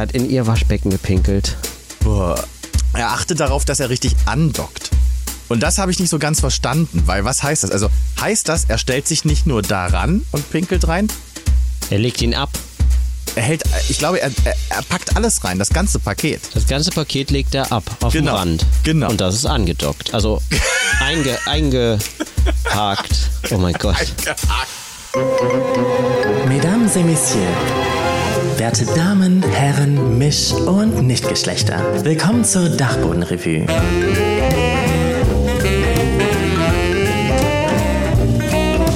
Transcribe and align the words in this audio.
hat 0.00 0.12
in 0.12 0.28
ihr 0.28 0.46
Waschbecken 0.46 0.90
gepinkelt. 0.90 1.56
Boah. 2.00 2.42
Er 2.94 3.10
achtet 3.12 3.38
darauf, 3.40 3.64
dass 3.64 3.78
er 3.80 3.88
richtig 3.90 4.16
andockt. 4.26 4.90
Und 5.48 5.60
das 5.62 5.78
habe 5.78 5.90
ich 5.90 5.98
nicht 5.98 6.10
so 6.10 6.18
ganz 6.18 6.40
verstanden, 6.40 7.02
weil 7.06 7.24
was 7.24 7.42
heißt 7.42 7.64
das? 7.64 7.70
Also 7.70 7.88
heißt 8.20 8.48
das, 8.48 8.64
er 8.66 8.78
stellt 8.78 9.06
sich 9.08 9.24
nicht 9.24 9.46
nur 9.46 9.62
daran 9.62 10.24
und 10.32 10.48
pinkelt 10.50 10.86
rein? 10.88 11.08
Er 11.90 11.98
legt 11.98 12.20
ihn 12.22 12.34
ab. 12.34 12.50
Er 13.36 13.42
hält, 13.44 13.62
ich 13.88 13.98
glaube, 13.98 14.20
er, 14.20 14.30
er, 14.44 14.54
er 14.70 14.82
packt 14.88 15.16
alles 15.16 15.44
rein, 15.44 15.58
das 15.58 15.70
ganze 15.70 15.98
Paket. 16.00 16.40
Das 16.54 16.66
ganze 16.66 16.90
Paket 16.90 17.30
legt 17.30 17.54
er 17.54 17.70
ab 17.70 17.84
auf 18.00 18.12
Genau, 18.12 18.32
den 18.32 18.38
Rand. 18.38 18.66
genau. 18.82 19.08
Und 19.10 19.20
das 19.20 19.34
ist 19.36 19.46
angedockt. 19.46 20.12
Also 20.14 20.40
einge, 21.00 21.38
eingehakt. 21.46 22.00
Oh 23.50 23.58
mein 23.58 23.74
Gott. 23.74 23.96
Mesdames 26.48 26.96
et 26.96 27.04
Messieurs, 27.04 27.46
werte 28.60 28.84
Damen, 28.94 29.42
Herren, 29.42 30.18
Misch- 30.18 30.52
und 30.52 31.06
Nichtgeschlechter, 31.06 31.82
willkommen 32.04 32.44
zur 32.44 32.68
Dachbodenrevue. 32.68 33.64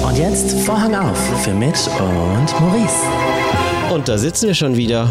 Und 0.07 0.17
jetzt 0.19 0.51
Vorhang 0.59 0.93
auf 0.93 1.17
für 1.43 1.55
Mitch 1.55 1.89
und 1.99 2.59
Maurice. 2.61 2.93
Und 3.91 4.07
da 4.07 4.19
sitzen 4.19 4.49
wir 4.49 4.53
schon 4.53 4.77
wieder 4.77 5.09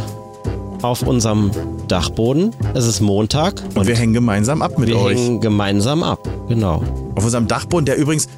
auf 0.83 1.03
unserem 1.03 1.51
Dachboden. 1.89 2.55
Es 2.75 2.87
ist 2.87 3.01
Montag 3.01 3.61
Und 3.75 3.89
wir 3.89 3.97
hängen 3.97 4.15
gemeinsam 4.15 4.63
ab 4.63 4.79
mit 4.79 4.89
wir 4.89 5.01
euch. 5.01 5.19
hängen 5.19 5.41
gemeinsam 5.41 6.05
ab. 6.05 6.21
Genau. 6.47 6.81
Auf 7.17 7.25
unserem 7.25 7.49
Dachboden, 7.49 7.87
der 7.87 7.97
übrigens, 7.97 8.29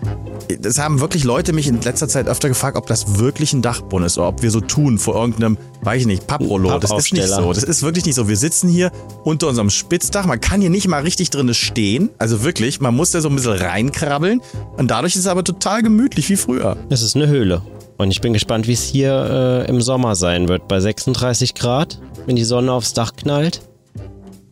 das 0.61 0.79
haben 0.79 1.01
wirklich 1.01 1.25
Leute 1.25 1.53
mich 1.53 1.67
in 1.67 1.81
letzter 1.81 2.09
Zeit 2.09 2.29
öfter 2.29 2.49
gefragt, 2.49 2.77
ob 2.77 2.87
das 2.87 3.19
wirklich 3.19 3.53
ein 3.53 3.63
Dachboden 3.63 4.07
ist 4.07 4.19
oder 4.19 4.29
ob 4.29 4.43
wir 4.43 4.51
so 4.51 4.61
tun 4.61 4.99
vor 4.99 5.15
irgendeinem, 5.15 5.59
weiß 5.83 6.03
ich 6.03 6.07
nicht, 6.07 6.27
Papprollo. 6.27 6.79
Das 6.79 6.91
ist 6.91 7.13
nicht 7.13 7.29
so. 7.29 7.53
Das 7.53 7.65
ist 7.65 7.83
wirklich 7.83 8.05
nicht 8.05 8.15
so. 8.15 8.29
Wir 8.29 8.37
sitzen 8.37 8.69
hier 8.69 8.93
unter 9.25 9.49
unserem 9.49 9.71
Spitzdach. 9.71 10.27
Man 10.27 10.41
kann 10.41 10.61
hier 10.61 10.71
nicht 10.71 10.89
mal 10.89 11.03
richtig 11.03 11.31
drin 11.31 11.53
stehen. 11.55 12.11
Also 12.19 12.43
wirklich, 12.43 12.81
man 12.81 12.95
muss 12.95 13.11
da 13.11 13.21
so 13.21 13.29
ein 13.29 13.37
bisschen 13.37 13.53
reinkrabbeln. 13.53 14.41
Und 14.77 14.91
dadurch 14.91 15.15
ist 15.15 15.23
es 15.23 15.27
aber 15.27 15.45
total 15.45 15.83
gemütlich 15.83 16.29
wie 16.29 16.37
früher. 16.37 16.77
Es 16.91 17.03
ist 17.03 17.17
eine 17.17 17.29
Höhle. 17.29 17.63
Und 17.99 18.11
ich 18.11 18.21
bin 18.21 18.33
gespannt, 18.33 18.67
wie 18.67 18.73
es 18.73 18.83
hier 18.83 19.65
äh, 19.67 19.71
im 19.71 19.81
Sommer 19.81 20.15
sein 20.17 20.49
wird. 20.49 20.69
Bei 20.69 20.81
36 20.81 21.55
Grad, 21.55 22.01
wenn 22.27 22.37
die 22.37 22.45
Sonne 22.45 22.73
aufs 22.73 22.93
Dach 22.93 23.13
knallt. 23.17 23.63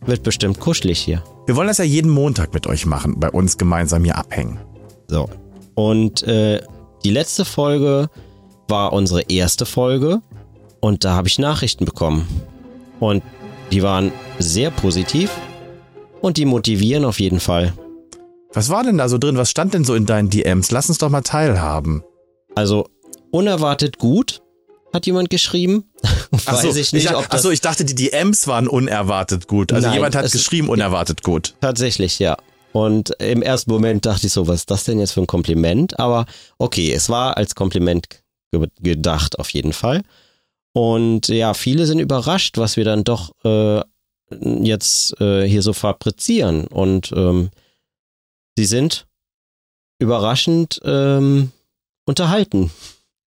Wird 0.05 0.23
bestimmt 0.23 0.59
kuschelig 0.59 0.99
hier. 0.99 1.23
Wir 1.45 1.55
wollen 1.55 1.67
das 1.67 1.79
ja 1.79 1.83
jeden 1.83 2.11
Montag 2.11 2.53
mit 2.53 2.67
euch 2.67 2.85
machen, 2.85 3.19
bei 3.19 3.29
uns 3.29 3.57
gemeinsam 3.57 4.03
hier 4.03 4.17
abhängen. 4.17 4.59
So. 5.07 5.29
Und 5.75 6.23
äh, 6.23 6.61
die 7.03 7.11
letzte 7.11 7.45
Folge 7.45 8.09
war 8.67 8.93
unsere 8.93 9.21
erste 9.23 9.65
Folge. 9.65 10.21
Und 10.79 11.03
da 11.03 11.13
habe 11.13 11.27
ich 11.27 11.39
Nachrichten 11.39 11.85
bekommen. 11.85 12.27
Und 12.99 13.23
die 13.71 13.83
waren 13.83 14.11
sehr 14.39 14.71
positiv. 14.71 15.31
Und 16.21 16.37
die 16.37 16.45
motivieren 16.45 17.05
auf 17.05 17.19
jeden 17.19 17.39
Fall. 17.39 17.73
Was 18.53 18.69
war 18.69 18.83
denn 18.83 18.97
da 18.97 19.09
so 19.09 19.17
drin? 19.17 19.37
Was 19.37 19.51
stand 19.51 19.73
denn 19.73 19.83
so 19.83 19.95
in 19.95 20.05
deinen 20.05 20.29
DMs? 20.29 20.71
Lass 20.71 20.87
uns 20.87 20.97
doch 20.97 21.09
mal 21.09 21.21
teilhaben. 21.21 22.03
Also 22.55 22.87
unerwartet 23.31 23.99
gut, 23.99 24.41
hat 24.93 25.05
jemand 25.05 25.29
geschrieben. 25.29 25.91
Weiß 26.31 26.61
so, 26.61 26.73
ich 26.73 26.93
nicht, 26.93 27.13
ob 27.13 27.23
das 27.23 27.41
achso, 27.41 27.49
ich 27.49 27.59
dachte, 27.59 27.83
die 27.83 27.95
DMs 27.95 28.47
waren 28.47 28.67
unerwartet 28.67 29.47
gut. 29.47 29.73
Also 29.73 29.87
Nein, 29.87 29.95
jemand 29.95 30.15
hat 30.15 30.31
geschrieben, 30.31 30.69
unerwartet 30.69 31.21
gut. 31.21 31.55
tatsächlich, 31.59 32.17
ja. 32.19 32.37
Und 32.75 33.11
im 33.21 33.41
ersten 33.41 33.71
Moment 33.71 34.05
dachte 34.05 34.27
ich 34.27 34.33
so, 34.33 34.49
was 34.49 34.57
ist 34.57 34.69
das 34.69 34.83
denn 34.83 34.99
jetzt 34.99 35.13
für 35.13 35.21
ein 35.21 35.27
Kompliment? 35.27 35.97
Aber 35.97 36.25
okay, 36.57 36.91
es 36.91 37.07
war 37.07 37.37
als 37.37 37.55
Kompliment 37.55 38.09
ge 38.51 38.67
gedacht 38.81 39.39
auf 39.39 39.51
jeden 39.51 39.71
Fall. 39.71 40.03
Und 40.73 41.29
ja, 41.29 41.53
viele 41.53 41.85
sind 41.85 41.99
überrascht, 41.99 42.57
was 42.57 42.75
wir 42.75 42.83
dann 42.83 43.05
doch 43.05 43.31
äh, 43.45 43.81
jetzt 44.61 45.21
äh, 45.21 45.47
hier 45.47 45.61
so 45.61 45.71
fabrizieren. 45.71 46.67
Und 46.67 47.13
ähm, 47.15 47.49
sie 48.57 48.65
sind 48.65 49.07
überraschend 49.97 50.81
ähm, 50.83 51.53
unterhalten. 52.05 52.71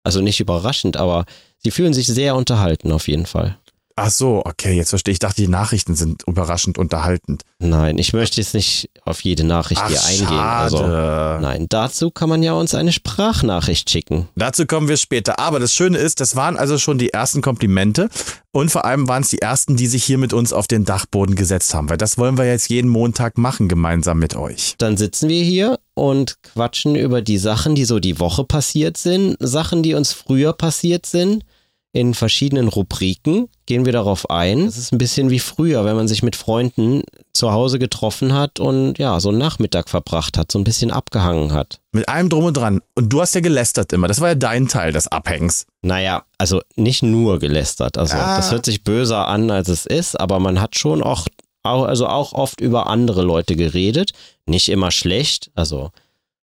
Also 0.04 0.20
nicht 0.20 0.40
überraschend, 0.40 0.98
aber 0.98 1.24
sie 1.56 1.70
fühlen 1.70 1.94
sich 1.94 2.08
sehr 2.08 2.36
unterhalten 2.36 2.92
auf 2.92 3.08
jeden 3.08 3.24
Fall. 3.24 3.56
Ach 4.02 4.10
so, 4.10 4.40
okay, 4.46 4.72
jetzt 4.72 4.88
verstehe 4.88 5.12
ich. 5.12 5.16
Ich 5.16 5.18
dachte, 5.18 5.42
die 5.42 5.48
Nachrichten 5.48 5.94
sind 5.94 6.22
überraschend 6.26 6.78
unterhaltend. 6.78 7.42
Nein, 7.58 7.98
ich 7.98 8.14
möchte 8.14 8.40
jetzt 8.40 8.54
nicht 8.54 8.88
auf 9.04 9.20
jede 9.20 9.44
Nachricht 9.44 9.86
hier 9.88 10.02
eingehen. 10.02 10.38
Also, 10.38 10.86
nein, 10.86 11.66
dazu 11.68 12.10
kann 12.10 12.30
man 12.30 12.42
ja 12.42 12.54
uns 12.54 12.74
eine 12.74 12.92
Sprachnachricht 12.92 13.90
schicken. 13.90 14.26
Dazu 14.36 14.64
kommen 14.64 14.88
wir 14.88 14.96
später. 14.96 15.38
Aber 15.38 15.60
das 15.60 15.74
Schöne 15.74 15.98
ist, 15.98 16.20
das 16.20 16.34
waren 16.34 16.56
also 16.56 16.78
schon 16.78 16.96
die 16.96 17.10
ersten 17.10 17.42
Komplimente. 17.42 18.08
Und 18.52 18.70
vor 18.70 18.86
allem 18.86 19.06
waren 19.06 19.22
es 19.22 19.28
die 19.28 19.42
ersten, 19.42 19.76
die 19.76 19.86
sich 19.86 20.02
hier 20.02 20.16
mit 20.16 20.32
uns 20.32 20.54
auf 20.54 20.66
den 20.66 20.86
Dachboden 20.86 21.34
gesetzt 21.34 21.74
haben. 21.74 21.90
Weil 21.90 21.98
das 21.98 22.16
wollen 22.16 22.38
wir 22.38 22.46
jetzt 22.46 22.70
jeden 22.70 22.88
Montag 22.88 23.36
machen, 23.36 23.68
gemeinsam 23.68 24.18
mit 24.18 24.34
euch. 24.34 24.76
Dann 24.78 24.96
sitzen 24.96 25.28
wir 25.28 25.44
hier 25.44 25.78
und 25.92 26.42
quatschen 26.42 26.96
über 26.96 27.20
die 27.20 27.38
Sachen, 27.38 27.74
die 27.74 27.84
so 27.84 27.98
die 28.00 28.18
Woche 28.18 28.44
passiert 28.44 28.96
sind, 28.96 29.36
Sachen, 29.40 29.82
die 29.82 29.92
uns 29.92 30.14
früher 30.14 30.54
passiert 30.54 31.04
sind. 31.04 31.44
In 31.92 32.14
verschiedenen 32.14 32.68
Rubriken 32.68 33.48
gehen 33.66 33.84
wir 33.84 33.92
darauf 33.92 34.30
ein. 34.30 34.60
Es 34.60 34.78
ist 34.78 34.92
ein 34.92 34.98
bisschen 34.98 35.28
wie 35.30 35.40
früher, 35.40 35.84
wenn 35.84 35.96
man 35.96 36.06
sich 36.06 36.22
mit 36.22 36.36
Freunden 36.36 37.02
zu 37.32 37.50
Hause 37.50 37.80
getroffen 37.80 38.32
hat 38.32 38.60
und 38.60 38.96
ja, 38.98 39.18
so 39.18 39.30
einen 39.30 39.38
Nachmittag 39.38 39.88
verbracht 39.90 40.38
hat, 40.38 40.52
so 40.52 40.58
ein 40.60 40.64
bisschen 40.64 40.92
abgehangen 40.92 41.52
hat. 41.52 41.80
Mit 41.90 42.08
allem 42.08 42.28
drum 42.28 42.44
und 42.44 42.56
dran. 42.56 42.80
Und 42.94 43.12
du 43.12 43.20
hast 43.20 43.34
ja 43.34 43.40
gelästert 43.40 43.92
immer. 43.92 44.06
Das 44.06 44.20
war 44.20 44.28
ja 44.28 44.34
dein 44.36 44.68
Teil 44.68 44.92
des 44.92 45.08
Abhängs. 45.08 45.66
Naja, 45.82 46.22
also 46.38 46.60
nicht 46.76 47.02
nur 47.02 47.40
gelästert. 47.40 47.98
Also 47.98 48.14
Ah. 48.16 48.36
das 48.36 48.52
hört 48.52 48.64
sich 48.66 48.84
böser 48.84 49.26
an, 49.26 49.50
als 49.50 49.68
es 49.68 49.84
ist, 49.84 50.18
aber 50.18 50.38
man 50.38 50.60
hat 50.60 50.78
schon 50.78 51.02
auch, 51.02 51.26
auch, 51.64 51.82
also 51.86 52.06
auch 52.06 52.34
oft 52.34 52.60
über 52.60 52.86
andere 52.86 53.22
Leute 53.22 53.56
geredet. 53.56 54.12
Nicht 54.46 54.68
immer 54.68 54.92
schlecht, 54.92 55.50
also 55.56 55.90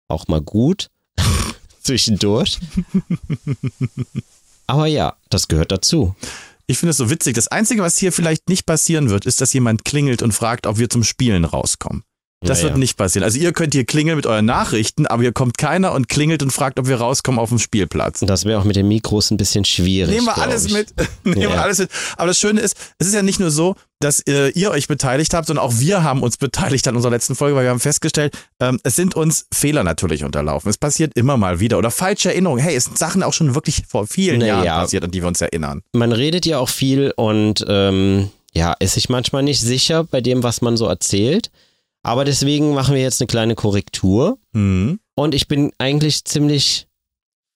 auch 0.07 0.27
mal 0.27 0.41
gut 0.41 0.89
zwischendurch. 1.81 2.59
aber 4.67 4.87
ja, 4.87 5.15
das 5.29 5.47
gehört 5.47 5.71
dazu. 5.71 6.15
Ich 6.65 6.77
finde 6.77 6.91
es 6.91 6.97
so 6.97 7.09
witzig. 7.09 7.35
Das 7.35 7.49
Einzige, 7.49 7.81
was 7.81 7.97
hier 7.97 8.11
vielleicht 8.13 8.47
nicht 8.49 8.65
passieren 8.65 9.09
wird, 9.09 9.25
ist, 9.25 9.41
dass 9.41 9.51
jemand 9.53 9.83
klingelt 9.85 10.21
und 10.21 10.31
fragt, 10.33 10.65
ob 10.65 10.77
wir 10.77 10.89
zum 10.89 11.03
Spielen 11.03 11.43
rauskommen. 11.45 12.03
Das 12.41 12.57
Naja. 12.59 12.69
wird 12.71 12.77
nicht 12.79 12.97
passieren. 12.97 13.23
Also 13.23 13.37
ihr 13.39 13.53
könnt 13.53 13.73
hier 13.73 13.85
klingeln 13.85 14.17
mit 14.17 14.25
euren 14.25 14.45
Nachrichten, 14.45 15.07
aber 15.07 15.21
hier 15.23 15.31
kommt 15.31 15.57
keiner 15.57 15.93
und 15.93 16.09
klingelt 16.09 16.43
und 16.43 16.51
fragt, 16.51 16.77
ob 16.77 16.87
wir 16.87 16.97
rauskommen 16.97 17.39
auf 17.39 17.47
dem 17.49 17.59
Spielplatz. 17.59 18.19
Das 18.19 18.43
wäre 18.43 18.59
auch 18.59 18.65
mit 18.65 18.75
den 18.75 18.87
Mikros 18.89 19.31
ein 19.31 19.37
bisschen 19.37 19.63
schwierig. 19.63 20.13
Nehmen 20.13 20.25
wir 20.27 20.37
alles 20.37 20.65
ich. 20.65 20.73
mit. 20.73 20.93
Nehmen 21.23 21.37
wir 21.41 21.49
Ja. 21.51 21.61
alles 21.61 21.79
mit. 21.79 21.89
Aber 22.17 22.27
das 22.27 22.37
Schöne 22.37 22.59
ist, 22.59 22.75
es 22.97 23.07
ist 23.07 23.13
ja 23.13 23.23
nicht 23.23 23.39
nur 23.39 23.49
so, 23.49 23.75
dass 24.03 24.19
äh, 24.21 24.49
ihr 24.49 24.71
euch 24.71 24.87
beteiligt 24.87 25.33
habt, 25.33 25.47
sondern 25.47 25.65
auch 25.65 25.73
wir 25.79 26.03
haben 26.03 26.21
uns 26.21 26.37
beteiligt 26.37 26.87
an 26.87 26.95
unserer 26.95 27.11
letzten 27.11 27.35
Folge, 27.35 27.55
weil 27.55 27.63
wir 27.63 27.69
haben 27.69 27.79
festgestellt, 27.79 28.37
ähm, 28.59 28.79
es 28.83 28.95
sind 28.95 29.15
uns 29.15 29.47
Fehler 29.53 29.83
natürlich 29.83 30.23
unterlaufen. 30.23 30.69
Es 30.69 30.77
passiert 30.77 31.15
immer 31.15 31.37
mal 31.37 31.59
wieder. 31.59 31.77
Oder 31.77 31.91
falsche 31.91 32.29
Erinnerungen. 32.29 32.61
Hey, 32.63 32.75
es 32.75 32.85
sind 32.85 32.97
Sachen 32.97 33.23
auch 33.23 33.33
schon 33.33 33.55
wirklich 33.55 33.83
vor 33.87 34.07
vielen 34.07 34.39
Na 34.39 34.47
Jahren 34.47 34.65
ja. 34.65 34.81
passiert, 34.81 35.03
an 35.03 35.11
die 35.11 35.21
wir 35.21 35.27
uns 35.27 35.41
erinnern. 35.41 35.81
Man 35.93 36.11
redet 36.11 36.45
ja 36.45 36.59
auch 36.59 36.69
viel 36.69 37.13
und 37.15 37.65
ähm, 37.67 38.29
ja, 38.53 38.73
ist 38.79 38.93
sich 38.93 39.09
manchmal 39.09 39.43
nicht 39.43 39.61
sicher 39.61 40.03
bei 40.03 40.21
dem, 40.21 40.43
was 40.43 40.61
man 40.61 40.77
so 40.77 40.87
erzählt. 40.87 41.49
Aber 42.03 42.25
deswegen 42.25 42.73
machen 42.73 42.95
wir 42.95 43.01
jetzt 43.01 43.21
eine 43.21 43.27
kleine 43.27 43.55
Korrektur. 43.55 44.37
Mhm. 44.51 44.99
Und 45.15 45.33
ich 45.33 45.47
bin 45.47 45.71
eigentlich 45.77 46.25
ziemlich 46.25 46.87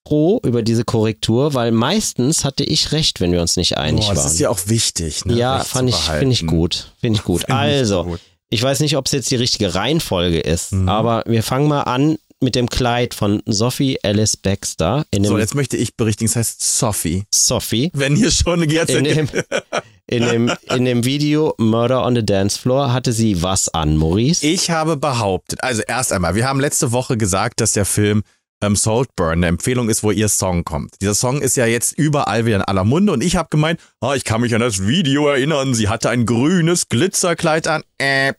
froh 0.08 0.40
über 0.44 0.62
diese 0.62 0.84
Korrektur, 0.84 1.54
weil 1.54 1.70
meistens 1.70 2.44
hatte 2.44 2.64
ich 2.64 2.92
recht, 2.92 3.20
wenn 3.20 3.32
wir 3.32 3.40
uns 3.42 3.56
nicht 3.56 3.76
einig 3.76 4.06
Boah, 4.06 4.14
das 4.14 4.24
waren. 4.24 4.32
ist 4.32 4.38
ja 4.40 4.50
auch 4.50 4.60
wichtig. 4.66 5.24
Ne? 5.26 5.34
ja, 5.34 5.56
Recht 5.58 5.68
fand 5.68 5.88
ich, 5.90 5.96
finde 5.96 6.32
ich 6.32 6.46
gut. 6.46 6.92
Finde 7.00 7.18
ich 7.18 7.24
gut. 7.24 7.40
Find 7.40 7.50
ich 7.50 7.54
also, 7.54 8.04
gut. 8.04 8.20
ich 8.50 8.62
weiß 8.62 8.80
nicht, 8.80 8.96
ob 8.96 9.06
es 9.06 9.12
jetzt 9.12 9.30
die 9.30 9.36
richtige 9.36 9.74
Reihenfolge 9.74 10.40
ist, 10.40 10.72
Mhm. 10.72 10.88
aber 10.88 11.24
wir 11.26 11.42
fangen 11.42 11.68
mal 11.68 11.82
an 11.82 12.16
mit 12.40 12.54
dem 12.54 12.70
Kleid 12.70 13.14
von 13.14 13.42
Sophie 13.46 13.98
Alice 14.04 14.36
Baxter 14.36 15.04
So, 15.22 15.38
jetzt 15.38 15.54
möchte 15.56 15.76
ich 15.76 15.96
berichtigen, 15.96 16.28
es 16.30 16.36
heißt 16.36 16.78
Sophie. 16.78 17.24
Sophie. 17.34 17.90
Wenn 17.94 18.14
hier 18.16 18.30
schon 18.30 18.62
jetzt 18.70 18.90
In 18.90 19.04
dem, 19.04 19.28
in, 20.06 20.22
dem, 20.22 20.52
in 20.74 20.84
dem 20.84 21.04
Video 21.04 21.54
Murder 21.58 22.04
on 22.06 22.14
the 22.14 22.24
Dance 22.24 22.56
Floor 22.58 22.92
hatte 22.92 23.12
sie 23.12 23.42
was 23.42 23.68
an, 23.68 23.96
Maurice? 23.96 24.46
Ich 24.46 24.70
habe 24.70 24.96
behauptet, 24.96 25.62
also 25.64 25.82
erst 25.86 26.12
einmal, 26.12 26.34
wir 26.36 26.46
haben 26.46 26.60
letzte 26.60 26.92
Woche 26.92 27.16
gesagt, 27.16 27.60
dass 27.60 27.72
der 27.72 27.84
Film 27.84 28.22
ähm, 28.60 28.76
Saltburn 28.76 29.32
eine 29.38 29.46
Empfehlung 29.46 29.88
ist, 29.88 30.02
wo 30.02 30.10
ihr 30.10 30.28
Song 30.28 30.64
kommt. 30.64 30.94
Dieser 31.00 31.14
Song 31.14 31.40
ist 31.42 31.56
ja 31.56 31.66
jetzt 31.66 31.92
überall 31.98 32.44
wieder 32.46 32.56
in 32.56 32.62
aller 32.62 32.84
Munde 32.84 33.12
und 33.12 33.22
ich 33.22 33.36
habe 33.36 33.48
gemeint, 33.50 33.80
ah, 34.00 34.14
ich 34.14 34.24
kann 34.24 34.40
mich 34.40 34.54
an 34.54 34.60
das 34.60 34.86
Video 34.86 35.28
erinnern, 35.28 35.74
sie 35.74 35.88
hatte 35.88 36.10
ein 36.10 36.26
grünes 36.26 36.88
Glitzerkleid 36.88 37.66
an. 37.68 37.82
Äh, 37.98 38.34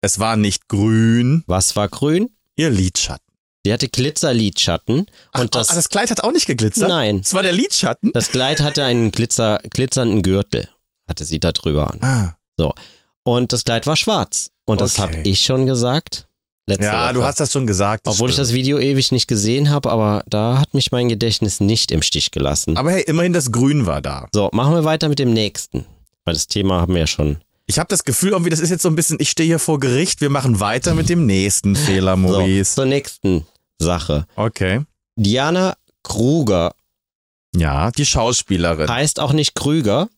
es 0.00 0.18
war 0.18 0.36
nicht 0.36 0.68
grün, 0.68 1.44
Was 1.46 1.76
war 1.76 1.88
grün? 1.88 2.30
ihr 2.56 2.70
Lidschatten. 2.70 3.24
Sie 3.64 3.72
hatte 3.72 3.88
Glitzerlidschatten 3.88 5.06
und 5.38 5.54
das, 5.54 5.70
ah, 5.70 5.74
das 5.76 5.88
Kleid 5.88 6.10
hat 6.10 6.24
auch 6.24 6.32
nicht 6.32 6.46
geglitzert? 6.46 6.88
Nein. 6.88 7.20
Es 7.24 7.32
war 7.32 7.42
der 7.44 7.52
Lidschatten? 7.52 8.10
das 8.12 8.30
Kleid 8.30 8.60
hatte 8.60 8.82
einen 8.84 9.12
Glitzer, 9.12 9.60
glitzernden 9.70 10.22
Gürtel, 10.22 10.68
hatte 11.08 11.24
sie 11.24 11.38
da 11.38 11.52
drüber 11.52 11.92
an. 11.92 12.00
Ah. 12.02 12.34
Und 13.24 13.52
das 13.52 13.62
Kleid 13.64 13.86
war 13.86 13.94
schwarz. 13.96 14.50
Und 14.64 14.80
das 14.80 14.98
Okay. 14.98 15.02
habe 15.18 15.28
ich 15.28 15.42
schon 15.42 15.66
gesagt. 15.66 16.26
Letzte 16.66 16.84
Ja, 16.86 17.06
Woche. 17.06 17.14
du 17.14 17.24
hast 17.24 17.40
das 17.40 17.50
schon 17.52 17.66
gesagt. 17.66 18.06
das 18.06 18.14
Obwohl 18.14 18.30
ich 18.30 18.36
das 18.36 18.52
Video 18.52 18.78
ewig 18.78 19.10
nicht 19.10 19.26
gesehen 19.26 19.70
habe, 19.70 19.90
aber 19.90 20.22
da 20.28 20.58
hat 20.60 20.74
mich 20.74 20.92
mein 20.92 21.08
Gedächtnis 21.08 21.58
nicht 21.60 21.90
im 21.90 22.02
Stich 22.02 22.30
gelassen. 22.30 22.76
Aber 22.76 22.92
hey, 22.92 23.02
immerhin 23.02 23.32
das 23.32 23.50
Grün 23.50 23.84
war 23.86 24.00
da. 24.00 24.28
So, 24.32 24.48
machen 24.52 24.74
wir 24.74 24.84
weiter 24.84 25.08
mit 25.08 25.18
dem 25.18 25.32
nächsten. 25.32 25.84
Weil 26.24 26.34
das 26.34 26.46
Thema 26.46 26.80
haben 26.80 26.94
wir 26.94 27.00
ja 27.00 27.06
schon. 27.08 27.38
Ich 27.66 27.78
habe 27.80 27.88
das 27.88 28.04
Gefühl, 28.04 28.30
irgendwie, 28.30 28.50
das 28.50 28.60
ist 28.60 28.70
jetzt 28.70 28.82
so 28.82 28.88
ein 28.88 28.94
bisschen, 28.94 29.18
ich 29.20 29.30
stehe 29.30 29.46
hier 29.46 29.58
vor 29.58 29.80
Gericht, 29.80 30.20
wir 30.20 30.30
machen 30.30 30.60
weiter 30.60 30.94
mit 30.94 31.08
dem 31.08 31.26
nächsten 31.26 31.74
Fehler, 31.74 32.12
So, 32.16 32.16
Maurice. 32.18 32.74
zur 32.76 32.84
nächsten 32.86 33.44
Sache. 33.78 34.26
Okay. 34.36 34.82
Diana 35.16 35.74
Kruger 36.04 36.74
Ja, 37.56 37.90
die 37.90 38.06
Schauspielerin, 38.06 38.88
heißt 38.88 39.18
auch 39.20 39.32
nicht 39.32 39.54
Krüger, 39.54 40.08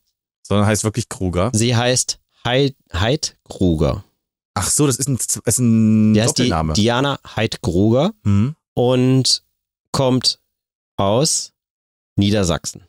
sondern 0.43 0.67
heißt 0.67 0.85
wirklich 0.85 1.09
Kruger. 1.09 1.51
sie 1.55 1.75
heißt 1.75 2.19
Heid, 2.47 2.75
Heid 2.93 3.37
Kruger. 3.49 4.05
Ach 4.55 4.69
so, 4.71 4.87
das 4.87 4.97
ist 4.97 5.09
ein, 5.09 5.17
ist 5.17 5.59
ein 5.59 6.15
die 6.15 6.21
Doppelname. 6.21 6.73
Diana 6.75 7.19
Heid 7.37 7.61
Kruger 7.63 8.13
hm? 8.25 8.55
und 8.75 9.43
kommt 9.93 10.39
aus 10.97 11.53
Niedersachsen. 12.17 12.83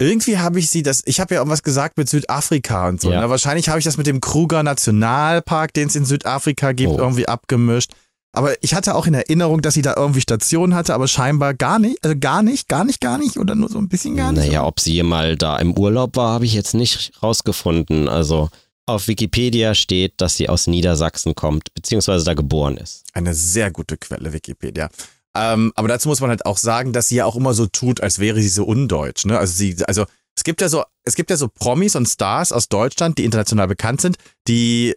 Irgendwie 0.00 0.38
habe 0.38 0.60
ich 0.60 0.70
sie, 0.70 0.84
das, 0.84 1.02
ich 1.06 1.18
habe 1.18 1.34
ja 1.34 1.40
irgendwas 1.40 1.64
gesagt 1.64 1.98
mit 1.98 2.08
Südafrika 2.08 2.88
und 2.88 3.00
so. 3.00 3.10
Ja. 3.10 3.22
Ne? 3.22 3.30
Wahrscheinlich 3.30 3.68
habe 3.68 3.80
ich 3.80 3.84
das 3.84 3.96
mit 3.96 4.06
dem 4.06 4.20
Kruger 4.20 4.62
Nationalpark, 4.62 5.74
den 5.74 5.88
es 5.88 5.96
in 5.96 6.04
Südafrika 6.04 6.70
gibt, 6.70 6.92
Oh. 6.92 6.98
irgendwie 6.98 7.26
abgemischt. 7.26 7.90
Aber 8.32 8.62
ich 8.62 8.74
hatte 8.74 8.94
auch 8.94 9.06
in 9.06 9.14
Erinnerung, 9.14 9.62
dass 9.62 9.74
sie 9.74 9.82
da 9.82 9.94
irgendwie 9.96 10.20
Stationen 10.20 10.76
hatte, 10.76 10.94
aber 10.94 11.08
scheinbar 11.08 11.54
gar 11.54 11.80
nicht, 11.80 12.04
also 12.04 12.16
gar 12.16 12.44
nicht, 12.44 12.68
gar 12.68 12.84
nicht, 12.84 13.00
gar 13.00 13.18
nicht 13.18 13.38
oder 13.38 13.56
nur 13.56 13.68
so 13.70 13.78
ein 13.78 13.88
bisschen 13.88 14.14
gar 14.14 14.30
nicht. 14.30 14.46
Naja, 14.46 14.64
ob 14.64 14.78
sie 14.78 14.92
hier 14.92 15.04
mal 15.04 15.36
da 15.36 15.56
im 15.56 15.76
Urlaub 15.76 16.14
war, 16.14 16.34
habe 16.34 16.44
ich 16.44 16.54
jetzt 16.54 16.74
nicht 16.74 17.10
rausgefunden. 17.20 18.06
Also 18.08 18.50
auf 18.88 19.08
Wikipedia 19.08 19.74
steht, 19.74 20.14
dass 20.20 20.36
sie 20.36 20.48
aus 20.48 20.66
Niedersachsen 20.66 21.34
kommt, 21.34 21.72
beziehungsweise 21.74 22.24
da 22.24 22.34
geboren 22.34 22.76
ist. 22.76 23.04
Eine 23.12 23.34
sehr 23.34 23.70
gute 23.70 23.96
Quelle, 23.96 24.32
Wikipedia. 24.32 24.88
Ähm, 25.36 25.72
aber 25.76 25.88
dazu 25.88 26.08
muss 26.08 26.20
man 26.20 26.30
halt 26.30 26.46
auch 26.46 26.58
sagen, 26.58 26.92
dass 26.92 27.08
sie 27.08 27.16
ja 27.16 27.24
auch 27.24 27.36
immer 27.36 27.54
so 27.54 27.66
tut, 27.66 28.00
als 28.00 28.18
wäre 28.18 28.40
sie 28.40 28.48
so 28.48 28.64
undeutsch. 28.64 29.24
Ne? 29.26 29.38
Also 29.38 29.52
sie, 29.54 29.76
also 29.86 30.06
es 30.36 30.44
gibt 30.44 30.60
ja 30.60 30.68
so, 30.68 30.84
es 31.04 31.14
gibt 31.14 31.30
ja 31.30 31.36
so 31.36 31.48
Promis 31.48 31.96
und 31.96 32.06
Stars 32.06 32.52
aus 32.52 32.68
Deutschland, 32.68 33.18
die 33.18 33.24
international 33.24 33.68
bekannt 33.68 34.00
sind, 34.00 34.16
die 34.46 34.94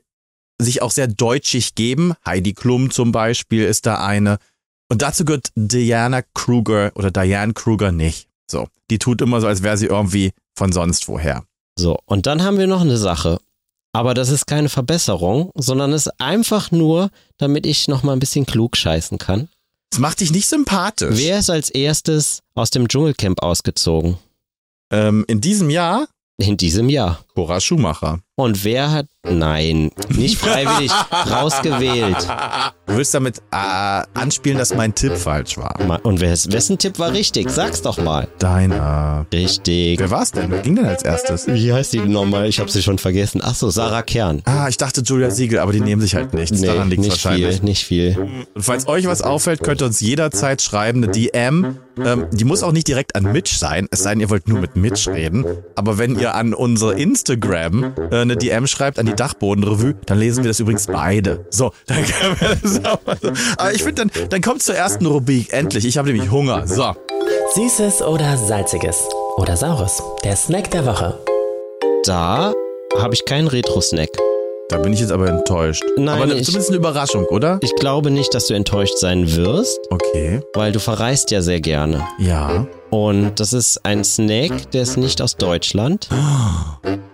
sich 0.60 0.82
auch 0.82 0.92
sehr 0.92 1.08
deutschig 1.08 1.76
geben. 1.76 2.14
Heidi 2.26 2.54
Klum 2.54 2.92
zum 2.92 3.12
Beispiel 3.12 3.66
ist 3.66 3.86
da 3.86 4.04
eine. 4.04 4.38
Und 4.90 5.02
dazu 5.02 5.26
gehört 5.26 5.50
Diana 5.56 6.22
Kruger 6.34 6.92
oder 6.96 7.12
Diane 7.12 7.54
Kruger 7.54 7.92
nicht. 7.92 8.28
So, 8.50 8.68
die 8.90 9.00
tut 9.00 9.22
immer 9.22 9.42
so, 9.42 9.48
als 9.48 9.64
wäre 9.64 9.78
sie 9.78 9.88
irgendwie 9.88 10.32
von 10.56 10.72
sonst 10.72 11.08
woher. 11.08 11.44
So, 11.78 11.98
und 12.06 12.26
dann 12.28 12.44
haben 12.44 12.58
wir 12.58 12.68
noch 12.68 12.82
eine 12.82 12.98
Sache. 12.98 13.40
Aber 13.94 14.14
das 14.14 14.30
ist 14.30 14.48
keine 14.48 14.70
Verbesserung, 14.70 15.52
sondern 15.56 15.92
es 15.94 16.08
ist 16.08 16.20
einfach 16.20 16.72
nur, 16.72 17.10
damit 17.38 17.66
ich 17.66 17.88
noch 17.88 18.04
mal 18.04 18.14
ein 18.14 18.20
bisschen 18.20 18.46
klug 18.46 18.78
scheißen 18.78 19.18
kann. 19.18 19.50
Das 19.90 20.00
macht 20.00 20.22
dich 20.22 20.32
nicht 20.32 20.48
sympathisch. 20.48 21.18
Wer 21.18 21.40
ist 21.40 21.50
als 21.50 21.70
erstes 21.70 22.40
aus 22.56 22.70
dem 22.70 22.88
Dschungelcamp 22.88 23.44
ausgezogen? 23.44 24.18
Ähm, 24.92 25.26
in 25.28 25.42
diesem 25.42 25.70
Jahr 25.70 26.08
In 26.38 26.58
diesem 26.58 26.90
Jahr. 26.90 27.24
Cora 27.36 27.60
Schumacher. 27.60 28.20
Und 28.42 28.64
wer 28.64 28.92
hat, 28.92 29.06
nein, 29.24 29.92
nicht 30.10 30.38
freiwillig 30.38 30.92
rausgewählt. 31.30 32.18
Du 32.88 32.98
willst 32.98 33.14
damit 33.14 33.38
äh, 33.52 34.04
anspielen, 34.14 34.58
dass 34.58 34.74
mein 34.76 34.96
Tipp 34.96 35.16
falsch 35.16 35.58
war. 35.58 35.76
Und 36.04 36.22
wes, 36.22 36.52
wessen 36.52 36.78
Tipp 36.78 37.00
war 37.00 37.14
richtig? 37.14 37.50
Sag's 37.50 37.82
doch 37.82 37.98
mal. 38.02 38.28
Deiner. 38.40 39.26
Richtig. 39.32 40.00
Wer 40.00 40.10
war's 40.12 40.32
denn? 40.32 40.50
Wer 40.52 40.60
ging 40.60 40.76
denn 40.76 40.86
als 40.86 41.04
erstes? 41.04 41.48
Wie 41.48 41.72
heißt 41.72 41.94
die 41.94 42.00
nochmal? 42.00 42.48
Ich 42.48 42.60
habe 42.60 42.70
sie 42.72 42.82
schon 42.82 42.98
vergessen. 42.98 43.42
Ach 43.44 43.56
so, 43.56 43.70
Sarah 43.70 44.02
Kern. 44.02 44.42
Ah, 44.46 44.68
ich 44.68 44.78
dachte 44.78 45.02
Julia 45.02 45.30
Siegel, 45.30 45.60
aber 45.60 45.72
die 45.72 45.82
nehmen 45.82 46.02
sich 46.02 46.16
halt 46.16 46.34
nichts. 46.34 46.60
Nee, 46.60 46.68
Daran 46.68 46.90
liegt's 46.90 47.06
nicht 47.06 47.24
wahrscheinlich. 47.24 47.58
viel, 47.58 47.64
nicht 47.64 47.86
viel. 47.86 48.46
Und 48.56 48.64
falls 48.64 48.88
euch 48.88 49.06
was 49.06 49.22
auffällt, 49.22 49.64
könnt 49.64 49.82
ihr 49.82 49.86
uns 49.86 50.02
jederzeit 50.02 50.62
schreiben, 50.62 51.04
eine 51.04 51.12
DM. 51.12 51.78
Ähm, 52.04 52.26
die 52.32 52.46
muss 52.46 52.64
auch 52.64 52.72
nicht 52.72 52.88
direkt 52.88 53.16
an 53.16 53.32
Mitch 53.32 53.56
sein, 53.58 53.88
es 53.92 54.04
sei 54.04 54.12
denn, 54.12 54.22
ihr 54.22 54.30
wollt 54.30 54.48
nur 54.48 54.60
mit 54.60 54.76
Mitch 54.76 55.12
reden. 55.12 55.46
Aber 55.76 55.98
wenn 55.98 56.18
ihr 56.18 56.36
an 56.36 56.54
unsere 56.54 56.94
Instagram 56.94 57.94
äh, 58.12 58.22
eine 58.32 58.38
DM 58.40 58.68
schreibt, 58.68 58.98
an 59.00 59.06
die 59.06 59.14
Dachbodenrevue, 59.16 59.96
dann 60.06 60.18
lesen 60.20 60.44
wir 60.44 60.50
das 60.50 60.60
übrigens 60.60 60.88
beide. 60.88 61.46
So, 61.50 61.72
dann 61.88 62.04
können 62.06 62.36
wir 62.40 62.56
das 62.62 62.86
auch 62.86 63.00
mal 63.06 63.18
so. 63.22 63.32
Aber 63.58 63.74
ich 63.74 63.84
finde, 63.84 64.06
dann, 64.08 64.30
dann 64.30 64.42
kommt 64.42 64.64
zur 64.64 64.76
ersten 64.76 65.06
Rubrik. 65.06 65.52
Endlich, 65.54 65.86
ich 65.86 65.98
habe 65.98 66.12
nämlich 66.12 66.32
Hunger. 66.32 66.68
So. 66.68 66.94
Süßes 67.56 68.02
oder 68.02 68.38
salziges 68.38 68.98
oder 69.38 69.56
saures. 69.58 70.02
Der 70.24 70.36
Snack 70.36 70.72
der 70.72 70.86
Woche. 70.86 71.18
Da 72.06 72.54
habe 72.98 73.14
ich 73.14 73.26
keinen 73.26 73.48
Retro-Snack. 73.48 74.10
Da 74.70 74.78
bin 74.78 74.94
ich 74.94 75.02
jetzt 75.02 75.12
aber 75.12 75.28
enttäuscht. 75.28 75.84
Nein, 75.98 76.22
aber 76.22 76.34
ich- 76.34 76.46
zumindest 76.46 76.70
eine 76.70 76.78
Überraschung, 76.78 77.26
oder? 77.26 77.60
Ich 77.62 77.76
glaube 77.76 78.10
nicht, 78.10 78.34
dass 78.34 78.48
du 78.48 78.54
enttäuscht 78.54 78.98
sein 78.98 79.36
wirst, 79.36 79.78
Okay. 79.90 80.40
weil 80.54 80.72
du 80.72 80.80
verreist 80.80 81.30
ja 81.32 81.42
sehr 81.42 81.60
gerne. 81.60 82.08
Ja. 82.20 82.66
Und 82.90 83.38
das 83.40 83.52
ist 83.52 83.86
ein 83.86 84.04
Snack, 84.06 84.72
der 84.72 84.84
ist 84.84 84.96
nicht 84.98 85.22
aus 85.22 85.36
Deutschland. 85.36 86.08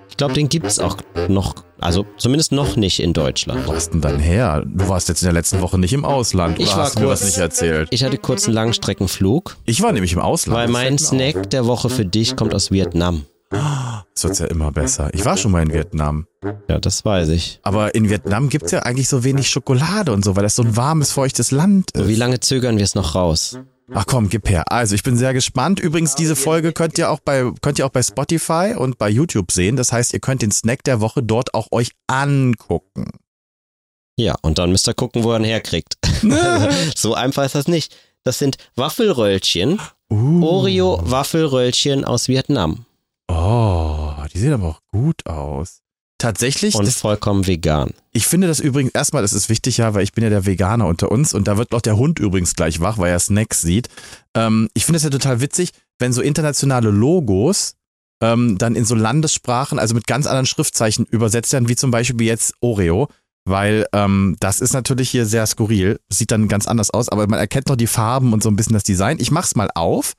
Ich 0.09 0.17
glaube, 0.17 0.33
den 0.33 0.49
gibt's 0.49 0.79
auch 0.79 0.97
noch, 1.27 1.55
also 1.79 2.05
zumindest 2.17 2.51
noch 2.51 2.75
nicht 2.75 2.99
in 2.99 3.13
Deutschland. 3.13 3.67
Wo 3.67 3.73
hast 3.73 3.91
denn 3.93 4.01
dann 4.01 4.19
her? 4.19 4.63
Du 4.65 4.87
warst 4.89 5.09
jetzt 5.09 5.21
in 5.21 5.27
der 5.27 5.33
letzten 5.33 5.61
Woche 5.61 5.77
nicht 5.77 5.93
im 5.93 6.05
Ausland. 6.05 6.59
Ich 6.59 6.69
oder 6.69 6.77
war 6.77 6.83
hast 6.85 6.99
mir 6.99 7.07
was 7.07 7.19
kurz- 7.21 7.25
nicht 7.31 7.37
erzählt? 7.37 7.87
Ich 7.91 8.03
hatte 8.03 8.17
kurz 8.17 8.45
einen 8.45 8.55
Langstreckenflug, 8.55 9.57
Ich 9.65 9.81
war 9.81 9.91
nämlich 9.91 10.13
im 10.13 10.19
Ausland. 10.19 10.57
weil 10.57 10.67
mein. 10.69 10.97
Snack 10.97 11.49
der 11.51 11.67
Woche 11.67 11.89
für 11.89 12.05
dich 12.05 12.35
kommt 12.35 12.55
aus 12.55 12.71
Vietnam. 12.71 13.25
Das 13.49 14.23
wird's 14.23 14.39
ja 14.39 14.47
immer 14.47 14.71
besser. 14.71 15.09
Ich 15.13 15.23
war 15.23 15.37
schon 15.37 15.51
mal 15.51 15.61
in 15.63 15.71
Vietnam. 15.71 16.25
Ja, 16.67 16.79
das 16.79 17.05
weiß 17.05 17.29
ich. 17.29 17.59
Aber 17.63 17.95
in 17.95 18.09
Vietnam 18.09 18.49
gibt's 18.49 18.71
ja 18.71 18.79
eigentlich 18.79 19.07
so 19.07 19.23
wenig 19.23 19.49
Schokolade 19.49 20.11
und 20.11 20.25
so, 20.25 20.35
weil 20.35 20.43
das 20.43 20.55
so 20.55 20.63
ein 20.63 20.75
warmes, 20.75 21.11
feuchtes 21.11 21.51
Land 21.51 21.91
ist. 21.91 22.07
Wie 22.07 22.15
lange 22.15 22.39
zögern 22.41 22.77
wir 22.77 22.83
es 22.83 22.95
noch 22.95 23.15
raus? 23.15 23.59
Ach 23.93 24.05
komm, 24.05 24.29
gib 24.29 24.49
her. 24.49 24.69
Also 24.71 24.95
ich 24.95 25.03
bin 25.03 25.15
sehr 25.15 25.33
gespannt. 25.33 25.79
Übrigens, 25.79 26.15
diese 26.15 26.35
Folge 26.35 26.73
könnt 26.73 26.97
ihr 26.97 27.09
auch 27.09 27.19
bei, 27.21 27.51
könnt 27.61 27.79
ihr 27.79 27.85
auch 27.85 27.91
bei 27.91 28.03
Spotify 28.03 28.73
und 28.77 28.97
bei 28.97 29.09
YouTube 29.09 29.51
sehen. 29.51 29.77
Das 29.77 29.91
heißt, 29.93 30.13
ihr 30.13 30.19
könnt 30.19 30.41
den 30.41 30.51
Snack 30.51 30.83
der 30.83 30.99
Woche 30.99 31.23
dort 31.23 31.53
auch 31.53 31.67
euch 31.71 31.91
angucken. 32.07 33.11
Ja, 34.19 34.35
und 34.41 34.57
dann 34.57 34.71
müsst 34.71 34.87
ihr 34.89 34.93
gucken, 34.93 35.23
wo 35.23 35.31
er 35.31 35.39
ihn 35.39 35.45
herkriegt. 35.45 35.97
so 36.95 37.13
einfach 37.13 37.45
ist 37.45 37.55
das 37.55 37.67
nicht. 37.67 37.95
Das 38.23 38.39
sind 38.39 38.57
Waffelröllchen, 38.75 39.79
Uh. 40.09 40.43
Oreo-Waffelröllchen 40.43 42.03
aus 42.03 42.27
Vietnam. 42.27 42.85
Oh, 43.29 44.13
die 44.33 44.39
sehen 44.39 44.53
aber 44.53 44.69
auch 44.69 44.81
gut 44.91 45.25
aus. 45.25 45.81
Tatsächlich, 46.17 46.73
Und 46.73 46.87
das, 46.87 46.97
vollkommen 46.97 47.45
vegan. 47.45 47.91
ich 48.11 48.25
finde 48.25 48.47
das 48.47 48.59
übrigens, 48.59 48.91
erstmal, 48.93 49.21
das 49.21 49.33
ist 49.33 49.49
wichtig, 49.49 49.77
ja, 49.77 49.93
weil 49.93 50.03
ich 50.03 50.13
bin 50.13 50.23
ja 50.23 50.31
der 50.31 50.47
Veganer 50.47 50.87
unter 50.87 51.11
uns 51.11 51.35
und 51.35 51.47
da 51.47 51.57
wird 51.57 51.75
auch 51.75 51.81
der 51.81 51.97
Hund 51.97 52.17
übrigens 52.17 52.55
gleich 52.55 52.79
wach, 52.79 52.97
weil 52.97 53.11
er 53.11 53.19
Snacks 53.19 53.61
sieht. 53.61 53.87
Ähm, 54.33 54.67
ich 54.73 54.85
finde 54.85 54.97
es 54.97 55.03
ja 55.03 55.11
total 55.11 55.41
witzig, 55.41 55.71
wenn 55.99 56.13
so 56.13 56.21
internationale 56.21 56.89
Logos 56.89 57.75
ähm, 58.21 58.57
dann 58.57 58.75
in 58.75 58.83
so 58.83 58.95
Landessprachen, 58.95 59.77
also 59.77 59.93
mit 59.93 60.07
ganz 60.07 60.25
anderen 60.25 60.47
Schriftzeichen 60.47 61.05
übersetzt 61.05 61.53
werden, 61.53 61.69
wie 61.69 61.75
zum 61.75 61.91
Beispiel 61.91 62.25
jetzt 62.25 62.55
Oreo, 62.61 63.09
weil 63.45 63.85
ähm, 63.93 64.37
das 64.39 64.59
ist 64.59 64.73
natürlich 64.73 65.11
hier 65.11 65.27
sehr 65.27 65.45
skurril, 65.45 65.99
sieht 66.09 66.31
dann 66.31 66.47
ganz 66.47 66.67
anders 66.67 66.89
aus, 66.89 67.09
aber 67.09 67.27
man 67.27 67.39
erkennt 67.39 67.67
noch 67.67 67.75
die 67.75 67.85
Farben 67.85 68.33
und 68.33 68.41
so 68.41 68.49
ein 68.49 68.55
bisschen 68.55 68.73
das 68.73 68.83
Design. 68.83 69.17
Ich 69.19 69.29
mach's 69.29 69.55
mal 69.55 69.69
auf. 69.75 70.13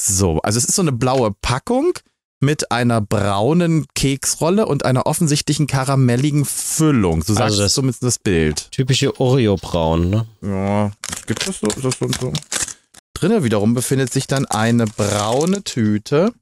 So, 0.00 0.40
also 0.40 0.56
es 0.56 0.64
ist 0.64 0.76
so 0.76 0.82
eine 0.82 0.92
blaue 0.92 1.32
Packung 1.42 1.92
mit 2.40 2.70
einer 2.70 3.00
braunen 3.00 3.86
Keksrolle 3.94 4.66
und 4.66 4.84
einer 4.84 5.06
offensichtlichen 5.06 5.66
karamelligen 5.66 6.44
Füllung. 6.44 7.22
So 7.22 7.34
sagst 7.34 7.52
Also 7.52 7.62
das- 7.62 7.74
zumindest 7.74 8.02
das 8.02 8.18
Bild. 8.18 8.70
Typische 8.70 9.18
Oreo-Braun, 9.20 10.10
ne? 10.10 10.26
Ja, 10.42 10.92
gibt 11.26 11.46
das 11.48 11.58
so? 11.60 11.66
Das 11.66 11.98
so 11.98 12.04
und 12.04 12.20
so? 12.20 12.32
Drinnen 13.14 13.42
wiederum 13.42 13.74
befindet 13.74 14.12
sich 14.12 14.26
dann 14.28 14.46
eine 14.46 14.86
braune 14.86 15.64
Tüte. 15.64 16.32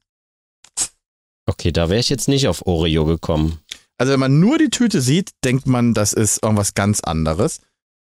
Okay, 1.47 1.71
da 1.71 1.89
wäre 1.89 1.99
ich 1.99 2.09
jetzt 2.09 2.27
nicht 2.27 2.47
auf 2.47 2.65
Oreo 2.67 3.05
gekommen. 3.05 3.59
Also 3.97 4.13
wenn 4.13 4.19
man 4.19 4.39
nur 4.39 4.57
die 4.57 4.69
Tüte 4.69 5.01
sieht, 5.01 5.31
denkt 5.43 5.65
man, 5.65 5.93
das 5.93 6.13
ist 6.13 6.43
irgendwas 6.43 6.73
ganz 6.75 6.99
anderes. 6.99 7.61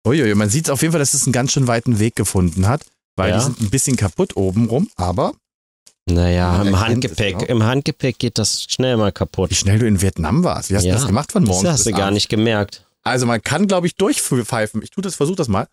Uiuiui, 0.06 0.34
man 0.34 0.48
sieht 0.48 0.70
auf 0.70 0.80
jeden 0.82 0.92
Fall, 0.92 1.00
dass 1.00 1.12
es 1.14 1.24
einen 1.24 1.32
ganz 1.32 1.52
schön 1.52 1.66
weiten 1.66 1.98
Weg 1.98 2.16
gefunden 2.16 2.66
hat, 2.66 2.86
weil 3.16 3.30
Ja. 3.30 3.38
die 3.38 3.44
sind 3.44 3.60
ein 3.60 3.70
bisschen 3.70 3.96
kaputt 3.96 4.36
obenrum, 4.36 4.88
aber 4.96 5.34
Naja, 6.10 6.62
im 6.62 6.80
Handgepäck, 6.80 7.36
auch. 7.36 7.42
im 7.42 7.62
Handgepäck 7.62 8.18
geht 8.18 8.38
das 8.38 8.64
schnell 8.64 8.96
mal 8.96 9.12
kaputt. 9.12 9.50
wie 9.50 9.54
schnell 9.54 9.78
du 9.78 9.86
in 9.86 10.00
Vietnam 10.02 10.42
warst. 10.44 10.70
Wie 10.70 10.76
hast 10.76 10.84
Ja, 10.84 10.94
du 10.94 10.98
das 10.98 11.06
gemacht 11.06 11.30
von 11.32 11.44
morgens 11.44 11.62
Das 11.62 11.72
hast 11.74 11.86
du 11.86 11.90
gar 11.92 12.02
abends? 12.08 12.14
nicht 12.14 12.28
gemerkt. 12.28 12.84
Also 13.04 13.26
man 13.26 13.40
kann, 13.42 13.66
glaube 13.68 13.86
ich, 13.86 13.94
durchpfeifen. 13.96 14.82
Ich 14.82 14.90
tu 14.90 15.00
das, 15.00 15.14
versuch 15.14 15.36
das 15.36 15.48
mal. 15.48 15.66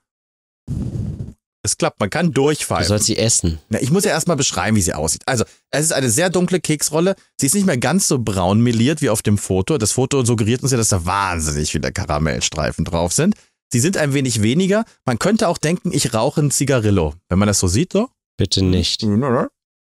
Es 1.62 1.77
klappt, 1.77 2.00
man 2.00 2.09
kann 2.09 2.27
Du 2.27 2.43
durchpfeifen. 2.43 2.88
sollst 2.88 3.05
sie 3.07 3.17
essen. 3.17 3.59
Na, 3.69 3.81
ich 3.81 3.91
muss 3.91 4.05
ja 4.05 4.12
erstmal 4.12 4.38
beschreiben, 4.38 4.77
wie 4.77 4.81
sie 4.81 4.93
aussieht. 4.93 5.24
Also, 5.25 5.43
es 5.71 5.86
ist 5.86 5.91
eine 5.93 6.09
sehr 6.09 6.29
dunkle 6.29 6.59
Keksrolle. 6.62 7.15
Sie 7.39 7.48
ist 7.48 7.53
nicht 7.53 7.65
mehr 7.65 7.77
ganz 7.77 8.07
so 8.07 8.17
braun 8.19 8.62
meliert 8.62 9.01
wie 9.01 9.09
auf 9.09 9.21
dem 9.21 9.38
Foto. 9.38 9.77
Das 9.77 9.91
Foto 9.91 10.24
suggeriert 10.24 10.63
uns 10.63 10.71
ja, 10.71 10.77
dass 10.77 10.88
da 10.88 11.05
wahnsinnig 11.05 11.71
viele 11.71 11.91
Karamellstreifen 11.91 12.86
drauf 12.86 13.13
sind. 13.13 13.36
Sie 13.71 13.79
sind 13.79 13.98
ein 13.98 14.13
wenig 14.13 14.41
weniger. 14.41 14.86
Man 15.05 15.19
könnte 15.19 15.48
auch 15.48 15.57
denken, 15.57 15.91
ich 15.91 16.13
rauche 16.13 16.41
ein 16.41 16.50
Zigarillo. 16.50 17.13
Wenn 17.27 17.39
man 17.39 17.48
das 17.48 17.59
so 17.59 17.67
sieht, 17.67 17.93
so. 17.93 18.09
Bitte 18.38 18.63
nicht. 18.63 19.03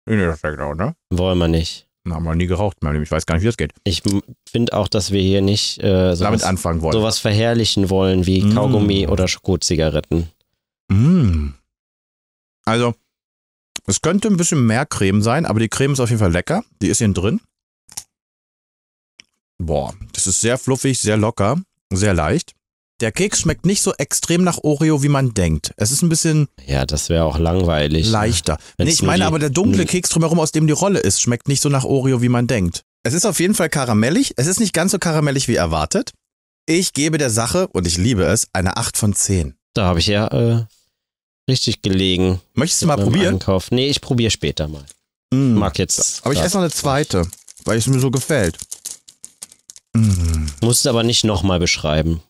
Nee, 0.08 0.26
das 0.26 0.40
fängt 0.40 0.58
auch, 0.60 0.74
ne? 0.74 0.94
Wollen 1.10 1.38
wir 1.38 1.48
nicht. 1.48 1.86
Na, 2.04 2.14
haben 2.14 2.24
wir 2.24 2.34
nie 2.34 2.46
geraucht, 2.46 2.78
mein 2.82 2.92
Leben. 2.94 3.02
Ich 3.04 3.10
weiß 3.10 3.26
gar 3.26 3.34
nicht, 3.34 3.42
wie 3.42 3.48
das 3.48 3.56
geht. 3.58 3.72
Ich 3.84 4.02
finde 4.50 4.72
auch, 4.72 4.88
dass 4.88 5.10
wir 5.12 5.20
hier 5.20 5.42
nicht 5.42 5.78
äh, 5.80 5.82
Damit 6.16 6.16
sowas, 6.18 6.42
anfangen 6.44 6.80
wollen. 6.80 6.92
sowas 6.94 7.18
verherrlichen 7.18 7.90
wollen 7.90 8.24
wie 8.26 8.42
Mm. 8.42 8.54
Kaugummi 8.54 9.06
oder 9.08 9.28
Schokozigaretten. 9.28 10.28
Mm. 10.90 11.48
Also, 12.64 12.94
es 13.86 14.00
könnte 14.00 14.28
ein 14.28 14.36
bisschen 14.38 14.64
mehr 14.66 14.86
Creme 14.86 15.20
sein, 15.22 15.44
aber 15.44 15.60
die 15.60 15.68
Creme 15.68 15.92
ist 15.92 16.00
auf 16.00 16.08
jeden 16.08 16.20
Fall 16.20 16.32
lecker. 16.32 16.64
Die 16.80 16.88
ist 16.88 16.98
hier 16.98 17.08
drin. 17.12 17.40
Boah, 19.58 19.92
das 20.12 20.26
ist 20.26 20.40
sehr 20.40 20.56
fluffig, 20.56 20.98
sehr 20.98 21.16
locker, 21.16 21.60
sehr 21.92 22.14
leicht. 22.14 22.54
Der 23.00 23.12
Keks 23.12 23.40
schmeckt 23.40 23.64
nicht 23.64 23.80
so 23.82 23.94
extrem 23.94 24.42
nach 24.42 24.58
Oreo, 24.64 25.02
wie 25.04 25.08
man 25.08 25.32
denkt. 25.32 25.72
Es 25.76 25.92
ist 25.92 26.02
ein 26.02 26.08
bisschen 26.08 26.48
Ja, 26.66 26.84
das 26.84 27.08
wäre 27.08 27.24
auch 27.24 27.38
langweilig. 27.38 28.08
leichter. 28.10 28.58
Wenn's 28.76 28.88
Nee, 28.88 28.94
ich 28.94 29.02
meine 29.02 29.18
die- 29.18 29.26
aber 29.26 29.38
der 29.38 29.50
dunkle 29.50 29.86
Keks 29.86 30.10
drumherum, 30.10 30.40
aus 30.40 30.50
dem 30.50 30.66
die 30.66 30.72
Rolle 30.72 30.98
ist, 30.98 31.22
schmeckt 31.22 31.46
nicht 31.46 31.62
so 31.62 31.68
nach 31.68 31.84
Oreo, 31.84 32.22
wie 32.22 32.28
man 32.28 32.48
denkt. 32.48 32.82
Es 33.04 33.14
ist 33.14 33.24
auf 33.24 33.38
jeden 33.38 33.54
Fall 33.54 33.68
karamellig. 33.68 34.32
Es 34.36 34.48
ist 34.48 34.58
nicht 34.58 34.72
ganz 34.72 34.90
so 34.92 34.98
karamellig 34.98 35.46
wie 35.46 35.54
erwartet. 35.54 36.10
Ich 36.66 36.92
gebe 36.92 37.18
der 37.18 37.30
Sache, 37.30 37.68
und 37.68 37.86
ich 37.86 37.96
liebe 37.98 38.24
es, 38.24 38.48
eine 38.52 38.76
8 38.76 38.96
von 38.96 39.14
10. 39.14 39.54
Da 39.74 39.84
habe 39.84 40.00
ich 40.00 40.08
ja 40.08 40.26
äh, 40.26 40.64
richtig 41.48 41.82
gelegen. 41.82 42.40
Möchtest 42.54 42.82
du 42.82 42.86
mal 42.86 42.96
probieren? 42.96 43.34
Einkauf. 43.34 43.70
Nee, 43.70 43.88
ich 43.88 44.00
probiere 44.00 44.30
später 44.32 44.66
mal. 44.66 44.84
Mm. 45.32 45.54
Mag 45.54 45.78
jetzt. 45.78 46.20
Aber 46.24 46.34
ich 46.34 46.40
esse 46.40 46.56
noch 46.56 46.62
eine 46.64 46.72
zweite, 46.72 47.28
weil 47.64 47.78
es 47.78 47.86
mir 47.86 48.00
so 48.00 48.10
gefällt. 48.10 48.58
Mm. 49.94 50.46
Musst 50.62 50.86
aber 50.86 51.04
nicht 51.04 51.24
nochmal 51.24 51.58
beschreiben. 51.60 52.20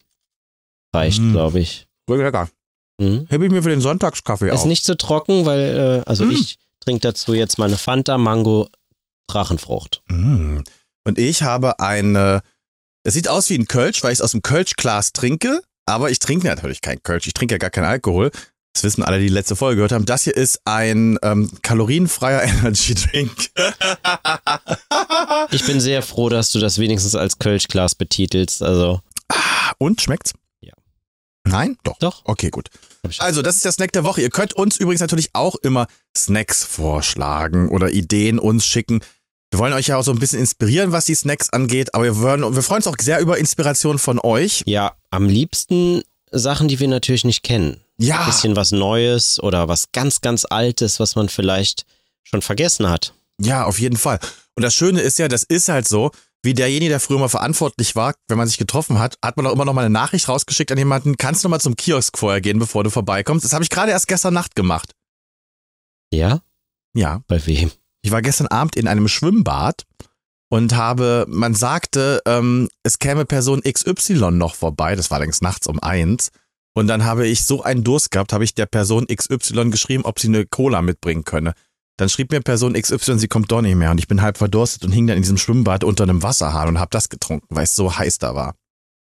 Reicht, 0.95 1.21
Mm. 1.21 1.33
glaube 1.33 1.61
ich. 1.61 1.87
Wirklich 2.07 2.25
lecker. 2.27 2.49
Mhm. 3.01 3.27
Hebe 3.29 3.47
ich 3.47 3.53
mir 3.53 3.63
für 3.63 3.69
den 3.71 3.81
Sonntagskaffee 3.81 4.49
Ist 4.49 4.61
auf. 4.61 4.65
nicht 4.67 4.85
zu 4.85 4.97
trocken, 4.97 5.47
weil, 5.47 6.03
äh, 6.07 6.09
also 6.09 6.25
Mm. 6.25 6.31
ich 6.33 6.59
trinke 6.81 7.01
dazu 7.01 7.35
jetzt 7.35 7.59
meine 7.59 7.77
Fanta 7.77 8.19
Mango 8.19 8.69
Drachenfrucht. 9.29 10.03
Mm. 10.09 10.61
Und 11.07 11.19
ich 11.19 11.43
habe 11.43 11.79
eine, 11.81 12.43
es 13.05 13.15
sieht 13.15 13.29
aus 13.29 13.49
wie 13.51 13.59
ein 13.59 13.69
Kölsch, 13.69 14.03
weil 14.03 14.13
ich 14.13 14.19
es 14.19 14.23
aus 14.23 14.33
dem 14.33 14.43
Kölschglas 14.43 15.13
trinke, 15.13 15.63
aber 15.87 16.11
ich 16.11 16.19
trinke 16.19 16.47
natürlich 16.47 16.81
kein 16.81 17.03
Kölsch, 17.03 17.27
ich 17.27 17.35
trinke 17.35 17.55
ja 17.55 17.59
gar 17.59 17.71
keinen 17.71 17.85
Alkohol. 17.85 18.31
Das 18.75 18.85
wissen 18.85 19.03
alle, 19.03 19.19
die 19.19 19.27
die 19.27 19.33
letzte 19.33 19.57
Folge 19.57 19.77
gehört 19.77 19.93
haben. 19.93 20.05
Das 20.07 20.25
hier 20.25 20.37
ist 20.37 20.61
ein 20.65 21.19
ähm, 21.23 21.51
kalorienfreier 21.63 22.43
Energy 22.45 22.95
Drink. 22.95 23.51
Ich 25.51 25.65
bin 25.67 25.81
sehr 25.81 26.03
froh, 26.03 26.29
dass 26.29 26.51
du 26.53 26.59
das 26.61 26.79
wenigstens 26.79 27.15
als 27.15 27.39
Kölschglas 27.39 27.95
betitelst. 27.95 28.63
Also, 28.63 29.01
Und 29.79 30.01
schmeckt's? 30.01 30.33
Nein? 31.49 31.77
Doch. 31.85 31.99
doch. 31.99 32.23
Okay, 32.25 32.51
gut. 32.51 32.69
Also, 33.19 33.43
das 33.43 33.57
ist 33.57 33.65
der 33.65 33.73
Snack 33.73 33.93
der 33.93 34.05
Woche. 34.05 34.21
Ihr 34.21 34.31
könnt 34.31 34.55
uns 34.55 34.77
übrigens 34.77 35.01
natürlich 35.01 35.31
auch 35.35 35.57
immer 35.57 35.87
Snacks 36.17 36.65
vorschlagen 36.65 37.69
oder 37.69 37.91
Ideen 37.91 38.39
uns 38.39 38.67
schicken. 38.67 39.01
Wir 39.51 39.59
wollen 39.59 39.73
euch 39.73 39.87
ja 39.87 39.97
auch 39.97 40.03
so 40.03 40.13
ein 40.13 40.19
bisschen 40.19 40.41
inspirieren, 40.41 40.93
was 40.93 41.07
die 41.07 41.15
Snacks 41.15 41.51
angeht, 41.51 41.95
aber 41.95 42.05
wir, 42.05 42.19
wollen, 42.19 42.55
wir 42.55 42.63
freuen 42.63 42.79
uns 42.79 42.87
auch 42.87 42.97
sehr 43.01 43.21
über 43.21 43.39
Inspiration 43.39 43.99
von 43.99 44.19
euch. 44.19 44.63
Ja, 44.67 44.95
am 45.11 45.27
liebsten 45.27 46.03
Sachen, 46.31 46.69
die 46.69 46.79
wir 46.81 46.89
natürlich 46.89 47.25
nicht 47.25 47.43
kennen. 47.43 47.81
Ja. 47.97 48.27
Bisschen 48.27 48.57
was 48.57 48.73
Neues 48.73 49.43
oder 49.43 49.67
was 49.69 49.91
ganz, 49.93 50.21
ganz 50.21 50.45
Altes, 50.45 51.01
was 51.01 51.17
man 51.17 51.29
vielleicht 51.31 51.87
schon 52.25 52.43
vergessen 52.43 52.89
hat. 52.91 53.15
Ja, 53.41 53.65
auf 53.65 53.79
jeden 53.79 53.97
Fall. 53.97 54.19
Und 54.55 54.63
das 54.63 54.75
Schöne 54.75 55.01
ist 55.01 55.19
ja, 55.19 55.29
das 55.29 55.45
ist 55.45 55.69
halt 55.69 55.89
so, 55.89 56.11
wie 56.45 56.55
derjenige, 56.55 56.91
der 56.91 57.01
früher 57.01 57.19
mal 57.19 57.29
verantwortlich 57.29 57.97
war, 57.97 58.15
wenn 58.29 58.39
man 58.39 58.47
sich 58.47 58.59
getroffen 58.59 58.99
hat, 58.99 59.19
hat 59.25 59.37
man 59.37 59.47
auch 59.47 59.53
immer 59.53 59.65
noch 59.65 59.73
mal 59.73 59.85
eine 59.85 59.91
Nachricht 59.91 60.29
rausgeschickt 60.29 60.71
an 60.71 60.79
jemanden, 60.79 61.17
kannst 61.17 61.45
du 61.45 61.49
mal 61.49 61.61
zum 61.61 61.77
Kiosk 61.77 62.17
vorher 62.17 62.41
gehen, 62.41 62.59
bevor 62.59 62.85
du 62.85 62.91
vorbeikommst. 62.91 63.45
Das 63.45 63.53
habe 63.53 63.65
ich 63.65 63.71
gerade 63.71 63.91
erst 63.91 64.09
gestern 64.09 64.35
Nacht 64.35 64.55
gemacht. 64.55 64.93
Ja? 66.13 66.41
Ja, 66.95 67.23
Bei 67.27 67.45
wem? 67.47 67.71
ich 68.03 68.11
war 68.11 68.23
gestern 68.23 68.47
Abend 68.47 68.77
in 68.77 68.89
einem 68.89 69.09
Schwimmbad 69.09 69.85
und 70.49 70.75
habe, 70.75 71.27
man 71.29 71.55
sagte, 71.55 72.23
ähm, 72.25 72.69
es 72.83 72.99
käme 72.99 73.25
Person 73.27 73.61
XY 73.63 74.31
noch 74.33 74.55
vorbei, 74.55 74.97
das 74.97 75.11
war 75.11 75.19
längst 75.19 75.43
nachts 75.43 75.67
um 75.67 75.79
eins. 75.81 76.31
Und 76.75 76.87
dann 76.87 77.05
habe 77.05 77.27
ich 77.27 77.45
so 77.45 77.63
einen 77.63 77.83
Durst 77.83 78.13
gehabt, 78.13 78.33
habe 78.33 78.45
ich 78.45 78.55
der 78.55 78.67
Person 78.67 79.07
XY 79.09 79.71
geschrieben, 79.71 80.05
ob 80.05 80.21
sie 80.21 80.29
eine 80.29 80.47
Cola 80.47 80.81
mitbringen 80.81 81.25
könne. 81.25 81.55
Dann 81.99 82.09
schrieb 82.09 82.31
mir 82.31 82.41
Person 82.41 82.75
XY, 82.75 83.19
sie 83.19 83.29
kommt 83.29 83.51
doch 83.53 83.61
nicht 83.61 83.75
mehr. 83.75 83.91
Und 83.91 83.99
ich 83.99 84.09
bin 84.09 84.23
halb 84.23 84.39
verdurstet 84.39 84.85
und 84.85 84.93
hing 84.93 85.07
dann 85.09 85.17
in 85.17 85.23
diesem 85.23 85.37
Schwimmbad 85.37 85.85
unter 85.85 86.05
einem 86.05 86.23
Wasserhahn 86.23 86.69
und 86.69 86.79
habe 86.79 86.91
das 86.91 87.09
getrunken, 87.09 87.55
weil 87.55 87.65
es 87.65 87.75
so 87.77 87.99
heiß 87.99 88.19
da 88.19 88.35
war. 88.35 88.55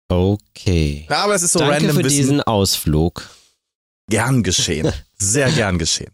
Okay. 0.09 1.07
Ja, 1.09 1.23
aber 1.23 1.33
es 1.33 1.41
ist 1.41 1.53
so 1.53 1.59
Danke 1.59 1.75
random 1.75 1.95
für 1.97 2.03
Wissen. 2.05 2.17
diesen 2.17 2.41
Ausflug. 2.41 3.27
Gern 4.09 4.43
geschehen. 4.43 4.91
Sehr 5.17 5.51
gern 5.51 5.79
geschehen. 5.79 6.11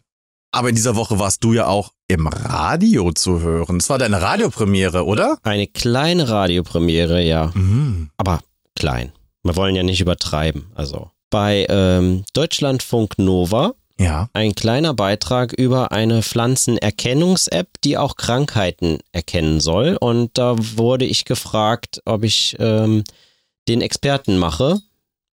Aber 0.51 0.69
in 0.69 0.75
dieser 0.75 0.95
Woche 0.95 1.19
warst 1.19 1.43
du 1.43 1.53
ja 1.53 1.67
auch 1.67 1.91
im 2.07 2.27
Radio 2.27 3.11
zu 3.11 3.41
hören. 3.41 3.77
Es 3.77 3.89
war 3.89 3.97
deine 3.97 4.21
Radiopremiere, 4.21 5.05
oder? 5.05 5.37
Eine 5.43 5.67
kleine 5.67 6.29
Radiopremiere, 6.29 7.21
ja. 7.21 7.51
Mhm. 7.53 8.09
Aber 8.17 8.39
klein. 8.75 9.11
Wir 9.43 9.55
wollen 9.55 9.75
ja 9.75 9.83
nicht 9.83 10.01
übertreiben. 10.01 10.71
Also 10.75 11.11
bei 11.29 11.67
ähm, 11.69 12.23
Deutschlandfunk 12.33 13.19
Nova 13.19 13.73
Ja. 13.99 14.29
ein 14.31 14.55
kleiner 14.55 14.93
Beitrag 14.93 15.51
über 15.51 15.91
eine 15.91 16.23
Pflanzenerkennungs-App, 16.23 17.67
die 17.83 17.97
auch 17.97 18.15
Krankheiten 18.15 18.99
erkennen 19.11 19.59
soll. 19.59 19.97
Und 19.99 20.37
da 20.37 20.55
wurde 20.57 21.05
ich 21.05 21.25
gefragt, 21.25 22.01
ob 22.05 22.23
ich 22.23 22.55
ähm, 22.59 23.03
den 23.67 23.81
Experten 23.81 24.37
mache. 24.37 24.79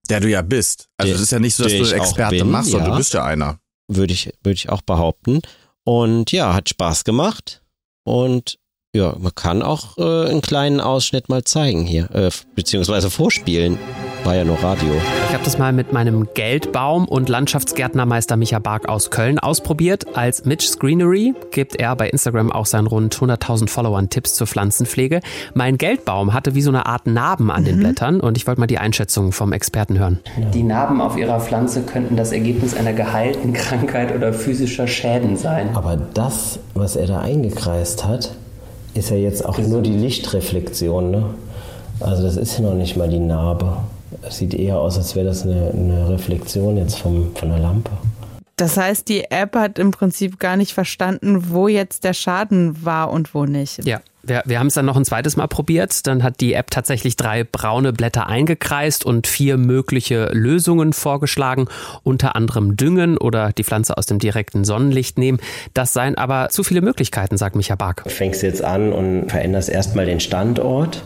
Der 0.10 0.20
du 0.20 0.30
ja 0.30 0.44
bist. 0.44 0.90
Also 0.98 1.14
es 1.14 1.22
ist 1.22 1.32
ja 1.32 1.40
nicht 1.40 1.56
so, 1.56 1.64
dass 1.64 1.74
du 1.74 1.96
Experte 1.96 2.38
bin, 2.38 2.52
machst, 2.52 2.70
sondern 2.70 2.90
ja. 2.90 2.96
du 2.96 2.98
bist 3.00 3.14
ja 3.14 3.26
einer. 3.26 3.60
würde 3.88 4.14
ich, 4.14 4.32
würde 4.44 4.56
ich 4.56 4.70
auch 4.70 4.84
behaupten. 4.84 5.42
Und 5.84 6.32
ja, 6.32 6.54
hat 6.54 6.70
Spaß 6.70 7.04
gemacht. 7.04 7.64
Und 8.04 8.60
ja, 8.94 9.16
man 9.18 9.34
kann 9.34 9.64
auch 9.64 9.98
äh, 9.98 10.30
einen 10.30 10.42
kleinen 10.42 10.82
Ausschnitt 10.82 11.30
mal 11.30 11.44
zeigen 11.44 11.86
hier, 11.86 12.12
äh, 12.12 12.30
beziehungsweise 12.56 13.10
vorspielen. 13.10 13.80
War 14.24 14.36
ja 14.36 14.44
Radio. 14.44 14.90
Ich 15.28 15.34
habe 15.34 15.44
das 15.44 15.58
mal 15.58 15.74
mit 15.74 15.94
meinem 15.94 16.28
Geldbaum 16.36 17.08
und 17.08 17.28
Landschaftsgärtnermeister 17.28 18.38
Micha 18.38 18.60
Bark 18.60 18.88
aus 18.88 19.10
Köln 19.10 19.40
ausprobiert. 19.40 20.16
Als 20.16 20.46
Mitch 20.46 20.68
Screenery 20.68 21.34
gibt 21.50 21.76
er 21.78 21.96
bei 21.96 22.08
Instagram 22.08 22.52
auch 22.52 22.68
seinen 22.68 22.86
rund 22.86 23.16
100.000 23.16 23.68
Followern 23.68 24.10
Tipps 24.10 24.36
zur 24.36 24.46
Pflanzenpflege. 24.46 25.22
Mein 25.56 25.80
Geldbaum 25.80 26.36
hatte 26.36 26.54
wie 26.54 26.62
so 26.62 26.70
eine 26.70 26.86
Art 26.86 27.08
Narben 27.08 27.50
an 27.50 27.66
den 27.66 27.80
Blättern 27.80 28.20
und 28.20 28.38
ich 28.38 28.46
wollte 28.46 28.62
mal 28.62 28.68
die 28.68 28.78
Einschätzung 28.78 29.32
vom 29.32 29.54
Experten 29.54 29.98
hören. 29.98 30.20
Die 30.54 30.64
Narben 30.64 31.02
auf 31.02 31.18
ihrer 31.18 31.40
Pflanze 31.40 31.82
könnten 31.82 32.16
das 32.16 32.32
Ergebnis 32.32 32.76
einer 32.76 32.94
geheilten 32.94 33.54
Krankheit 33.54 34.14
oder 34.16 34.34
physischer 34.34 34.86
Schäden 34.86 35.36
sein. 35.36 35.70
Aber 35.74 35.98
das, 35.98 36.60
was 36.76 36.96
er 36.96 37.08
da 37.08 37.22
eingekreist 37.22 38.06
hat, 38.06 38.36
ist 38.94 39.10
ja 39.10 39.18
jetzt 39.18 39.44
auch 39.44 39.58
nur 39.58 39.82
die 39.82 39.98
Lichtreflexion. 39.98 41.10
Ne? 41.10 41.26
Also 42.00 42.22
das 42.22 42.38
ist 42.38 42.60
ja 42.60 42.64
noch 42.64 42.76
nicht 42.76 42.98
mal 42.98 43.10
die 43.10 43.20
Narbe. 43.20 43.78
Es 44.22 44.38
sieht 44.38 44.54
eher 44.54 44.80
aus, 44.80 44.98
als 44.98 45.16
wäre 45.16 45.26
das 45.26 45.44
eine, 45.44 45.72
eine 45.72 46.10
Reflexion 46.10 46.78
jetzt 46.78 47.00
vom, 47.00 47.36
von 47.36 47.50
der 47.50 47.60
Lampe. 47.60 47.92
Das 48.56 48.78
heißt, 48.78 49.10
die 49.10 49.24
App 49.32 49.56
hat 49.56 49.80
im 49.80 49.90
Prinzip 49.90 50.40
gar 50.40 50.56
nicht 50.56 50.74
verstanden, 50.74 51.50
wo 51.50 51.68
jetzt 51.68 52.04
der 52.04 52.14
Schaden 52.14 52.86
war 52.86 53.12
und 53.12 53.34
wo 53.34 53.46
nicht. 53.46 53.84
Ja, 53.86 54.02
wir, 54.24 54.44
wir 54.46 54.60
haben 54.60 54.68
es 54.68 54.74
dann 54.74 54.86
noch 54.86 54.98
ein 54.98 55.06
zweites 55.06 55.38
Mal 55.38 55.48
probiert. 55.48 56.08
Dann 56.08 56.24
hat 56.24 56.42
die 56.42 56.54
App 56.54 56.72
tatsächlich 56.72 57.16
drei 57.16 57.44
braune 57.44 57.94
Blätter 57.94 58.28
eingekreist 58.28 59.06
und 59.06 59.28
vier 59.28 59.58
mögliche 59.58 60.30
Lösungen 60.34 60.94
vorgeschlagen. 60.94 61.68
Unter 62.04 62.36
anderem 62.36 62.78
düngen 62.78 63.18
oder 63.18 63.52
die 63.52 63.64
Pflanze 63.64 63.98
aus 63.98 64.06
dem 64.06 64.20
direkten 64.20 64.64
Sonnenlicht 64.64 65.18
nehmen. 65.18 65.40
Das 65.74 65.94
seien 65.94 66.16
aber 66.16 66.50
zu 66.50 66.64
viele 66.64 66.82
Möglichkeiten, 66.82 67.38
sagt 67.38 67.56
Micha 67.56 67.76
Bark. 67.76 68.04
Fängst 68.08 68.42
du 68.42 68.48
jetzt 68.48 68.64
an 68.64 68.94
und 68.94 69.30
veränderst 69.30 69.70
erstmal 69.70 70.06
den 70.06 70.20
Standort 70.20 71.04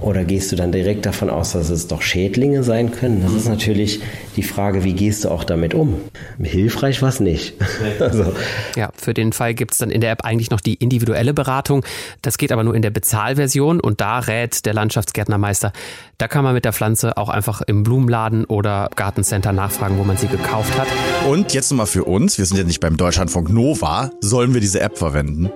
oder 0.00 0.24
gehst 0.24 0.52
du 0.52 0.56
dann 0.56 0.72
direkt 0.72 1.06
davon 1.06 1.30
aus, 1.30 1.52
dass 1.52 1.70
es 1.70 1.86
doch 1.88 2.02
Schädlinge 2.02 2.62
sein 2.62 2.92
können? 2.92 3.22
Das 3.22 3.32
ist 3.32 3.48
natürlich 3.48 4.00
die 4.36 4.42
Frage, 4.42 4.84
wie 4.84 4.94
gehst 4.94 5.24
du 5.24 5.30
auch 5.30 5.44
damit 5.44 5.74
um? 5.74 6.00
Hilfreich 6.42 7.02
war 7.02 7.08
es 7.08 7.20
nicht. 7.20 7.54
Also, 7.98 8.32
Ja, 8.76 8.90
für 8.94 9.14
den 9.14 9.32
Fall 9.32 9.54
gibt 9.54 9.72
es 9.72 9.78
dann 9.78 9.90
in 9.90 10.00
der 10.00 10.10
App 10.10 10.24
eigentlich 10.24 10.50
noch 10.50 10.60
die 10.60 10.74
individuelle 10.74 11.32
Beratung. 11.32 11.84
Das 12.22 12.36
geht 12.36 12.45
aber 12.52 12.64
nur 12.64 12.74
in 12.74 12.82
der 12.82 12.90
Bezahlversion 12.90 13.80
und 13.80 14.00
da 14.00 14.18
rät 14.18 14.64
der 14.66 14.74
Landschaftsgärtnermeister, 14.74 15.72
da 16.18 16.28
kann 16.28 16.44
man 16.44 16.54
mit 16.54 16.64
der 16.64 16.72
Pflanze 16.72 17.16
auch 17.16 17.28
einfach 17.28 17.62
im 17.62 17.82
Blumenladen 17.82 18.44
oder 18.44 18.90
Gartencenter 18.96 19.52
nachfragen, 19.52 19.98
wo 19.98 20.04
man 20.04 20.16
sie 20.16 20.28
gekauft 20.28 20.78
hat. 20.78 20.88
Und 21.28 21.52
jetzt 21.54 21.70
nochmal 21.70 21.86
für 21.86 22.04
uns, 22.04 22.38
wir 22.38 22.46
sind 22.46 22.56
ja 22.56 22.64
nicht 22.64 22.80
beim 22.80 22.96
Deutschlandfunk 22.96 23.50
Nova, 23.50 24.10
sollen 24.20 24.54
wir 24.54 24.60
diese 24.60 24.80
App 24.80 24.98
verwenden? 24.98 25.50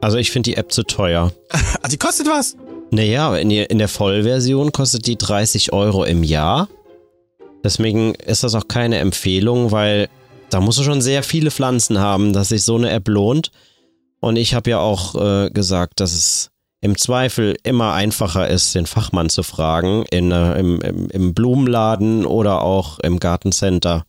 Also 0.00 0.16
ich 0.16 0.30
finde 0.30 0.50
die 0.50 0.56
App 0.56 0.72
zu 0.72 0.82
teuer. 0.82 1.32
Ah, 1.82 1.88
die 1.88 1.96
kostet 1.96 2.26
was? 2.26 2.56
Naja, 2.90 3.34
in 3.36 3.78
der 3.78 3.88
Vollversion 3.88 4.72
kostet 4.72 5.06
die 5.06 5.16
30 5.16 5.72
Euro 5.72 6.04
im 6.04 6.22
Jahr. 6.22 6.68
Deswegen 7.64 8.14
ist 8.14 8.42
das 8.42 8.54
auch 8.54 8.68
keine 8.68 8.98
Empfehlung, 8.98 9.70
weil 9.70 10.08
da 10.50 10.60
musst 10.60 10.78
du 10.78 10.82
schon 10.82 11.00
sehr 11.00 11.22
viele 11.22 11.50
Pflanzen 11.50 11.98
haben, 11.98 12.32
dass 12.32 12.48
sich 12.48 12.64
so 12.64 12.76
eine 12.76 12.90
App 12.90 13.08
lohnt. 13.08 13.50
Und 14.20 14.36
ich 14.36 14.54
habe 14.54 14.70
ja 14.70 14.78
auch 14.78 15.14
äh, 15.14 15.50
gesagt, 15.50 16.00
dass 16.00 16.12
es 16.12 16.50
im 16.82 16.96
Zweifel 16.96 17.56
immer 17.62 17.92
einfacher 17.92 18.48
ist, 18.48 18.74
den 18.74 18.86
Fachmann 18.86 19.28
zu 19.28 19.42
fragen, 19.42 20.04
in, 20.10 20.30
äh, 20.30 20.58
im, 20.58 20.80
im, 20.80 21.10
im 21.10 21.34
Blumenladen 21.34 22.24
oder 22.24 22.62
auch 22.62 22.98
im 23.00 23.20
Gartencenter. 23.20 24.04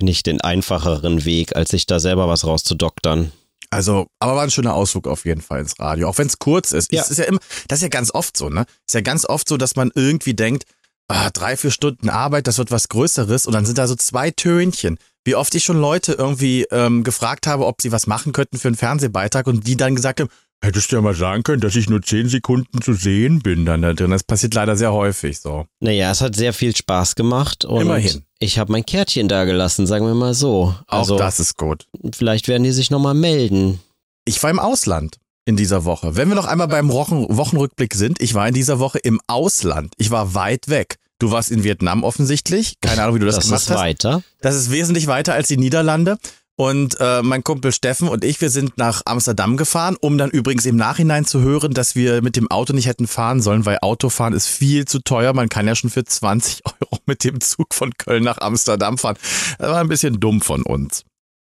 Nicht 0.00 0.26
den 0.26 0.40
einfacheren 0.40 1.24
Weg, 1.24 1.54
als 1.54 1.70
sich 1.70 1.86
da 1.86 2.00
selber 2.00 2.28
was 2.28 2.44
rauszudoktern. 2.44 3.30
Also, 3.70 4.06
aber 4.18 4.36
war 4.36 4.42
ein 4.42 4.50
schöner 4.50 4.74
Ausflug 4.74 5.06
auf 5.06 5.24
jeden 5.24 5.40
Fall 5.40 5.60
ins 5.60 5.78
Radio. 5.78 6.08
Auch 6.08 6.18
wenn 6.18 6.26
es 6.26 6.38
kurz 6.38 6.72
ist. 6.72 6.92
Ja. 6.92 7.02
Ist 7.02 7.18
ja 7.18 7.24
immer, 7.24 7.38
das 7.68 7.78
ist 7.78 7.82
ja 7.84 7.88
ganz 7.88 8.12
oft 8.12 8.36
so, 8.36 8.50
ne? 8.50 8.66
Ist 8.86 8.94
ja 8.94 9.00
ganz 9.00 9.24
oft 9.24 9.48
so, 9.48 9.56
dass 9.56 9.76
man 9.76 9.90
irgendwie 9.94 10.34
denkt, 10.34 10.64
ah, 11.12 11.30
drei, 11.30 11.56
vier 11.56 11.70
Stunden 11.70 12.08
Arbeit, 12.08 12.46
das 12.46 12.58
wird 12.58 12.70
was 12.70 12.88
Größeres 12.88 13.46
und 13.46 13.52
dann 13.52 13.66
sind 13.66 13.78
da 13.78 13.86
so 13.86 13.94
zwei 13.94 14.30
Tönchen. 14.30 14.98
Wie 15.24 15.36
oft 15.36 15.54
ich 15.54 15.64
schon 15.64 15.80
Leute 15.80 16.12
irgendwie 16.14 16.66
ähm, 16.72 17.04
gefragt 17.04 17.46
habe, 17.46 17.66
ob 17.66 17.80
sie 17.80 17.92
was 17.92 18.06
machen 18.06 18.32
könnten 18.32 18.58
für 18.58 18.68
einen 18.68 18.76
Fernsehbeitrag 18.76 19.46
und 19.46 19.66
die 19.66 19.76
dann 19.76 19.94
gesagt 19.94 20.20
haben, 20.20 20.30
Hättest 20.64 20.92
du 20.92 20.96
ja 20.96 21.02
mal 21.02 21.14
sagen 21.14 21.42
können, 21.42 21.60
dass 21.60 21.74
ich 21.74 21.90
nur 21.90 22.02
zehn 22.02 22.28
Sekunden 22.28 22.80
zu 22.82 22.92
sehen 22.92 23.40
bin 23.40 23.66
dann 23.66 23.82
da 23.82 23.94
drin. 23.94 24.12
Das 24.12 24.22
passiert 24.22 24.54
leider 24.54 24.76
sehr 24.76 24.92
häufig 24.92 25.40
so. 25.40 25.66
Naja, 25.80 26.12
es 26.12 26.20
hat 26.20 26.36
sehr 26.36 26.52
viel 26.52 26.74
Spaß 26.76 27.16
gemacht 27.16 27.64
und 27.64 27.82
Immerhin. 27.82 28.22
ich 28.38 28.60
habe 28.60 28.70
mein 28.70 28.86
Kärtchen 28.86 29.26
da 29.26 29.44
gelassen, 29.44 29.88
sagen 29.88 30.06
wir 30.06 30.14
mal 30.14 30.34
so. 30.34 30.72
Auch 30.86 30.98
Also 31.00 31.18
das 31.18 31.40
ist 31.40 31.56
gut. 31.56 31.88
vielleicht 32.14 32.46
werden 32.46 32.62
die 32.62 32.70
sich 32.70 32.92
nochmal 32.92 33.14
melden. 33.14 33.80
Ich 34.24 34.40
war 34.40 34.50
im 34.50 34.60
Ausland 34.60 35.16
in 35.44 35.56
dieser 35.56 35.84
Woche. 35.84 36.14
Wenn 36.14 36.28
wir 36.28 36.36
noch 36.36 36.46
einmal 36.46 36.68
beim 36.68 36.92
Wochen 36.92 37.26
Wochenrückblick 37.36 37.94
sind, 37.94 38.22
ich 38.22 38.34
war 38.34 38.46
in 38.46 38.54
dieser 38.54 38.78
Woche 38.78 38.98
im 38.98 39.20
Ausland. 39.26 39.92
Ich 39.98 40.12
war 40.12 40.34
weit 40.36 40.68
weg. 40.68 40.98
Du 41.22 41.30
warst 41.30 41.52
in 41.52 41.62
Vietnam 41.62 42.02
offensichtlich. 42.02 42.80
Keine 42.80 43.02
Ahnung, 43.04 43.14
wie 43.14 43.20
du 43.20 43.26
das, 43.26 43.36
Das 43.36 43.44
gemacht 43.44 43.62
ist 43.62 43.70
hast. 43.70 43.78
weiter. 43.78 44.22
Das 44.40 44.56
ist 44.56 44.72
wesentlich 44.72 45.06
weiter 45.06 45.34
als 45.34 45.46
die 45.46 45.56
Niederlande. 45.56 46.18
Und 46.56 46.96
äh, 46.98 47.22
mein 47.22 47.44
Kumpel 47.44 47.70
Steffen 47.70 48.08
und 48.08 48.24
ich, 48.24 48.40
wir 48.40 48.50
sind 48.50 48.76
nach 48.76 49.02
Amsterdam 49.04 49.56
gefahren, 49.56 49.96
um 50.00 50.18
dann 50.18 50.30
übrigens 50.30 50.66
im 50.66 50.74
Nachhinein 50.74 51.24
zu 51.24 51.40
hören, 51.40 51.74
dass 51.74 51.94
wir 51.94 52.22
mit 52.22 52.34
dem 52.34 52.50
Auto 52.50 52.72
nicht 52.72 52.86
hätten 52.86 53.06
fahren 53.06 53.40
sollen, 53.40 53.64
weil 53.66 53.78
Autofahren 53.82 54.34
ist 54.34 54.48
viel 54.48 54.84
zu 54.84 54.98
teuer. 54.98 55.32
Man 55.32 55.48
kann 55.48 55.68
ja 55.68 55.76
schon 55.76 55.90
für 55.90 56.02
20 56.04 56.62
Euro 56.66 56.98
mit 57.06 57.22
dem 57.22 57.40
Zug 57.40 57.72
von 57.72 57.92
Köln 57.96 58.24
nach 58.24 58.38
Amsterdam 58.38 58.98
fahren. 58.98 59.16
Das 59.60 59.70
war 59.70 59.78
ein 59.78 59.88
bisschen 59.88 60.18
dumm 60.18 60.40
von 60.40 60.62
uns. 60.62 61.04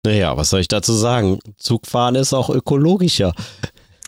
Naja, 0.04 0.36
was 0.36 0.50
soll 0.50 0.60
ich 0.60 0.68
dazu 0.68 0.92
sagen? 0.92 1.38
Zugfahren 1.56 2.16
ist 2.16 2.34
auch 2.34 2.50
ökologischer. 2.50 3.32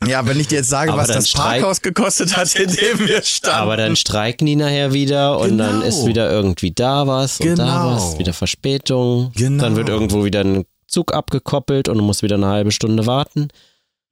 Ja, 0.08 0.26
wenn 0.26 0.38
ich 0.40 0.48
dir 0.48 0.56
jetzt 0.56 0.68
sage, 0.70 0.92
Aber 0.92 1.02
was 1.02 1.08
dann 1.08 1.16
das 1.18 1.32
Parkhaus 1.32 1.82
gekostet 1.82 2.36
hat, 2.36 2.54
in 2.54 2.68
dem 2.68 2.98
wir 3.06 3.22
standen. 3.22 3.58
Aber 3.58 3.76
dann 3.76 3.96
streiken 3.96 4.46
die 4.46 4.56
nachher 4.56 4.92
wieder 4.92 5.38
und 5.38 5.58
dann 5.58 5.80
Genau. 5.80 5.86
ist 5.86 6.06
wieder 6.06 6.30
irgendwie 6.30 6.70
da 6.72 7.06
was 7.06 7.40
und 7.40 7.56
da 7.56 7.64
Genau. 7.64 7.90
was, 7.96 8.18
wieder 8.18 8.32
Verspätung. 8.32 9.32
Genau. 9.34 9.62
Dann 9.64 9.76
wird 9.76 9.88
irgendwo 9.88 10.24
wieder 10.24 10.40
ein 10.42 10.64
Zug 10.86 11.12
abgekoppelt 11.12 11.88
und 11.88 11.98
du 11.98 12.04
musst 12.04 12.22
wieder 12.22 12.36
eine 12.36 12.46
halbe 12.46 12.70
Stunde 12.72 13.06
warten. 13.06 13.48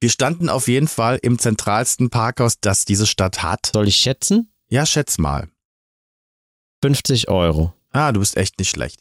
wir 0.01 0.09
standen 0.09 0.49
auf 0.49 0.67
jeden 0.67 0.87
Fall 0.87 1.17
im 1.23 1.39
zentralsten 1.39 2.09
Parkhaus, 2.11 2.59
das 2.59 2.85
diese 2.85 3.07
Stadt 3.07 3.41
hat. 3.41 3.71
Soll 3.73 3.87
ich 3.87 3.95
schätzen? 3.95 4.51
Ja, 4.69 4.85
schätz 4.85 5.17
mal. 5.17 5.47
50 6.83 7.29
Euro. 7.29 7.73
Ah, 7.91 8.11
du 8.11 8.19
bist 8.19 8.37
echt 8.37 8.59
nicht 8.59 8.69
schlecht. 8.69 8.99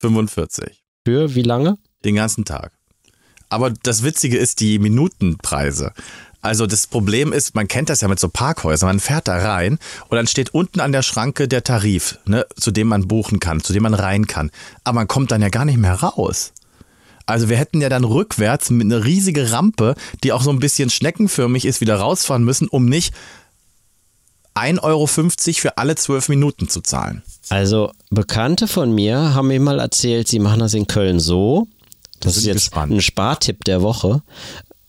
45. 0.00 0.84
Für 1.04 1.34
wie 1.34 1.42
lange? 1.42 1.78
Den 2.04 2.14
ganzen 2.14 2.44
Tag. 2.44 2.77
Aber 3.48 3.70
das 3.70 4.02
Witzige 4.02 4.36
ist 4.36 4.60
die 4.60 4.78
Minutenpreise. 4.78 5.92
Also 6.40 6.66
das 6.66 6.86
Problem 6.86 7.32
ist, 7.32 7.54
man 7.54 7.66
kennt 7.66 7.88
das 7.88 8.00
ja 8.00 8.08
mit 8.08 8.20
so 8.20 8.28
Parkhäusern, 8.28 8.88
man 8.88 9.00
fährt 9.00 9.26
da 9.26 9.36
rein 9.36 9.78
und 10.08 10.16
dann 10.16 10.28
steht 10.28 10.54
unten 10.54 10.80
an 10.80 10.92
der 10.92 11.02
Schranke 11.02 11.48
der 11.48 11.64
Tarif, 11.64 12.18
ne, 12.26 12.46
zu 12.56 12.70
dem 12.70 12.86
man 12.86 13.08
buchen 13.08 13.40
kann, 13.40 13.60
zu 13.60 13.72
dem 13.72 13.82
man 13.82 13.94
rein 13.94 14.26
kann. 14.26 14.50
Aber 14.84 14.96
man 14.96 15.08
kommt 15.08 15.32
dann 15.32 15.42
ja 15.42 15.48
gar 15.48 15.64
nicht 15.64 15.78
mehr 15.78 15.94
raus. 15.94 16.52
Also 17.26 17.48
wir 17.48 17.58
hätten 17.58 17.80
ja 17.80 17.88
dann 17.88 18.04
rückwärts 18.04 18.70
mit 18.70 18.86
einer 18.86 19.04
riesige 19.04 19.50
Rampe, 19.52 19.96
die 20.22 20.32
auch 20.32 20.42
so 20.42 20.50
ein 20.50 20.60
bisschen 20.60 20.90
schneckenförmig 20.90 21.64
ist, 21.64 21.80
wieder 21.80 21.96
rausfahren 21.96 22.44
müssen, 22.44 22.68
um 22.68 22.86
nicht 22.86 23.12
1,50 24.54 24.82
Euro 24.82 25.06
für 25.06 25.76
alle 25.76 25.94
zwölf 25.96 26.28
Minuten 26.28 26.68
zu 26.68 26.80
zahlen. 26.80 27.22
Also 27.48 27.92
Bekannte 28.10 28.66
von 28.66 28.94
mir 28.94 29.34
haben 29.34 29.48
mir 29.48 29.60
mal 29.60 29.78
erzählt, 29.78 30.28
sie 30.28 30.38
machen 30.38 30.60
das 30.60 30.74
in 30.74 30.86
Köln 30.86 31.20
so. 31.20 31.68
Das 32.20 32.34
sind 32.34 32.42
ist 32.42 32.46
jetzt 32.46 32.56
gespannt. 32.70 32.92
ein 32.92 33.00
Spartipp 33.00 33.64
der 33.64 33.82
Woche. 33.82 34.22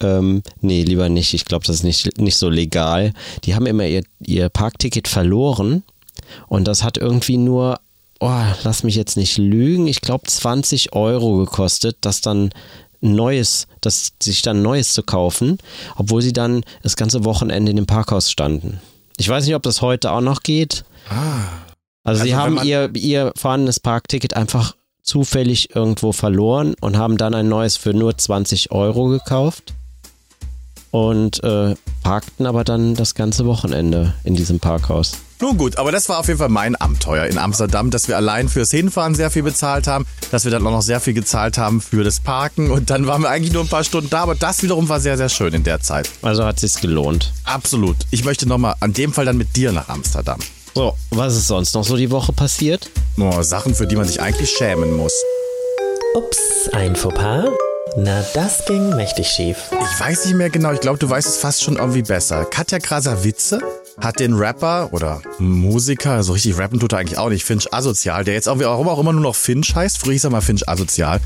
Ähm, 0.01 0.43
nee, 0.61 0.83
lieber 0.83 1.09
nicht. 1.09 1.33
Ich 1.33 1.45
glaube, 1.45 1.65
das 1.65 1.77
ist 1.77 1.83
nicht, 1.83 2.19
nicht 2.19 2.37
so 2.37 2.49
legal. 2.49 3.13
Die 3.43 3.55
haben 3.55 3.65
immer 3.65 3.85
ihr, 3.85 4.03
ihr 4.19 4.49
Parkticket 4.49 5.07
verloren 5.07 5.83
und 6.47 6.67
das 6.67 6.83
hat 6.83 6.97
irgendwie 6.97 7.37
nur, 7.37 7.79
oh, 8.19 8.41
lass 8.63 8.83
mich 8.83 8.95
jetzt 8.95 9.17
nicht 9.17 9.37
lügen, 9.37 9.87
ich 9.87 10.01
glaube 10.01 10.27
20 10.27 10.93
Euro 10.93 11.37
gekostet, 11.37 11.97
das 12.01 12.21
dann 12.21 12.49
neues, 13.01 13.67
das 13.81 14.13
sich 14.21 14.41
dann 14.41 14.61
neues 14.61 14.93
zu 14.93 15.03
kaufen, 15.03 15.57
obwohl 15.95 16.21
sie 16.21 16.33
dann 16.33 16.63
das 16.83 16.95
ganze 16.95 17.23
Wochenende 17.25 17.71
in 17.71 17.77
dem 17.77 17.85
Parkhaus 17.85 18.29
standen. 18.29 18.81
Ich 19.17 19.27
weiß 19.27 19.45
nicht, 19.45 19.55
ob 19.55 19.63
das 19.63 19.81
heute 19.81 20.11
auch 20.11 20.21
noch 20.21 20.43
geht. 20.43 20.85
Also, 22.03 22.23
sie 22.23 22.33
Also 22.33 22.55
wenn 22.55 22.59
haben 22.59 22.67
ihr, 22.67 22.91
ihr 22.95 23.33
vorhandenes 23.35 23.79
Parkticket 23.79 24.35
einfach 24.35 24.75
zufällig 25.09 25.75
irgendwo 25.75 26.11
verloren 26.11 26.75
und 26.79 26.97
haben 26.97 27.17
dann 27.17 27.33
ein 27.33 27.49
neues 27.49 27.77
für 27.77 27.93
nur 27.95 28.15
20 28.15 28.71
Euro 28.71 29.07
gekauft 29.07 29.73
und 30.91 31.43
äh, 31.43 31.75
parkten 32.03 32.45
aber 32.45 32.63
dann 32.63 32.93
das 32.93 33.15
ganze 33.15 33.45
Wochenende 33.45 34.13
in 34.23 34.35
diesem 34.35 34.59
Parkhaus. 34.59 35.13
Nun 35.41 35.57
gut, 35.57 35.77
aber 35.77 35.91
das 35.91 36.09
war 36.09 36.19
auf 36.19 36.27
jeden 36.27 36.37
Fall 36.37 36.49
mein 36.49 36.75
Abenteuer 36.75 37.25
in 37.25 37.37
Amsterdam, 37.37 37.91
dass 37.91 38.07
wir 38.07 38.17
allein 38.17 38.49
fürs 38.49 38.71
Hinfahren 38.71 39.15
sehr 39.15 39.31
viel 39.31 39.43
bezahlt 39.43 39.87
haben, 39.87 40.05
dass 40.31 40.43
wir 40.43 40.51
dann 40.51 40.67
auch 40.67 40.71
noch 40.71 40.81
sehr 40.81 40.99
viel 40.99 41.13
gezahlt 41.13 41.57
haben 41.57 41.81
für 41.81 42.03
das 42.03 42.19
Parken 42.19 42.69
und 42.69 42.89
dann 42.89 43.07
waren 43.07 43.23
wir 43.23 43.29
eigentlich 43.29 43.53
nur 43.53 43.63
ein 43.63 43.69
paar 43.69 43.85
Stunden 43.85 44.09
da, 44.09 44.21
aber 44.21 44.35
das 44.35 44.61
wiederum 44.61 44.89
war 44.89 44.99
sehr, 44.99 45.17
sehr 45.17 45.29
schön 45.29 45.53
in 45.53 45.63
der 45.63 45.79
Zeit. 45.79 46.09
Also 46.21 46.43
hat 46.43 46.59
sich's 46.59 46.81
gelohnt. 46.81 47.33
Absolut. 47.45 47.95
Ich 48.11 48.25
möchte 48.25 48.47
nochmal 48.47 48.75
an 48.81 48.93
dem 48.93 49.13
Fall 49.13 49.25
dann 49.25 49.37
mit 49.37 49.55
dir 49.55 49.71
nach 49.71 49.89
Amsterdam. 49.89 50.39
So, 50.75 50.95
was 51.09 51.35
ist 51.35 51.47
sonst 51.47 51.73
noch 51.73 51.83
so 51.83 51.97
die 51.97 52.11
Woche 52.11 52.31
passiert? 52.31 52.89
Nur 53.17 53.43
Sachen, 53.43 53.75
für 53.75 53.87
die 53.87 53.95
man 53.95 54.07
sich 54.07 54.21
eigentlich 54.21 54.51
schämen 54.51 54.95
muss. 54.95 55.13
Ups, 56.15 56.69
ein 56.73 56.95
Fauxpas? 56.95 57.49
Na, 57.97 58.23
das 58.33 58.65
ging 58.65 58.95
mächtig 58.95 59.27
schief. 59.27 59.57
Ich 59.71 59.99
weiß 59.99 60.25
nicht 60.25 60.35
mehr 60.35 60.49
genau, 60.49 60.71
ich 60.71 60.79
glaube, 60.79 60.99
du 60.99 61.09
weißt 61.09 61.27
es 61.27 61.37
fast 61.37 61.63
schon 61.63 61.77
irgendwie 61.77 62.03
besser. 62.03 62.45
Katja 62.45 62.79
Krasavice 62.79 63.57
hat 63.99 64.19
den 64.19 64.35
Rapper 64.35 64.89
oder 64.93 65.21
Musiker, 65.39 66.23
so 66.23 66.33
richtig 66.33 66.57
rappen 66.57 66.79
tut 66.79 66.93
er 66.93 66.99
eigentlich 66.99 67.17
auch 67.17 67.29
nicht, 67.29 67.43
Finch 67.43 67.73
Asozial, 67.73 68.23
der 68.23 68.35
jetzt 68.35 68.47
irgendwie 68.47 68.67
auch, 68.67 68.85
auch 68.85 68.99
immer 68.99 69.11
nur 69.11 69.21
noch 69.21 69.35
Finch 69.35 69.75
heißt. 69.75 69.97
Früher 69.97 70.13
hieß 70.13 70.25
er 70.25 70.29
mal 70.29 70.41
Finch 70.41 70.69
Asozial. 70.69 71.19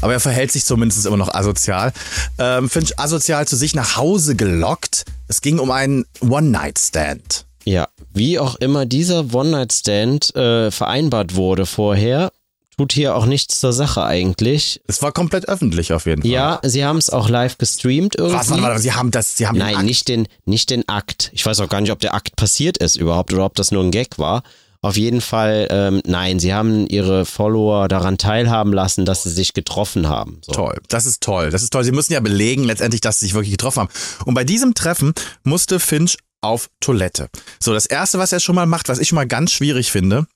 Aber 0.00 0.14
er 0.14 0.20
verhält 0.20 0.50
sich 0.50 0.64
zumindest 0.64 1.04
immer 1.04 1.18
noch 1.18 1.34
asozial. 1.34 1.92
Ähm, 2.38 2.70
Finch 2.70 2.98
Asozial 2.98 3.46
zu 3.46 3.56
sich 3.56 3.74
nach 3.74 3.96
Hause 3.96 4.34
gelockt. 4.34 5.04
Es 5.28 5.42
ging 5.42 5.58
um 5.58 5.70
einen 5.70 6.06
One-Night-Stand. 6.20 7.44
Ja, 7.64 7.88
wie 8.12 8.38
auch 8.38 8.56
immer 8.56 8.86
dieser 8.86 9.32
One-Night-Stand 9.32 10.34
äh, 10.34 10.70
vereinbart 10.70 11.34
wurde 11.36 11.66
vorher, 11.66 12.32
tut 12.76 12.92
hier 12.92 13.14
auch 13.14 13.26
nichts 13.26 13.60
zur 13.60 13.72
Sache 13.72 14.02
eigentlich. 14.04 14.80
Es 14.86 15.02
war 15.02 15.12
komplett 15.12 15.48
öffentlich 15.48 15.92
auf 15.92 16.06
jeden 16.06 16.22
Fall. 16.22 16.30
Ja, 16.30 16.60
sie 16.62 16.84
haben 16.84 16.96
es 16.96 17.10
auch 17.10 17.28
live 17.28 17.58
gestreamt 17.58 18.16
irgendwie. 18.16 18.38
Was, 18.38 18.50
warte, 18.50 18.62
warte, 18.62 18.80
sie 18.80 18.92
haben 18.92 19.10
das, 19.10 19.36
sie 19.36 19.46
haben 19.46 19.56
den 19.56 19.64
Nein, 19.64 19.76
Akt- 19.76 19.84
nicht 19.84 20.08
den, 20.08 20.26
nicht 20.46 20.70
den 20.70 20.88
Akt. 20.88 21.30
Ich 21.34 21.44
weiß 21.44 21.60
auch 21.60 21.68
gar 21.68 21.80
nicht, 21.82 21.92
ob 21.92 21.98
der 22.00 22.14
Akt 22.14 22.36
passiert 22.36 22.78
ist 22.78 22.96
überhaupt 22.96 23.32
oder 23.34 23.44
ob 23.44 23.54
das 23.54 23.70
nur 23.70 23.82
ein 23.84 23.90
Gag 23.90 24.18
war. 24.18 24.42
Auf 24.82 24.96
jeden 24.96 25.20
Fall, 25.20 25.68
ähm, 25.70 26.00
nein, 26.06 26.38
sie 26.38 26.54
haben 26.54 26.86
ihre 26.86 27.26
Follower 27.26 27.86
daran 27.86 28.16
teilhaben 28.16 28.72
lassen, 28.72 29.04
dass 29.04 29.24
sie 29.24 29.30
sich 29.30 29.52
getroffen 29.52 30.08
haben. 30.08 30.40
So. 30.42 30.52
Toll, 30.52 30.78
das 30.88 31.04
ist 31.04 31.22
toll, 31.22 31.50
das 31.50 31.62
ist 31.62 31.70
toll. 31.70 31.84
Sie 31.84 31.92
müssen 31.92 32.14
ja 32.14 32.20
belegen 32.20 32.64
letztendlich, 32.64 33.02
dass 33.02 33.20
sie 33.20 33.26
sich 33.26 33.34
wirklich 33.34 33.50
getroffen 33.52 33.80
haben. 33.80 33.90
Und 34.24 34.32
bei 34.32 34.44
diesem 34.44 34.72
Treffen 34.72 35.12
musste 35.44 35.80
Finch 35.80 36.16
auf 36.40 36.70
Toilette. 36.80 37.28
So, 37.60 37.72
das 37.72 37.86
erste, 37.86 38.18
was 38.18 38.32
er 38.32 38.40
schon 38.40 38.54
mal 38.54 38.66
macht, 38.66 38.88
was 38.88 38.98
ich 38.98 39.08
schon 39.08 39.16
mal 39.16 39.26
ganz 39.26 39.52
schwierig 39.52 39.90
finde, 39.90 40.26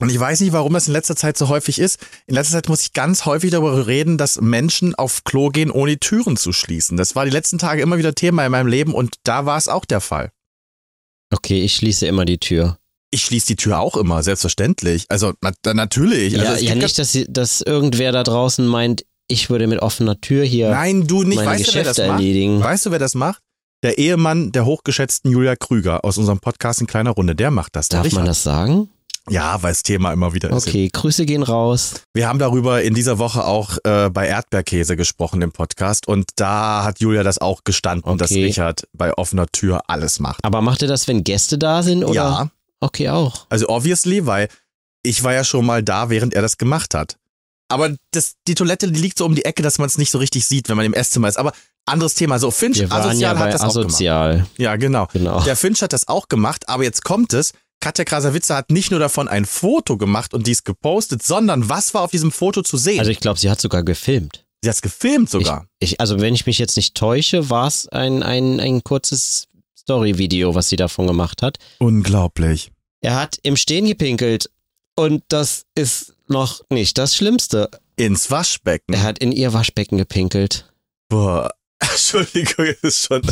und 0.00 0.08
ich 0.08 0.18
weiß 0.18 0.40
nicht, 0.40 0.52
warum 0.52 0.72
das 0.72 0.86
in 0.88 0.94
letzter 0.94 1.14
Zeit 1.14 1.36
so 1.36 1.48
häufig 1.48 1.78
ist. 1.78 1.98
In 2.26 2.34
letzter 2.34 2.54
Zeit 2.54 2.68
muss 2.70 2.80
ich 2.80 2.94
ganz 2.94 3.26
häufig 3.26 3.50
darüber 3.50 3.86
reden, 3.86 4.16
dass 4.16 4.40
Menschen 4.40 4.94
auf 4.94 5.24
Klo 5.24 5.50
gehen, 5.50 5.70
ohne 5.70 5.92
die 5.92 5.98
Türen 5.98 6.38
zu 6.38 6.52
schließen. 6.52 6.96
Das 6.96 7.14
war 7.14 7.26
die 7.26 7.30
letzten 7.30 7.58
Tage 7.58 7.82
immer 7.82 7.98
wieder 7.98 8.14
Thema 8.14 8.46
in 8.46 8.50
meinem 8.52 8.66
Leben 8.66 8.94
und 8.94 9.16
da 9.24 9.44
war 9.44 9.58
es 9.58 9.68
auch 9.68 9.84
der 9.84 10.00
Fall. 10.00 10.30
Okay, 11.32 11.62
ich 11.62 11.74
schließe 11.74 12.06
immer 12.06 12.24
die 12.24 12.38
Tür. 12.38 12.78
Ich 13.10 13.22
schließe 13.22 13.48
die 13.48 13.56
Tür 13.56 13.78
auch 13.78 13.96
immer, 13.96 14.22
selbstverständlich. 14.22 15.04
Also 15.10 15.34
na, 15.42 15.52
natürlich. 15.74 16.38
Also 16.38 16.46
ja, 16.46 16.54
es 16.54 16.62
ja 16.62 16.74
nicht, 16.76 16.98
dass, 16.98 17.12
sie, 17.12 17.26
dass 17.28 17.60
irgendwer 17.60 18.12
da 18.12 18.22
draußen 18.22 18.66
meint, 18.66 19.04
ich 19.28 19.50
würde 19.50 19.66
mit 19.66 19.80
offener 19.80 20.20
Tür 20.20 20.44
hier 20.44 20.70
Nein, 20.70 21.06
du 21.06 21.24
nicht. 21.24 21.36
meine 21.36 21.50
Weißt 21.50 21.68
du, 21.68 21.74
wer 21.74 21.84
das 21.84 21.96
Geschäfte 21.96 22.10
macht? 22.10 22.20
erledigen. 22.20 22.60
Weißt 22.60 22.86
du, 22.86 22.90
wer 22.90 22.98
das 22.98 23.14
macht? 23.14 23.42
Der 23.82 23.96
Ehemann 23.96 24.52
der 24.52 24.66
hochgeschätzten 24.66 25.30
Julia 25.30 25.56
Krüger 25.56 26.04
aus 26.04 26.18
unserem 26.18 26.38
Podcast 26.38 26.80
in 26.82 26.86
kleiner 26.86 27.10
Runde. 27.12 27.34
Der 27.34 27.50
macht 27.50 27.76
das. 27.76 27.88
Darf 27.88 28.12
man 28.12 28.26
das 28.26 28.42
sagen? 28.42 28.90
Ja, 29.28 29.62
weil 29.62 29.70
das 29.72 29.82
Thema 29.82 30.12
immer 30.12 30.34
wieder 30.34 30.50
ist. 30.50 30.66
Okay, 30.66 30.88
Grüße 30.92 31.24
gehen 31.24 31.42
raus. 31.42 31.94
Wir 32.12 32.28
haben 32.28 32.38
darüber 32.38 32.82
in 32.82 32.94
dieser 32.94 33.18
Woche 33.18 33.44
auch 33.44 33.78
äh, 33.84 34.10
bei 34.10 34.26
Erdbeerkäse 34.26 34.96
gesprochen 34.96 35.40
im 35.40 35.52
Podcast 35.52 36.08
und 36.08 36.26
da 36.36 36.84
hat 36.84 37.00
Julia 37.00 37.22
das 37.22 37.38
auch 37.38 37.62
gestanden, 37.64 38.18
dass 38.18 38.30
Okay. 38.32 38.44
Richard 38.46 38.86
bei 38.92 39.14
offener 39.16 39.46
Tür 39.46 39.82
alles 39.86 40.20
macht. 40.20 40.44
Aber 40.44 40.60
macht 40.62 40.82
ihr 40.82 40.88
das, 40.88 41.06
wenn 41.08 41.22
Gäste 41.24 41.58
da 41.58 41.82
sind? 41.82 42.04
Oder? 42.04 42.14
Ja, 42.14 42.50
Okay, 42.80 43.10
auch. 43.10 43.46
also 43.50 43.68
obviously, 43.68 44.24
weil 44.26 44.48
ich 45.02 45.22
war 45.22 45.32
ja 45.34 45.44
schon 45.44 45.64
mal 45.66 45.82
da, 45.82 46.10
während 46.10 46.34
er 46.34 46.42
das 46.42 46.56
gemacht 46.58 46.94
hat. 46.94 47.16
Aber 47.68 47.94
das, 48.10 48.34
die 48.48 48.54
Toilette 48.54 48.90
die 48.90 49.00
liegt 49.00 49.16
so 49.18 49.26
um 49.26 49.34
die 49.34 49.44
Ecke, 49.44 49.62
dass 49.62 49.78
man 49.78 49.86
es 49.86 49.96
nicht 49.96 50.10
so 50.10 50.18
richtig 50.18 50.46
sieht, 50.46 50.68
wenn 50.68 50.76
man 50.76 50.86
im 50.86 50.94
Esszimmer 50.94 51.28
ist. 51.28 51.38
Aber 51.38 51.52
anderes 51.86 52.14
Thema. 52.14 52.38
So, 52.38 52.50
Finch 52.50 52.78
Wir 52.78 52.90
waren 52.90 53.10
asozial 53.10 53.34
ja 53.34 53.38
hat 53.38 53.54
das 53.54 53.62
auch 53.62 53.74
gemacht. 53.74 53.86
Asozial. 53.86 54.46
Ja, 54.58 54.76
genau. 54.76 55.08
Genau. 55.12 55.42
Der 55.42 55.56
Finch 55.56 55.82
hat 55.82 55.92
das 55.92 56.08
auch 56.08 56.28
gemacht, 56.28 56.68
aber 56.68 56.84
jetzt 56.84 57.04
kommt 57.04 57.32
es. 57.32 57.52
Katja 57.80 58.04
Krasavice 58.04 58.50
hat 58.50 58.70
nicht 58.70 58.90
nur 58.90 59.00
davon 59.00 59.26
ein 59.26 59.46
Foto 59.46 59.96
gemacht 59.96 60.34
und 60.34 60.46
dies 60.46 60.64
gepostet, 60.64 61.22
sondern 61.22 61.68
was 61.68 61.94
war 61.94 62.02
auf 62.02 62.10
diesem 62.10 62.30
Foto 62.30 62.62
zu 62.62 62.76
sehen? 62.76 62.98
Also 62.98 63.10
ich 63.10 63.20
glaube, 63.20 63.40
sie 63.40 63.50
hat 63.50 63.60
sogar 63.60 63.82
gefilmt. 63.82 64.44
Sie 64.62 64.68
hat 64.68 64.76
es 64.76 64.82
gefilmt 64.82 65.30
sogar. 65.30 65.66
Ich, 65.78 65.92
ich, 65.92 66.00
also 66.00 66.20
wenn 66.20 66.34
ich 66.34 66.44
mich 66.44 66.58
jetzt 66.58 66.76
nicht 66.76 66.94
täusche, 66.94 67.48
war 67.48 67.66
es 67.66 67.88
ein, 67.88 68.22
ein, 68.22 68.60
ein 68.60 68.84
kurzes 68.84 69.48
Story-Video, 69.78 70.54
was 70.54 70.68
sie 70.68 70.76
davon 70.76 71.06
gemacht 71.06 71.40
hat. 71.40 71.56
Unglaublich. 71.78 72.70
Er 73.00 73.18
hat 73.18 73.38
im 73.42 73.56
Stehen 73.56 73.86
gepinkelt 73.86 74.50
und 74.96 75.24
das 75.28 75.64
ist 75.74 76.12
noch 76.28 76.60
nicht 76.68 76.98
das 76.98 77.16
Schlimmste. 77.16 77.70
Ins 77.96 78.30
Waschbecken. 78.30 78.92
Er 78.92 79.02
hat 79.02 79.18
in 79.18 79.32
ihr 79.32 79.54
Waschbecken 79.54 79.96
gepinkelt. 79.96 80.70
Boah. 81.08 81.50
Entschuldigung, 81.92 82.66
ist 82.82 83.06
schon. 83.06 83.22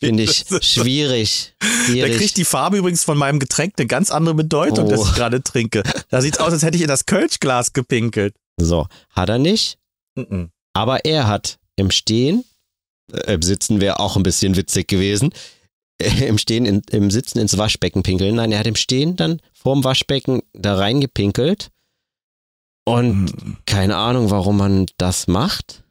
Finde 0.00 0.22
ich 0.22 0.50
ist- 0.50 0.64
schwierig. 0.72 1.54
Da 1.60 1.66
schwierig. 1.86 2.16
kriegt 2.18 2.36
die 2.36 2.44
Farbe 2.44 2.78
übrigens 2.78 3.02
von 3.04 3.18
meinem 3.18 3.38
Getränk 3.38 3.74
eine 3.78 3.86
ganz 3.86 4.10
andere 4.10 4.34
Bedeutung, 4.34 4.86
Oh. 4.86 4.90
das 4.90 5.08
ich 5.08 5.14
gerade 5.14 5.42
trinke. 5.42 5.82
Da 6.10 6.20
sieht's 6.22 6.38
aus, 6.38 6.52
als 6.52 6.62
hätte 6.62 6.76
ich 6.76 6.82
in 6.82 6.88
das 6.88 7.06
Kölschglas 7.06 7.72
gepinkelt. 7.72 8.34
so, 8.58 8.86
hat 9.10 9.28
er 9.28 9.38
nicht, 9.38 9.78
Mhm. 10.16 10.50
aber 10.72 11.04
er 11.04 11.26
hat 11.26 11.58
im 11.76 11.90
Stehen, 11.90 12.44
äh, 13.12 13.34
im 13.34 13.42
Sitzen 13.42 13.80
wäre 13.80 13.98
auch 14.00 14.16
ein 14.16 14.22
bisschen 14.22 14.56
witzig 14.56 14.88
gewesen, 14.88 15.30
äh, 16.00 16.26
im 16.26 16.38
Stehen, 16.38 16.64
in, 16.64 16.82
im 16.90 17.10
Sitzen 17.10 17.38
ins 17.38 17.58
Waschbecken 17.58 18.02
pinkeln. 18.02 18.36
Nein, 18.36 18.52
er 18.52 18.60
hat 18.60 18.66
im 18.66 18.76
Stehen 18.76 19.16
dann 19.16 19.40
vorm 19.52 19.82
Waschbecken 19.84 20.42
da 20.54 20.76
reingepinkelt 20.76 21.70
und 22.86 23.24
Mhm. 23.24 23.56
keine 23.66 23.96
Ahnung, 23.96 24.30
warum 24.30 24.56
man 24.58 24.86
das 24.98 25.26
macht. 25.26 25.82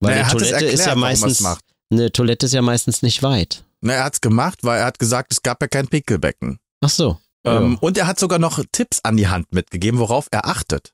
Weil 0.00 0.10
Na, 0.10 0.16
er 0.16 0.24
eine 0.24 0.26
hat 0.26 0.34
es 0.34 0.40
Toilette 0.42 0.54
erklärt, 0.54 0.74
ist 0.74 0.86
ja 0.86 0.94
meistens, 0.94 1.40
macht. 1.40 1.64
eine 1.90 2.12
Toilette 2.12 2.46
ist 2.46 2.52
ja 2.52 2.62
meistens 2.62 3.02
nicht 3.02 3.22
weit. 3.22 3.64
Na, 3.80 3.94
er 3.94 4.04
hat's 4.04 4.20
gemacht, 4.20 4.60
weil 4.62 4.80
er 4.80 4.86
hat 4.86 4.98
gesagt, 4.98 5.32
es 5.32 5.42
gab 5.42 5.60
ja 5.62 5.68
kein 5.68 5.88
Pinkelbecken. 5.88 6.58
Ach 6.80 6.88
so. 6.90 7.18
Ähm, 7.44 7.72
Ja. 7.72 7.78
Und 7.80 7.98
er 7.98 8.06
hat 8.06 8.18
sogar 8.18 8.38
noch 8.38 8.62
Tipps 8.72 9.00
an 9.04 9.16
die 9.16 9.28
Hand 9.28 9.52
mitgegeben, 9.52 9.98
worauf 10.00 10.26
er 10.30 10.46
achtet. 10.46 10.92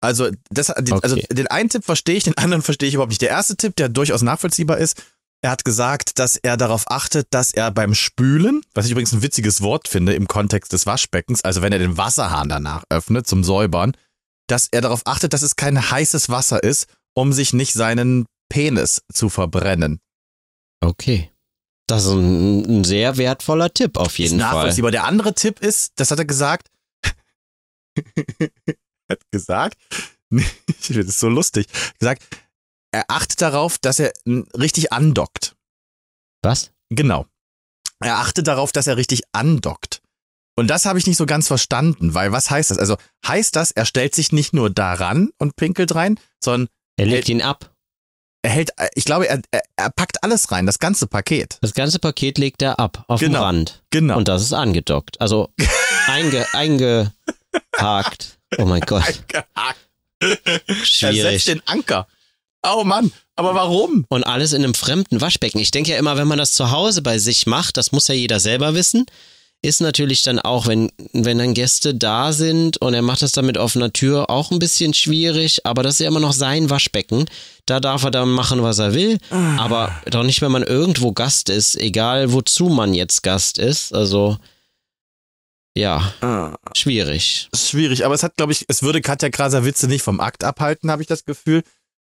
Also, 0.00 0.28
das, 0.50 0.70
also 0.70 0.96
Okay. 0.96 1.26
den 1.30 1.46
einen 1.46 1.68
Tipp 1.70 1.84
verstehe 1.84 2.16
ich, 2.16 2.24
den 2.24 2.36
anderen 2.36 2.62
verstehe 2.62 2.88
ich 2.88 2.94
überhaupt 2.94 3.10
nicht. 3.10 3.22
Der 3.22 3.30
erste 3.30 3.56
Tipp, 3.56 3.74
der 3.76 3.88
durchaus 3.88 4.22
nachvollziehbar 4.22 4.78
ist, 4.78 5.02
er 5.42 5.50
hat 5.50 5.64
gesagt, 5.64 6.18
dass 6.18 6.36
er 6.36 6.56
darauf 6.56 6.90
achtet, 6.90 7.28
dass 7.30 7.52
er 7.52 7.70
beim 7.70 7.94
Spülen, 7.94 8.62
was 8.74 8.86
ich 8.86 8.92
übrigens 8.92 9.12
ein 9.12 9.22
witziges 9.22 9.60
Wort 9.62 9.88
finde 9.88 10.14
im 10.14 10.26
Kontext 10.26 10.72
des 10.72 10.86
Waschbeckens, 10.86 11.42
also 11.42 11.62
wenn 11.62 11.72
er 11.72 11.78
den 11.78 11.96
Wasserhahn 11.96 12.48
danach 12.48 12.84
öffnet 12.90 13.26
zum 13.26 13.44
Säubern, 13.44 13.92
dass 14.46 14.68
er 14.70 14.80
darauf 14.80 15.02
achtet, 15.06 15.32
dass 15.32 15.42
es 15.42 15.56
kein 15.56 15.90
heißes 15.90 16.28
Wasser 16.28 16.62
ist, 16.62 16.86
um 17.14 17.32
sich 17.32 17.52
nicht 17.52 17.72
seinen 17.74 18.26
Penis 18.48 19.02
zu 19.12 19.28
verbrennen. 19.28 20.00
Okay. 20.80 21.30
Das 21.86 22.04
ist 22.04 22.12
ein, 22.12 22.80
ein 22.80 22.84
sehr 22.84 23.16
wertvoller 23.18 23.72
Tipp 23.72 23.96
auf 23.98 24.18
jeden 24.18 24.36
ist 24.36 24.42
Fall. 24.42 24.54
nachvollziehbar. 24.54 24.90
Der 24.90 25.04
andere 25.04 25.34
Tipp 25.34 25.60
ist, 25.60 25.92
das 25.96 26.10
hat 26.10 26.18
er 26.18 26.24
gesagt, 26.24 26.70
hat 29.08 29.20
gesagt, 29.30 29.78
ich 30.30 30.76
finde 30.76 31.04
das 31.04 31.20
so 31.20 31.28
lustig, 31.28 31.66
gesagt, 31.98 32.22
er 32.92 33.04
achtet 33.08 33.42
darauf, 33.42 33.78
dass 33.78 33.98
er 33.98 34.12
n- 34.24 34.46
richtig 34.56 34.92
andockt. 34.92 35.56
Was? 36.42 36.72
Genau. 36.90 37.26
Er 38.00 38.18
achtet 38.18 38.46
darauf, 38.46 38.72
dass 38.72 38.86
er 38.86 38.96
richtig 38.96 39.22
andockt. 39.32 40.00
Und 40.56 40.68
das 40.68 40.84
habe 40.86 40.98
ich 40.98 41.06
nicht 41.06 41.16
so 41.16 41.26
ganz 41.26 41.48
verstanden, 41.48 42.14
weil 42.14 42.30
was 42.30 42.50
heißt 42.50 42.70
das? 42.70 42.78
Also 42.78 42.96
heißt 43.26 43.56
das, 43.56 43.72
er 43.72 43.84
stellt 43.86 44.14
sich 44.14 44.30
nicht 44.32 44.52
nur 44.52 44.70
daran 44.70 45.30
und 45.38 45.56
pinkelt 45.56 45.94
rein, 45.94 46.20
sondern 46.42 46.68
Er 46.96 47.06
legt 47.06 47.28
ihn 47.28 47.42
ab. 47.42 47.73
Er 48.44 48.50
hält, 48.50 48.70
ich 48.94 49.04
glaube, 49.06 49.26
er, 49.28 49.40
er, 49.76 49.90
packt 49.90 50.22
alles 50.22 50.50
rein, 50.52 50.66
das 50.66 50.78
ganze 50.78 51.06
Paket. 51.06 51.56
Das 51.62 51.72
ganze 51.72 51.98
Paket 51.98 52.36
legt 52.36 52.60
er 52.60 52.78
ab 52.78 53.04
auf 53.08 53.20
Genau. 53.20 53.38
dem 53.38 53.42
Rand. 53.42 53.82
Genau. 53.90 54.16
Und 54.18 54.28
das 54.28 54.42
ist 54.42 54.52
angedockt. 54.52 55.20
Also 55.20 55.48
einge, 56.06 56.46
eingehakt. 56.52 58.38
Oh 58.58 58.66
mein 58.66 58.82
Gott. 58.82 59.02
Eingehakt. 59.06 59.78
Er 60.20 60.38
setzt 60.66 60.86
Schwierig. 60.86 61.44
den 61.46 61.62
Anker. 61.66 62.06
Oh 62.66 62.84
Mann, 62.84 63.12
aber 63.36 63.54
warum? 63.54 64.04
Und 64.08 64.24
alles 64.24 64.52
in 64.52 64.62
einem 64.62 64.74
fremden 64.74 65.20
Waschbecken. 65.20 65.58
Ich 65.58 65.70
denke 65.70 65.90
ja 65.92 65.98
immer, 65.98 66.16
wenn 66.16 66.28
man 66.28 66.38
das 66.38 66.52
zu 66.52 66.70
Hause 66.70 67.02
bei 67.02 67.18
sich 67.18 67.46
macht, 67.46 67.76
das 67.76 67.92
muss 67.92 68.08
ja 68.08 68.14
jeder 68.14 68.40
selber 68.40 68.74
wissen, 68.74 69.06
ist 69.64 69.80
natürlich 69.80 70.20
dann 70.20 70.38
auch, 70.38 70.66
wenn, 70.66 70.92
wenn 71.14 71.38
dann 71.38 71.54
Gäste 71.54 71.94
da 71.94 72.34
sind 72.34 72.76
und 72.82 72.92
er 72.92 73.00
macht 73.00 73.22
das 73.22 73.32
dann 73.32 73.46
mit 73.46 73.56
offener 73.56 73.92
Tür, 73.92 74.28
auch 74.28 74.50
ein 74.50 74.58
bisschen 74.58 74.92
schwierig, 74.92 75.64
aber 75.64 75.82
das 75.82 75.94
ist 75.94 76.00
ja 76.00 76.08
immer 76.08 76.20
noch 76.20 76.34
sein 76.34 76.68
Waschbecken. 76.68 77.24
Da 77.64 77.80
darf 77.80 78.04
er 78.04 78.10
dann 78.10 78.28
machen, 78.28 78.62
was 78.62 78.78
er 78.78 78.92
will, 78.92 79.18
aber 79.30 79.90
doch 80.10 80.22
nicht, 80.22 80.42
wenn 80.42 80.52
man 80.52 80.64
irgendwo 80.64 81.12
Gast 81.12 81.48
ist, 81.48 81.76
egal 81.76 82.32
wozu 82.34 82.68
man 82.68 82.92
jetzt 82.92 83.22
Gast 83.22 83.56
ist. 83.56 83.94
Also, 83.94 84.36
ja, 85.74 86.12
schwierig. 86.74 87.48
ist 87.50 87.70
schwierig, 87.70 88.04
aber 88.04 88.14
es 88.14 88.22
hat, 88.22 88.36
glaube 88.36 88.52
ich, 88.52 88.66
es 88.68 88.82
würde 88.82 89.00
Katja 89.00 89.30
Krasavice 89.30 89.84
nicht 89.84 90.02
vom 90.02 90.20
Akt 90.20 90.44
abhalten, 90.44 90.90
habe 90.90 91.00
ich 91.00 91.08
das 91.08 91.24
Gefühl. 91.24 91.62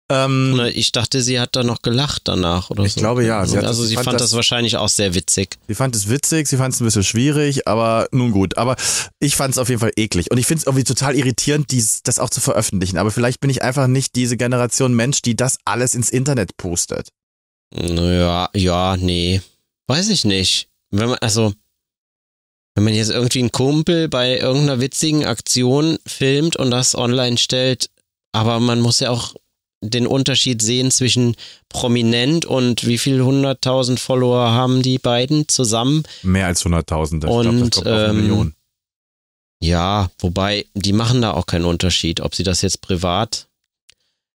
Ähm, 0.09 0.61
Ich 0.73 0.93
dachte, 0.93 1.21
sie 1.21 1.41
hat 1.41 1.57
da 1.57 1.65
noch 1.65 1.83
gelacht 1.83 2.23
danach 2.27 2.71
oder 2.71 2.85
Ich 2.85 2.93
so. 2.95 3.01
glaube, 3.01 3.25
ja. 3.25 3.45
Sie 3.45 3.57
also 3.59 3.83
das- 3.83 3.89
sie 3.89 3.95
fand 3.97 4.05
fand 4.05 4.21
das, 4.21 4.31
das- 4.31 4.37
wahrscheinlich 4.37 4.77
auch 4.77 4.89
sehr 4.89 5.15
witzig. 5.15 5.57
sie 5.67 5.75
fand 5.75 5.97
es 5.97 6.09
witzig, 6.09 6.47
sie 6.47 6.57
fand 6.57 6.73
es 6.75 6.81
ein 6.81 6.85
bisschen 6.85 7.03
schwierig, 7.03 7.67
aber 7.67 8.07
nun 8.13 8.31
gut. 8.31 8.57
Aber 8.57 8.77
ich 9.19 9.35
fand 9.35 9.53
es 9.55 9.59
auf 9.59 9.69
jeden 9.69 9.81
Fall 9.81 9.91
eklig. 9.97 10.31
Und 10.31 10.39
ich 10.39 10.47
finde 10.47 10.61
es 10.61 10.67
irgendwie 10.67 10.85
total 10.85 11.17
irritierend, 11.17 11.73
dies, 11.73 12.03
das 12.05 12.21
auch 12.21 12.31
zu 12.31 12.41
veröffentlichen. 12.41 12.99
Aber 12.99 13.11
vielleicht 13.11 13.41
bin 13.41 13.51
ich 13.51 13.63
einfach 13.63 13.89
nicht 13.89 14.15
diese 14.15 14.37
Generation 14.37 14.95
Mensch, 14.95 15.23
die 15.23 15.35
das 15.35 15.59
alles 15.65 15.95
ins 15.97 16.11
Internet 16.11 16.57
postet. 16.57 17.09
Naja, 17.75 18.49
ja, 18.55 18.97
nee. 18.97 19.41
Weiß 19.89 20.09
ich 20.09 20.25
nicht. 20.25 20.69
Wenn 20.93 21.09
man, 21.09 21.19
also, 21.19 21.53
wenn 22.77 22.85
man 22.85 22.95
jetzt 22.95 23.11
irgendwie 23.11 23.41
einen 23.41 23.51
Kumpel 23.53 24.09
bei 24.09 24.39
irgendeiner 24.39 24.81
witzigen 24.81 25.25
Aktion 25.25 25.99
filmt 26.07 26.55
und 26.57 26.71
das 26.71 26.95
online 26.95 27.39
stellt, 27.39 27.91
aber 28.33 28.61
man 28.61 28.81
muss 28.81 29.01
ja 29.01 29.11
auch 29.11 29.35
den 29.91 30.07
Unterschied 30.07 30.63
sehen 30.63 30.91
zwischen 30.91 31.37
prominent 31.69 32.45
und 32.45 32.87
wie 32.87 32.99
viel 32.99 33.23
hunderttausend 33.23 34.01
Follower 34.01 34.51
haben 34.51 34.83
die 34.83 34.99
beiden 34.99 35.49
zusammen. 35.49 36.03
Mehr 36.23 36.47
als 36.47 36.65
Hunderttausende. 36.65 37.27
Ich 37.27 37.33
glaube, 37.33 37.49
Und, 37.49 37.61
das 37.61 37.71
kommt 37.71 37.87
auf 37.87 37.93
eine 37.93 38.09
ähm, 38.09 38.17
Million. 38.17 38.55
Ja, 39.61 40.11
wobei, 40.19 40.67
die 40.75 40.93
machen 40.93 41.23
da 41.23 41.33
auch 41.33 41.47
keinen 41.47 41.65
Unterschied, 41.65 42.21
ob 42.21 42.35
sie 42.35 42.43
das 42.43 42.63
jetzt 42.63 42.83
privat. 42.83 43.49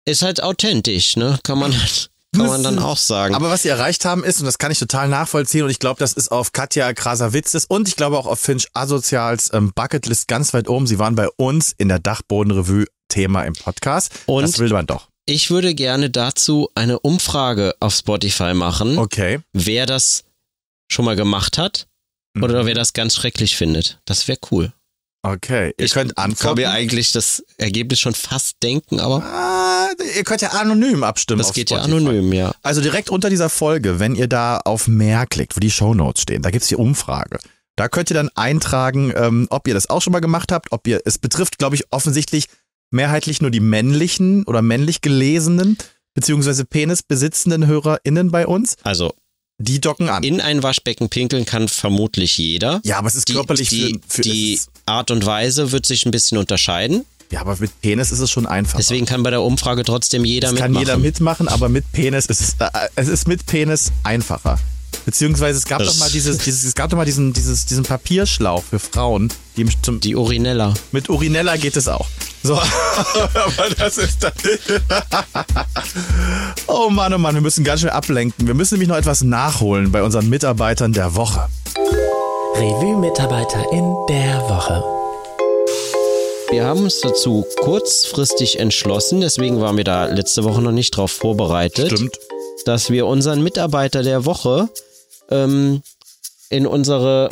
Ist 0.05 0.23
halt 0.23 0.41
authentisch, 0.41 1.15
ne? 1.15 1.37
Kann 1.43 1.59
man, 1.59 1.71
kann 2.35 2.47
man 2.47 2.63
dann 2.63 2.79
auch 2.79 2.97
sagen. 2.97 3.35
Aber 3.35 3.49
was 3.49 3.61
sie 3.61 3.69
erreicht 3.69 4.03
haben 4.03 4.23
ist, 4.23 4.39
und 4.39 4.45
das 4.45 4.57
kann 4.57 4.71
ich 4.71 4.79
total 4.79 5.07
nachvollziehen, 5.07 5.63
und 5.63 5.69
ich 5.69 5.79
glaube, 5.79 5.99
das 5.99 6.13
ist 6.13 6.31
auf 6.31 6.53
Katja 6.53 6.91
Krasavitzes 6.93 7.65
und 7.65 7.87
ich 7.87 7.95
glaube 7.95 8.17
auch 8.17 8.25
auf 8.25 8.39
Finch 8.39 8.67
Asozials 8.73 9.51
ähm, 9.53 9.71
Bucketlist 9.75 10.27
ganz 10.27 10.53
weit 10.53 10.67
oben. 10.67 10.87
Sie 10.87 10.97
waren 10.97 11.15
bei 11.15 11.29
uns 11.37 11.73
in 11.77 11.87
der 11.87 11.99
Dachbodenrevue 11.99 12.87
Thema 13.11 13.43
im 13.43 13.53
Podcast. 13.53 14.11
Und 14.25 14.43
das 14.43 14.57
will 14.57 14.69
man 14.69 14.87
doch. 14.87 15.10
Ich 15.31 15.49
würde 15.49 15.73
gerne 15.73 16.09
dazu 16.09 16.69
eine 16.75 16.99
Umfrage 16.99 17.73
auf 17.79 17.95
Spotify 17.95 18.53
machen, 18.53 18.97
Okay. 18.97 19.39
wer 19.53 19.85
das 19.85 20.25
schon 20.91 21.05
mal 21.05 21.15
gemacht 21.15 21.57
hat 21.57 21.87
oder 22.41 22.63
Mhm. 22.63 22.65
wer 22.67 22.75
das 22.75 22.91
ganz 22.91 23.15
schrecklich 23.15 23.55
findet. 23.55 23.99
Das 24.03 24.27
wäre 24.27 24.39
cool. 24.51 24.73
Okay. 25.23 25.73
Ihr 25.77 25.85
ich 25.85 25.93
könnt 25.93 26.17
kann 26.17 26.25
antworten. 26.31 26.59
mir 26.59 26.71
eigentlich 26.71 27.13
das 27.13 27.45
Ergebnis 27.57 28.01
schon 28.01 28.13
fast 28.13 28.57
denken, 28.61 28.99
aber 28.99 29.23
Ah, 29.23 29.87
ihr 30.17 30.23
könnt 30.25 30.41
ja 30.41 30.49
anonym 30.49 31.03
abstimmen. 31.05 31.37
das 31.39 31.53
geht 31.53 31.69
ja 31.69 31.77
Spotify. 31.77 31.95
anonym, 32.09 32.33
ja. 32.33 32.53
Also 32.61 32.81
direkt 32.81 33.09
unter 33.09 33.29
dieser 33.29 33.49
Folge, 33.49 33.99
wenn 34.01 34.15
ihr 34.15 34.27
da 34.27 34.57
auf 34.57 34.89
mehr 34.89 35.25
klickt, 35.27 35.55
wo 35.55 35.61
die 35.61 35.71
Shownotes 35.71 36.23
stehen, 36.23 36.41
da 36.41 36.49
gibt's 36.51 36.67
die 36.67 36.75
Umfrage. 36.75 37.39
Da 37.77 37.87
könnt 37.87 38.09
ihr 38.11 38.15
dann 38.15 38.29
eintragen, 38.35 39.13
ähm, 39.15 39.47
ob 39.49 39.65
ihr 39.65 39.73
das 39.75 39.89
auch 39.89 40.01
schon 40.01 40.11
mal 40.11 40.19
gemacht 40.19 40.51
habt, 40.51 40.73
ob 40.73 40.85
ihr, 40.87 40.99
es 41.05 41.17
betrifft, 41.19 41.57
glaube 41.57 41.75
ich, 41.77 41.85
offensichtlich 41.91 42.47
mehrheitlich 42.91 43.41
nur 43.41 43.51
die 43.51 43.59
männlichen 43.59 44.43
oder 44.45 44.61
männlich 44.61 45.01
gelesenen, 45.01 45.77
beziehungsweise 46.13 46.65
Penis 46.65 47.03
besitzenden 47.03 47.65
HörerInnen 47.67 48.31
bei 48.31 48.45
uns. 48.45 48.75
Also 48.83 49.13
Die 49.59 49.79
docken 49.81 50.09
an. 50.09 50.23
in 50.23 50.41
ein 50.41 50.61
Waschbecken 50.63 51.09
pinkeln 51.09 51.45
kann 51.45 51.67
vermutlich 51.67 52.37
jeder. 52.37 52.81
ja, 52.83 52.97
aber 52.97 53.07
es 53.07 53.15
ist 53.15 53.29
Die, 53.29 53.33
körperlich 53.33 53.69
die, 53.69 53.99
für, 54.07 54.15
für 54.17 54.21
die 54.21 54.59
Art 54.85 55.09
und 55.11 55.25
Weise 55.25 55.71
wird 55.71 55.85
sich 55.85 56.05
ein 56.05 56.11
bisschen 56.11 56.37
unterscheiden. 56.37 57.05
Ja, 57.31 57.39
aber 57.41 57.55
mit 57.59 57.71
Penis 57.81 58.11
ist 58.11 58.19
es 58.19 58.29
schon 58.29 58.45
einfach. 58.45 58.77
Deswegen 58.77 59.05
kann 59.05 59.23
bei 59.23 59.29
der 59.29 59.41
Umfrage 59.41 59.83
trotzdem 59.85 60.25
jeder 60.25 60.49
Es 60.49 60.55
kann 60.55 60.71
mitmachen. 60.71 60.85
jeder 60.85 60.97
mitmachen, 60.97 61.47
aber 61.47 61.69
mit 61.69 61.89
Penis 61.93 62.25
ist 62.25 62.41
es, 62.41 62.55
äh, 62.59 62.69
es 62.95 63.07
ist 63.07 63.25
mit 63.25 63.45
Penis 63.45 63.93
einfacher. 64.03 64.59
Beziehungsweise 65.05 65.57
es 65.57 65.65
gab 65.65 65.79
Das- 65.79 65.87
doch 65.93 65.97
mal 65.99 66.09
dieses, 66.09 66.37
dieses, 66.39 66.63
es 66.63 66.75
gab 66.75 66.89
doch 66.89 66.97
mal 66.97 67.05
diesen, 67.05 67.33
dieses, 67.33 67.65
diesen 67.65 67.83
Papierschlauch 67.83 68.63
für 68.63 68.79
Frauen, 68.79 69.31
die 69.57 69.61
im, 69.61 69.69
zum, 69.81 69.99
Die 69.99 70.15
Urinella. 70.15 70.73
mit 70.91 71.09
Urinella 71.09 71.57
geht 71.57 71.75
es 71.75 71.87
auch. 71.87 72.07
So, 72.43 72.55
aber 73.35 73.69
das 73.77 73.97
ist 73.97 74.23
dann. 74.23 74.31
oh 76.67 76.89
Mann, 76.89 77.13
oh 77.13 77.17
Mann, 77.17 77.35
wir 77.35 77.41
müssen 77.41 77.63
ganz 77.63 77.81
schön 77.81 77.89
ablenken. 77.89 78.47
Wir 78.47 78.53
müssen 78.55 78.75
nämlich 78.75 78.89
noch 78.89 78.97
etwas 78.97 79.21
nachholen 79.23 79.91
bei 79.91 80.01
unseren 80.03 80.29
Mitarbeitern 80.29 80.93
der 80.93 81.15
Woche. 81.15 81.47
Revue-Mitarbeiter 82.55 83.71
in 83.71 83.95
der 84.09 84.41
Woche. 84.49 84.83
Wir 86.51 86.65
haben 86.65 86.83
uns 86.83 86.99
dazu 86.99 87.45
kurzfristig 87.61 88.59
entschlossen, 88.59 89.21
deswegen 89.21 89.61
waren 89.61 89.77
wir 89.77 89.85
da 89.85 90.05
letzte 90.05 90.43
Woche 90.43 90.61
noch 90.61 90.73
nicht 90.73 90.91
drauf 90.97 91.11
vorbereitet. 91.11 91.91
Stimmt. 91.91 92.19
dass 92.65 92.89
wir 92.89 93.05
unseren 93.07 93.41
Mitarbeiter 93.41 94.03
der 94.03 94.25
Woche 94.25 94.67
ähm, 95.31 95.81
in 96.49 96.67
unsere, 96.67 97.29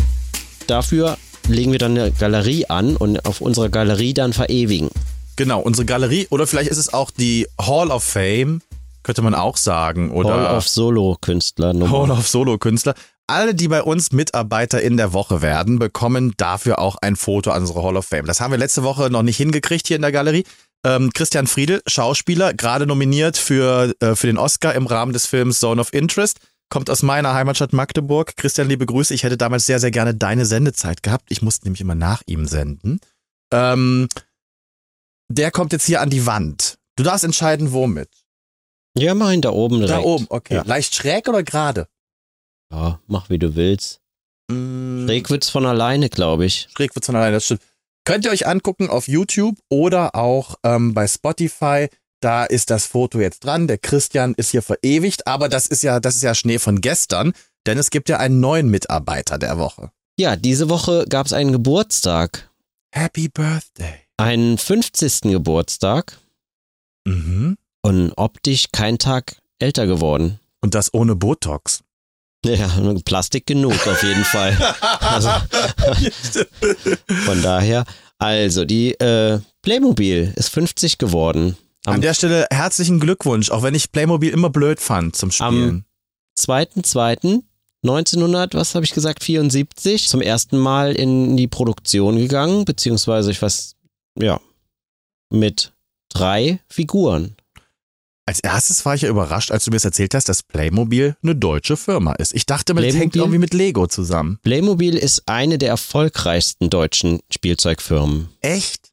dafür 0.67 1.17
legen 1.47 1.71
wir 1.71 1.79
dann 1.79 1.97
eine 1.97 2.11
Galerie 2.11 2.65
an 2.67 2.95
und 2.95 3.25
auf 3.25 3.41
unserer 3.41 3.69
Galerie 3.69 4.13
dann 4.13 4.33
verewigen. 4.33 4.89
Genau, 5.35 5.59
unsere 5.61 5.85
Galerie, 5.85 6.27
oder 6.29 6.47
vielleicht 6.47 6.69
ist 6.69 6.77
es 6.77 6.93
auch 6.93 7.11
die 7.11 7.47
Hall 7.59 7.91
of 7.91 8.03
Fame, 8.03 8.61
könnte 9.03 9.21
man 9.21 9.35
auch 9.35 9.57
sagen. 9.57 10.11
Oder 10.11 10.31
Hall 10.31 10.57
of 10.57 10.67
Solo-Künstler. 10.67 11.73
Hall 11.89 12.11
of 12.11 12.27
Solo-Künstler. 12.27 12.93
Alle, 13.27 13.53
die 13.53 13.67
bei 13.67 13.83
uns 13.83 14.11
Mitarbeiter 14.11 14.81
in 14.81 14.97
der 14.97 15.13
Woche 15.13 15.41
werden, 15.41 15.79
bekommen 15.79 16.33
dafür 16.37 16.79
auch 16.79 16.95
ein 17.01 17.15
Foto 17.15 17.51
an 17.51 17.61
unsere 17.61 17.83
Hall 17.83 17.95
of 17.95 18.05
Fame. 18.05 18.25
Das 18.25 18.41
haben 18.41 18.51
wir 18.51 18.57
letzte 18.57 18.83
Woche 18.83 19.09
noch 19.09 19.21
nicht 19.21 19.37
hingekriegt 19.37 19.87
hier 19.87 19.97
in 19.97 20.01
der 20.01 20.11
Galerie. 20.11 20.45
Ähm, 20.83 21.11
Christian 21.13 21.45
Friedel, 21.45 21.81
Schauspieler, 21.85 22.53
gerade 22.53 22.87
nominiert 22.87 23.37
für, 23.37 23.93
äh, 23.99 24.15
für 24.15 24.27
den 24.27 24.37
Oscar 24.37 24.73
im 24.73 24.87
Rahmen 24.87 25.13
des 25.13 25.25
Films 25.25 25.59
Zone 25.59 25.79
of 25.79 25.93
Interest. 25.93 26.39
Kommt 26.69 26.89
aus 26.89 27.01
meiner 27.01 27.33
Heimatstadt 27.33 27.73
Magdeburg. 27.73 28.37
Christian, 28.37 28.69
liebe 28.69 28.85
Grüße. 28.85 29.13
Ich 29.13 29.23
hätte 29.23 29.37
damals 29.37 29.65
sehr, 29.65 29.79
sehr 29.79 29.91
gerne 29.91 30.13
deine 30.13 30.45
Sendezeit 30.45 31.01
gehabt. 31.01 31.25
Ich 31.29 31.41
musste 31.41 31.65
nämlich 31.65 31.81
immer 31.81 31.95
nach 31.95 32.21
ihm 32.27 32.45
senden. 32.45 32.99
Ähm, 33.51 34.07
der 35.31 35.51
kommt 35.51 35.73
jetzt 35.73 35.85
hier 35.85 36.01
an 36.01 36.09
die 36.09 36.25
Wand. 36.25 36.77
Du 36.95 37.03
darfst 37.03 37.23
entscheiden, 37.23 37.71
womit. 37.71 38.09
Ja, 38.97 39.13
ihn 39.13 39.41
da 39.41 39.51
oben 39.51 39.77
direkt. 39.77 39.97
Da 39.97 40.03
oben, 40.03 40.25
okay. 40.29 40.55
Ja. 40.55 40.63
Leicht 40.63 40.93
schräg 40.93 41.27
oder 41.27 41.43
gerade? 41.43 41.87
Ja, 42.71 42.99
mach 43.07 43.29
wie 43.29 43.39
du 43.39 43.55
willst. 43.55 44.01
Mm, 44.51 45.05
Schräg 45.05 45.29
wird's 45.29 45.49
von 45.49 45.65
alleine, 45.65 46.09
glaube 46.09 46.45
ich. 46.45 46.67
Schräg 46.75 46.95
wird's 46.95 47.05
von 47.05 47.15
alleine, 47.15 47.33
das 47.37 47.45
stimmt. 47.45 47.61
Könnt 48.05 48.25
ihr 48.25 48.31
euch 48.31 48.47
angucken 48.47 48.89
auf 48.89 49.07
YouTube 49.07 49.57
oder 49.69 50.15
auch 50.15 50.55
ähm, 50.63 50.93
bei 50.93 51.07
Spotify. 51.07 51.87
Da 52.21 52.43
ist 52.45 52.69
das 52.69 52.85
Foto 52.85 53.19
jetzt 53.19 53.43
dran. 53.45 53.67
Der 53.67 53.77
Christian 53.77 54.33
ist 54.35 54.51
hier 54.51 54.61
verewigt, 54.61 55.25
aber 55.27 55.47
das 55.49 55.67
ist 55.67 55.83
ja, 55.83 55.99
das 55.99 56.15
ist 56.15 56.21
ja 56.23 56.35
Schnee 56.35 56.59
von 56.59 56.81
gestern, 56.81 57.33
denn 57.65 57.77
es 57.77 57.89
gibt 57.91 58.09
ja 58.09 58.17
einen 58.17 58.39
neuen 58.39 58.69
Mitarbeiter 58.69 59.37
der 59.37 59.57
Woche. 59.57 59.91
Ja, 60.19 60.35
diese 60.35 60.67
Woche 60.69 61.05
gab's 61.07 61.31
einen 61.31 61.51
Geburtstag. 61.53 62.49
Happy 62.93 63.29
Birthday. 63.29 64.01
Einen 64.17 64.57
50. 64.57 65.21
Geburtstag 65.31 66.17
Mhm. 67.07 67.57
und 67.81 68.11
optisch 68.17 68.65
kein 68.73 68.97
Tag 68.97 69.37
älter 69.59 69.87
geworden. 69.87 70.39
Und 70.61 70.75
das 70.75 70.93
ohne 70.93 71.15
Botox. 71.15 71.83
Ja, 72.45 72.69
Plastik 73.05 73.45
genug 73.45 73.85
auf 73.87 74.03
jeden 74.03 74.23
Fall. 74.25 74.57
Also, 74.99 75.29
von 77.25 77.41
daher, 77.41 77.85
also 78.17 78.65
die 78.65 78.93
äh, 78.99 79.39
Playmobil 79.61 80.33
ist 80.35 80.49
50 80.49 80.97
geworden. 80.97 81.57
An 81.89 81.95
Am 81.95 82.01
der 82.01 82.13
Stelle 82.13 82.47
herzlichen 82.51 82.99
Glückwunsch, 82.99 83.51
auch 83.51 83.63
wenn 83.63 83.73
ich 83.73 83.91
Playmobil 83.91 84.31
immer 84.31 84.49
blöd 84.49 84.79
fand 84.79 85.15
zum 85.15 85.31
Spielen. 85.31 85.85
2.2.1900, 86.37 88.53
was 88.53 88.75
habe 88.75 88.85
ich 88.85 88.93
gesagt, 88.93 89.23
74, 89.23 90.07
zum 90.07 90.21
ersten 90.21 90.57
Mal 90.57 90.93
in 90.93 91.35
die 91.35 91.47
Produktion 91.47 92.17
gegangen, 92.17 92.65
beziehungsweise 92.65 93.31
ich 93.31 93.41
weiß, 93.41 93.75
ja, 94.19 94.39
mit 95.31 95.73
drei 96.09 96.59
Figuren. 96.67 97.35
Als 98.25 98.39
erstes 98.41 98.85
war 98.85 98.93
ich 98.93 99.01
ja 99.01 99.09
überrascht, 99.09 99.49
als 99.49 99.65
du 99.65 99.71
mir 99.71 99.77
das 99.77 99.85
erzählt 99.85 100.13
hast, 100.13 100.29
dass 100.29 100.43
Playmobil 100.43 101.15
eine 101.23 101.35
deutsche 101.35 101.75
Firma 101.75 102.13
ist. 102.13 102.35
Ich 102.35 102.45
dachte, 102.45 102.75
das 102.75 102.93
hängt 102.93 103.15
irgendwie 103.15 103.39
mit 103.39 103.55
Lego 103.55 103.87
zusammen. 103.87 104.37
Playmobil 104.43 104.95
ist 104.95 105.27
eine 105.27 105.57
der 105.57 105.69
erfolgreichsten 105.69 106.69
deutschen 106.69 107.21
Spielzeugfirmen. 107.31 108.29
Echt? 108.41 108.91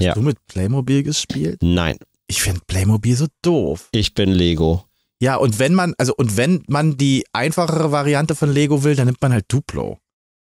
Ja. 0.00 0.10
Hast 0.10 0.16
du 0.16 0.22
mit 0.22 0.44
Playmobil 0.46 1.04
gespielt? 1.04 1.62
Nein, 1.62 1.96
Ich 2.28 2.42
finde 2.42 2.60
Playmobil 2.66 3.16
so 3.16 3.26
doof. 3.42 3.88
ich 3.92 4.14
bin 4.14 4.30
Lego. 4.32 4.84
Ja, 5.20 5.36
und 5.36 5.58
wenn 5.58 5.74
man, 5.74 5.94
also 5.96 6.14
und 6.16 6.36
wenn 6.36 6.62
man 6.68 6.96
die 6.98 7.24
einfachere 7.32 7.90
Variante 7.92 8.34
von 8.34 8.52
Lego 8.52 8.84
will, 8.84 8.94
dann 8.96 9.06
nimmt 9.06 9.22
man 9.22 9.32
halt 9.32 9.46
Duplo. 9.48 9.98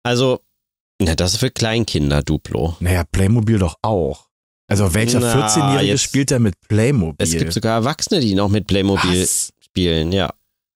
Also, 0.03 0.41
ja, 1.01 1.15
das 1.15 1.33
ist 1.35 1.39
für 1.39 1.51
Kleinkinder, 1.51 2.23
Duplo. 2.23 2.77
Naja, 2.81 3.05
Playmobil 3.05 3.59
doch 3.59 3.77
auch. 3.83 4.27
Also 4.71 4.93
welcher 4.93 5.21
Na, 5.21 5.47
14-Jährige 5.49 5.93
jetzt- 5.93 6.03
spielt 6.03 6.31
denn 6.31 6.43
mit 6.43 6.55
Playmobil? 6.69 7.15
Es 7.19 7.31
gibt 7.33 7.53
sogar 7.55 7.77
Erwachsene, 7.79 8.21
die 8.21 8.35
noch 8.35 8.51
mit 8.51 8.67
Playmobil 8.67 9.23
Was? 9.23 9.53
spielen, 9.61 10.13
ja. 10.13 10.31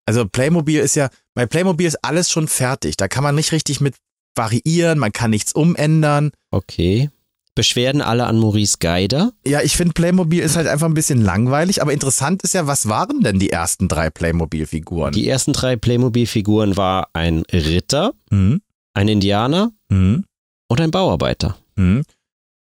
Also 0.06 0.26
Playmobil 0.26 0.80
ist 0.80 0.94
ja, 0.96 1.10
bei 1.34 1.44
Playmobil 1.46 1.86
ist 1.86 2.02
alles 2.02 2.30
schon 2.30 2.48
fertig. 2.48 2.96
Da 2.96 3.08
kann 3.08 3.22
man 3.22 3.34
nicht 3.34 3.52
richtig 3.52 3.80
mit 3.82 3.96
variieren, 4.34 4.98
man 4.98 5.12
kann 5.12 5.30
nichts 5.30 5.52
umändern. 5.52 6.32
Okay. 6.50 7.10
Beschwerden 7.54 8.00
alle 8.00 8.26
an 8.26 8.38
Maurice 8.38 8.76
Geider. 8.80 9.32
Ja, 9.46 9.60
ich 9.60 9.76
finde 9.76 9.92
Playmobil 9.92 10.40
ist 10.42 10.56
halt 10.56 10.66
einfach 10.66 10.86
ein 10.86 10.94
bisschen 10.94 11.20
langweilig, 11.20 11.82
aber 11.82 11.92
interessant 11.92 12.42
ist 12.42 12.54
ja, 12.54 12.66
was 12.66 12.88
waren 12.88 13.20
denn 13.20 13.38
die 13.38 13.50
ersten 13.50 13.88
drei 13.88 14.08
Playmobil-Figuren? 14.08 15.12
Die 15.12 15.28
ersten 15.28 15.52
drei 15.52 15.76
Playmobil-Figuren 15.76 16.76
war 16.76 17.08
ein 17.12 17.42
Ritter, 17.52 18.12
Hm? 18.30 18.62
ein 18.94 19.08
Indianer 19.08 19.70
Hm? 19.90 20.24
und 20.68 20.80
ein 20.80 20.90
Bauarbeiter. 20.90 21.56
Hm? 21.76 22.02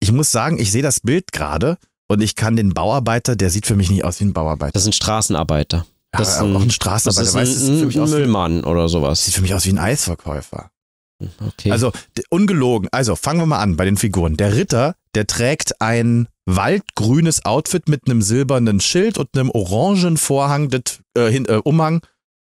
Ich 0.00 0.12
muss 0.12 0.30
sagen, 0.30 0.58
ich 0.58 0.70
sehe 0.70 0.82
das 0.82 1.00
Bild 1.00 1.32
gerade 1.32 1.78
und 2.08 2.20
ich 2.22 2.36
kann 2.36 2.54
den 2.54 2.72
Bauarbeiter, 2.74 3.34
der 3.34 3.50
sieht 3.50 3.66
für 3.66 3.74
mich 3.76 3.90
nicht 3.90 4.04
aus 4.04 4.20
wie 4.20 4.24
ein 4.26 4.32
Bauarbeiter. 4.32 4.72
Das 4.72 4.84
sind 4.84 4.94
Straßenarbeiter. 4.94 5.84
Das 6.12 6.28
ist 6.28 6.36
ja, 6.36 6.42
ein, 6.44 6.54
auch 6.56 6.60
ein 6.60 6.66
das 6.68 6.74
Straßenarbeiter. 6.76 7.28
ist 7.28 7.34
weißt, 7.34 7.62
du, 7.62 7.66
ein, 7.72 7.76
das 7.80 7.86
mich 7.86 8.00
ein 8.00 8.10
Müllmann 8.10 8.64
oder 8.64 8.88
sowas. 8.88 9.24
sieht 9.24 9.34
für 9.34 9.42
mich 9.42 9.52
aus 9.54 9.66
wie 9.66 9.70
ein 9.70 9.78
Eisverkäufer. 9.78 10.70
Okay. 11.18 11.70
Also 11.70 11.92
ungelogen. 12.30 12.88
Also 12.92 13.16
fangen 13.16 13.40
wir 13.40 13.46
mal 13.46 13.60
an 13.60 13.76
bei 13.76 13.84
den 13.84 13.96
Figuren. 13.96 14.36
Der 14.36 14.54
Ritter, 14.54 14.94
der 15.14 15.26
trägt 15.26 15.80
ein 15.80 16.28
waldgrünes 16.44 17.44
Outfit 17.44 17.88
mit 17.88 18.02
einem 18.06 18.22
silbernen 18.22 18.80
Schild 18.80 19.18
und 19.18 19.28
einem 19.34 19.50
orangen 19.50 20.16
Vorhang, 20.16 20.68
das, 20.70 21.00
äh, 21.16 21.30
hin, 21.30 21.46
äh, 21.46 21.54
Umhang. 21.64 22.00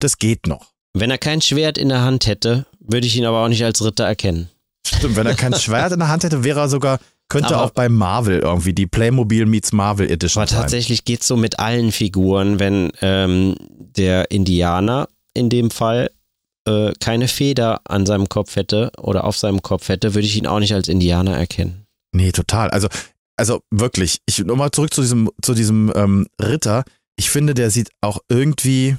Das 0.00 0.18
geht 0.18 0.46
noch. 0.46 0.72
Wenn 0.94 1.10
er 1.10 1.18
kein 1.18 1.40
Schwert 1.40 1.76
in 1.78 1.88
der 1.88 2.02
Hand 2.02 2.26
hätte, 2.26 2.66
würde 2.80 3.06
ich 3.06 3.16
ihn 3.16 3.24
aber 3.24 3.44
auch 3.44 3.48
nicht 3.48 3.64
als 3.64 3.84
Ritter 3.84 4.04
erkennen. 4.04 4.48
Stimmt, 4.86 5.16
wenn 5.16 5.26
er 5.26 5.34
kein 5.34 5.54
Schwert 5.58 5.92
in 5.92 5.98
der 5.98 6.08
Hand 6.08 6.24
hätte, 6.24 6.44
wäre 6.44 6.60
er 6.60 6.68
sogar, 6.68 7.00
könnte 7.28 7.54
Aber- 7.56 7.64
auch 7.64 7.70
bei 7.70 7.88
Marvel 7.88 8.38
irgendwie 8.40 8.72
die 8.72 8.86
Playmobil 8.86 9.46
meets 9.46 9.72
Marvel 9.72 10.10
Edition 10.10 10.42
Aber 10.42 10.50
sein. 10.50 10.60
tatsächlich 10.60 11.04
geht's 11.04 11.26
so 11.26 11.36
mit 11.36 11.58
allen 11.58 11.90
Figuren, 11.92 12.58
wenn 12.60 12.92
ähm, 13.00 13.56
der 13.96 14.30
Indianer 14.30 15.08
in 15.34 15.50
dem 15.50 15.70
Fall 15.70 16.10
äh, 16.66 16.92
keine 17.00 17.28
Feder 17.28 17.80
an 17.84 18.06
seinem 18.06 18.28
Kopf 18.28 18.56
hätte 18.56 18.90
oder 18.98 19.24
auf 19.24 19.36
seinem 19.36 19.62
Kopf 19.62 19.88
hätte, 19.88 20.14
würde 20.14 20.26
ich 20.26 20.36
ihn 20.36 20.46
auch 20.46 20.60
nicht 20.60 20.74
als 20.74 20.88
Indianer 20.88 21.36
erkennen. 21.36 21.86
Nee, 22.12 22.32
total. 22.32 22.70
Also, 22.70 22.88
also 23.36 23.60
wirklich, 23.70 24.20
ich 24.26 24.38
nochmal 24.44 24.70
zurück 24.70 24.94
zu 24.94 25.02
diesem, 25.02 25.30
zu 25.42 25.54
diesem 25.54 25.92
ähm, 25.94 26.26
Ritter. 26.40 26.84
Ich 27.16 27.30
finde, 27.30 27.54
der 27.54 27.70
sieht 27.70 27.90
auch 28.00 28.20
irgendwie, 28.28 28.96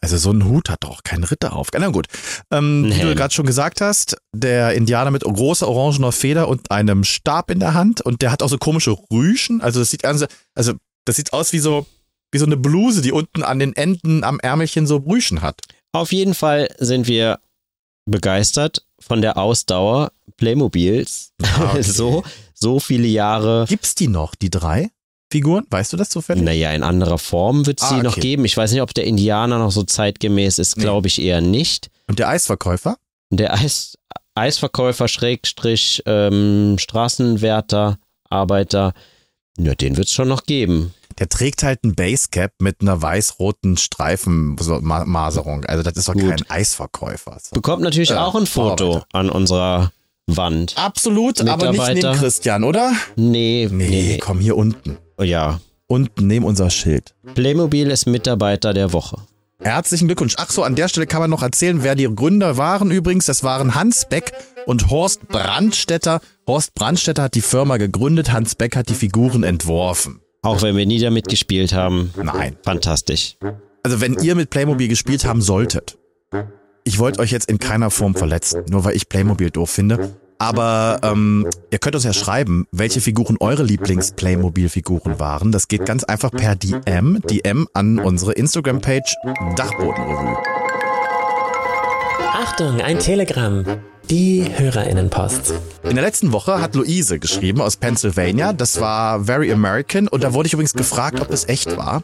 also 0.00 0.16
so 0.16 0.30
ein 0.30 0.44
Hut 0.44 0.70
hat 0.70 0.84
doch 0.84 1.02
kein 1.04 1.24
Ritter 1.24 1.54
auf. 1.54 1.68
Na 1.78 1.88
gut. 1.88 2.06
Ähm, 2.50 2.84
Ein 2.84 2.96
wie 2.96 3.00
du 3.00 3.14
gerade 3.14 3.34
schon 3.34 3.46
gesagt 3.46 3.80
hast, 3.80 4.16
der 4.34 4.74
Indianer 4.74 5.10
mit 5.10 5.22
großer 5.22 5.68
orangener 5.68 6.12
Feder 6.12 6.48
und 6.48 6.70
einem 6.70 7.04
Stab 7.04 7.50
in 7.50 7.60
der 7.60 7.74
Hand 7.74 8.00
und 8.00 8.22
der 8.22 8.32
hat 8.32 8.42
auch 8.42 8.48
so 8.48 8.58
komische 8.58 8.96
Rüschen. 9.10 9.60
Also 9.60 9.80
das 9.80 9.90
sieht 9.90 10.04
also, 10.04 10.26
also 10.54 10.74
das 11.04 11.16
sieht 11.16 11.32
aus 11.32 11.52
wie 11.52 11.58
so, 11.58 11.86
wie 12.32 12.38
so 12.38 12.46
eine 12.46 12.56
Bluse, 12.56 13.02
die 13.02 13.12
unten 13.12 13.42
an 13.42 13.58
den 13.58 13.74
Enden 13.74 14.24
am 14.24 14.40
Ärmelchen 14.40 14.86
so 14.86 14.96
Rüschen 14.96 15.42
hat. 15.42 15.60
Auf 15.96 16.12
jeden 16.12 16.34
Fall 16.34 16.68
sind 16.78 17.08
wir 17.08 17.38
begeistert 18.04 18.84
von 19.00 19.22
der 19.22 19.36
Ausdauer 19.36 20.12
Playmobils. 20.36 21.32
Ah, 21.42 21.70
okay. 21.72 21.82
so, 21.82 22.22
so 22.54 22.80
viele 22.80 23.06
Jahre. 23.06 23.64
Gibt's 23.68 23.94
die 23.94 24.08
noch, 24.08 24.34
die 24.34 24.50
drei 24.50 24.90
Figuren? 25.32 25.66
Weißt 25.70 25.92
du 25.92 25.96
das 25.96 26.10
zufällig? 26.10 26.44
Naja, 26.44 26.72
in 26.72 26.82
anderer 26.82 27.18
Form 27.18 27.66
wird 27.66 27.80
es 27.80 27.88
Ah, 27.88 27.96
die 27.96 28.02
noch 28.02 28.12
okay. 28.12 28.20
geben. 28.20 28.44
Ich 28.44 28.56
weiß 28.56 28.72
nicht, 28.72 28.82
ob 28.82 28.94
der 28.94 29.04
Indianer 29.04 29.58
noch 29.58 29.72
so 29.72 29.82
zeitgemäß 29.82 30.58
ist, 30.58 30.76
glaube 30.76 31.08
ich 31.08 31.20
eher 31.20 31.40
nicht. 31.40 31.90
Und 32.08 32.18
der 32.18 32.28
Eisverkäufer? 32.28 32.98
Der 33.30 33.54
Eis, 33.54 33.98
Eisverkäufer, 34.34 35.08
Schrägstrich, 35.08 36.02
ähm, 36.06 36.76
Straßenwärter, 36.78 37.98
Arbeiter, 38.28 38.92
ja, 39.58 39.74
den 39.74 39.96
wird 39.96 40.08
es 40.08 40.12
schon 40.12 40.28
noch 40.28 40.44
geben. 40.44 40.92
Der 41.18 41.28
trägt 41.28 41.62
halt 41.62 41.82
ein 41.84 41.94
Basecap 41.94 42.52
mit 42.60 42.80
einer 42.82 43.00
weiß-roten 43.00 43.76
Streifenmaserung. 43.76 45.64
Also 45.64 45.82
das 45.82 45.96
ist 45.96 46.08
doch 46.08 46.14
Gut. 46.14 46.28
kein 46.28 46.50
Eisverkäufer. 46.50 47.38
So. 47.42 47.54
Bekommt 47.54 47.82
natürlich 47.82 48.10
Ja, 48.10 48.24
auch 48.24 48.34
ein 48.34 48.46
Foto 48.46 48.86
Bauarbeiter. 48.88 49.06
an 49.12 49.30
unserer 49.30 49.92
Wand. 50.26 50.74
Absolut, 50.76 51.40
aber 51.46 51.70
nicht 51.72 51.94
neben 51.94 52.16
Christian, 52.18 52.64
oder? 52.64 52.92
Nee, 53.16 53.68
Nee, 53.70 53.88
nee, 53.88 54.18
komm 54.18 54.40
hier 54.40 54.56
unten. 54.56 54.98
nee. 55.18 55.26
Ja. 55.26 55.60
Unten 55.88 56.26
neben 56.26 56.44
unser 56.44 56.68
Schild. 56.68 57.14
Playmobil 57.34 57.90
ist 57.90 58.06
Mitarbeiter 58.06 58.74
der 58.74 58.92
Woche. 58.92 59.18
Herzlichen 59.60 60.08
Glückwunsch. 60.08 60.34
Ach 60.36 60.50
so, 60.50 60.64
an 60.64 60.74
der 60.74 60.88
Stelle 60.88 61.06
kann 61.06 61.20
man 61.20 61.30
noch 61.30 61.42
erzählen, 61.42 61.82
wer 61.84 61.94
die 61.94 62.12
Gründer 62.12 62.56
waren 62.56 62.90
übrigens. 62.90 63.26
Das 63.26 63.44
waren 63.44 63.76
Hans 63.76 64.06
Beck 64.08 64.32
und 64.66 64.90
Horst 64.90 65.28
Brandstetter. 65.28 66.20
Horst 66.46 66.74
Brandstetter 66.74 67.22
hat 67.22 67.34
die 67.36 67.40
Firma 67.40 67.76
gegründet, 67.76 68.32
Hans 68.32 68.56
Beck 68.56 68.74
hat 68.76 68.88
die 68.88 68.94
Figuren 68.94 69.44
entworfen. 69.44 70.20
Auch 70.46 70.62
wenn 70.62 70.76
wir 70.76 70.86
nie 70.86 71.00
damit 71.00 71.28
gespielt 71.28 71.72
haben. 71.72 72.12
Nein. 72.22 72.56
Fantastisch. 72.62 73.36
Also 73.82 74.00
wenn 74.00 74.14
ihr 74.14 74.34
mit 74.36 74.50
Playmobil 74.50 74.86
gespielt 74.88 75.24
haben 75.24 75.42
solltet, 75.42 75.98
ich 76.84 77.00
wollte 77.00 77.18
euch 77.18 77.32
jetzt 77.32 77.50
in 77.50 77.58
keiner 77.58 77.90
Form 77.90 78.14
verletzen, 78.14 78.62
nur 78.70 78.84
weil 78.84 78.94
ich 78.94 79.08
Playmobil 79.08 79.50
doof 79.50 79.70
finde. 79.70 80.16
Aber 80.38 81.00
ähm, 81.02 81.48
ihr 81.70 81.78
könnt 81.78 81.94
uns 81.96 82.04
ja 82.04 82.12
schreiben, 82.12 82.66
welche 82.70 83.00
Figuren 83.00 83.36
eure 83.40 83.64
Lieblings-Playmobil-Figuren 83.64 85.18
waren. 85.18 85.50
Das 85.50 85.66
geht 85.66 85.84
ganz 85.86 86.04
einfach 86.04 86.30
per 86.30 86.54
DM, 86.54 87.22
DM 87.28 87.66
an 87.72 87.98
unsere 87.98 88.32
Instagram-Page 88.32 89.16
Dachbodenrevue. 89.56 90.36
Achtung, 92.38 92.82
ein 92.82 92.98
Telegramm. 92.98 93.64
Die 94.10 94.44
Hörerinnenpost. 94.58 95.54
In 95.84 95.94
der 95.94 96.04
letzten 96.04 96.32
Woche 96.32 96.60
hat 96.60 96.74
Luise 96.74 97.18
geschrieben 97.18 97.62
aus 97.62 97.78
Pennsylvania. 97.78 98.52
Das 98.52 98.78
war 98.78 99.24
Very 99.24 99.50
American 99.50 100.06
und 100.06 100.22
da 100.22 100.34
wurde 100.34 100.46
ich 100.46 100.52
übrigens 100.52 100.74
gefragt, 100.74 101.18
ob 101.22 101.30
es 101.30 101.48
echt 101.48 101.78
war. 101.78 102.02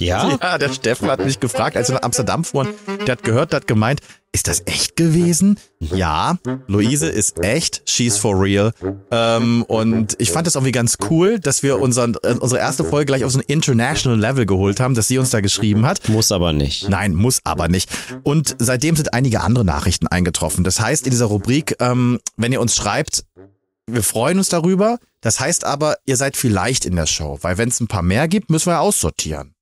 Ja? 0.00 0.36
Ja, 0.40 0.58
der 0.58 0.72
Steffen 0.72 1.08
hat 1.08 1.24
mich 1.24 1.40
gefragt, 1.40 1.76
als 1.76 1.88
wir 1.88 1.94
nach 1.94 2.02
Amsterdam 2.02 2.44
fuhren. 2.44 2.68
Der 3.06 3.12
hat 3.12 3.22
gehört, 3.22 3.52
der 3.52 3.60
hat 3.60 3.66
gemeint, 3.66 4.00
ist 4.32 4.48
das 4.48 4.62
echt 4.66 4.96
gewesen? 4.96 5.60
Ja, 5.78 6.38
Luise 6.66 7.08
ist 7.08 7.44
echt. 7.44 7.82
She's 7.88 8.18
for 8.18 8.40
real. 8.40 8.72
Ähm, 9.12 9.62
und 9.68 10.16
ich 10.18 10.32
fand 10.32 10.48
das 10.48 10.56
irgendwie 10.56 10.72
ganz 10.72 10.98
cool, 11.08 11.38
dass 11.38 11.62
wir 11.62 11.78
unseren, 11.78 12.16
äh, 12.24 12.34
unsere 12.40 12.60
erste 12.60 12.82
Folge 12.82 13.06
gleich 13.06 13.24
auf 13.24 13.30
so 13.30 13.38
ein 13.38 13.44
International 13.46 14.18
Level 14.18 14.44
geholt 14.44 14.80
haben, 14.80 14.96
dass 14.96 15.06
sie 15.06 15.18
uns 15.18 15.30
da 15.30 15.40
geschrieben 15.40 15.86
hat. 15.86 16.08
Muss 16.08 16.32
aber 16.32 16.52
nicht. 16.52 16.88
Nein, 16.88 17.14
muss 17.14 17.42
aber 17.44 17.68
nicht. 17.68 17.88
Und 18.24 18.56
seitdem 18.58 18.96
sind 18.96 19.14
einige 19.14 19.40
andere 19.40 19.64
Nachrichten 19.64 20.08
eingetroffen. 20.08 20.64
Das 20.64 20.80
heißt, 20.80 21.06
in 21.06 21.10
dieser 21.12 21.26
Rubrik, 21.26 21.76
ähm, 21.78 22.18
wenn 22.36 22.52
ihr 22.52 22.60
uns 22.60 22.74
schreibt, 22.74 23.24
wir 23.86 24.02
freuen 24.02 24.38
uns 24.38 24.48
darüber. 24.48 24.98
Das 25.20 25.38
heißt 25.40 25.64
aber, 25.64 25.96
ihr 26.06 26.16
seid 26.16 26.36
vielleicht 26.36 26.86
in 26.86 26.96
der 26.96 27.06
Show, 27.06 27.38
weil 27.42 27.56
wenn 27.56 27.68
es 27.68 27.80
ein 27.80 27.86
paar 27.86 28.02
mehr 28.02 28.26
gibt, 28.28 28.50
müssen 28.50 28.66
wir 28.66 28.80
aussortieren. 28.80 29.53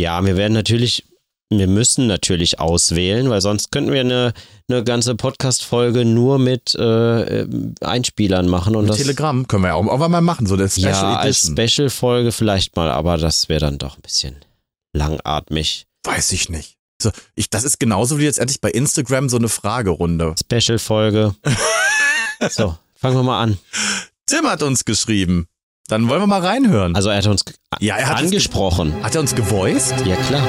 Ja, 0.00 0.24
wir 0.24 0.38
werden 0.38 0.54
natürlich, 0.54 1.04
wir 1.50 1.66
müssen 1.66 2.06
natürlich 2.06 2.58
auswählen, 2.58 3.28
weil 3.28 3.42
sonst 3.42 3.70
könnten 3.70 3.92
wir 3.92 4.00
eine, 4.00 4.32
eine 4.66 4.82
ganze 4.82 5.14
Podcast-Folge 5.14 6.06
nur 6.06 6.38
mit 6.38 6.74
äh, 6.74 7.46
Einspielern 7.82 8.48
machen. 8.48 8.76
Und 8.76 8.84
Mit 8.84 8.92
das, 8.92 8.96
Telegram 8.96 9.46
können 9.46 9.64
wir 9.64 9.68
ja 9.68 9.74
auch 9.74 9.84
irgendwann 9.84 10.10
mal 10.10 10.22
machen, 10.22 10.46
so 10.46 10.54
eine 10.54 10.70
Special 10.70 10.90
ja, 10.90 11.16
als 11.16 11.42
Edition. 11.50 11.68
Special-Folge 11.68 12.32
vielleicht 12.32 12.76
mal, 12.76 12.90
aber 12.90 13.18
das 13.18 13.50
wäre 13.50 13.60
dann 13.60 13.76
doch 13.76 13.96
ein 13.96 14.00
bisschen 14.00 14.36
langatmig. 14.94 15.84
Weiß 16.04 16.32
ich 16.32 16.48
nicht. 16.48 16.78
So, 17.02 17.10
ich, 17.34 17.50
das 17.50 17.64
ist 17.64 17.78
genauso 17.78 18.18
wie 18.18 18.24
jetzt 18.24 18.38
endlich 18.38 18.62
bei 18.62 18.70
Instagram 18.70 19.28
so 19.28 19.36
eine 19.36 19.50
Fragerunde. 19.50 20.34
Special-Folge. 20.42 21.34
so, 22.48 22.74
fangen 22.94 23.16
wir 23.16 23.22
mal 23.22 23.42
an. 23.42 23.58
Tim 24.24 24.46
hat 24.46 24.62
uns 24.62 24.86
geschrieben. 24.86 25.46
Dann 25.90 26.08
wollen 26.08 26.20
wir 26.20 26.28
mal 26.28 26.40
reinhören. 26.40 26.94
Also 26.94 27.10
er 27.10 27.16
hat 27.16 27.26
uns 27.26 27.42
Ja, 27.80 27.96
er 27.96 28.10
hat 28.10 28.18
es 28.18 28.26
angesprochen. 28.26 28.94
Hat 29.02 29.12
er 29.16 29.20
uns 29.22 29.34
gevoiced? 29.34 30.06
Ja, 30.06 30.14
klar. 30.14 30.42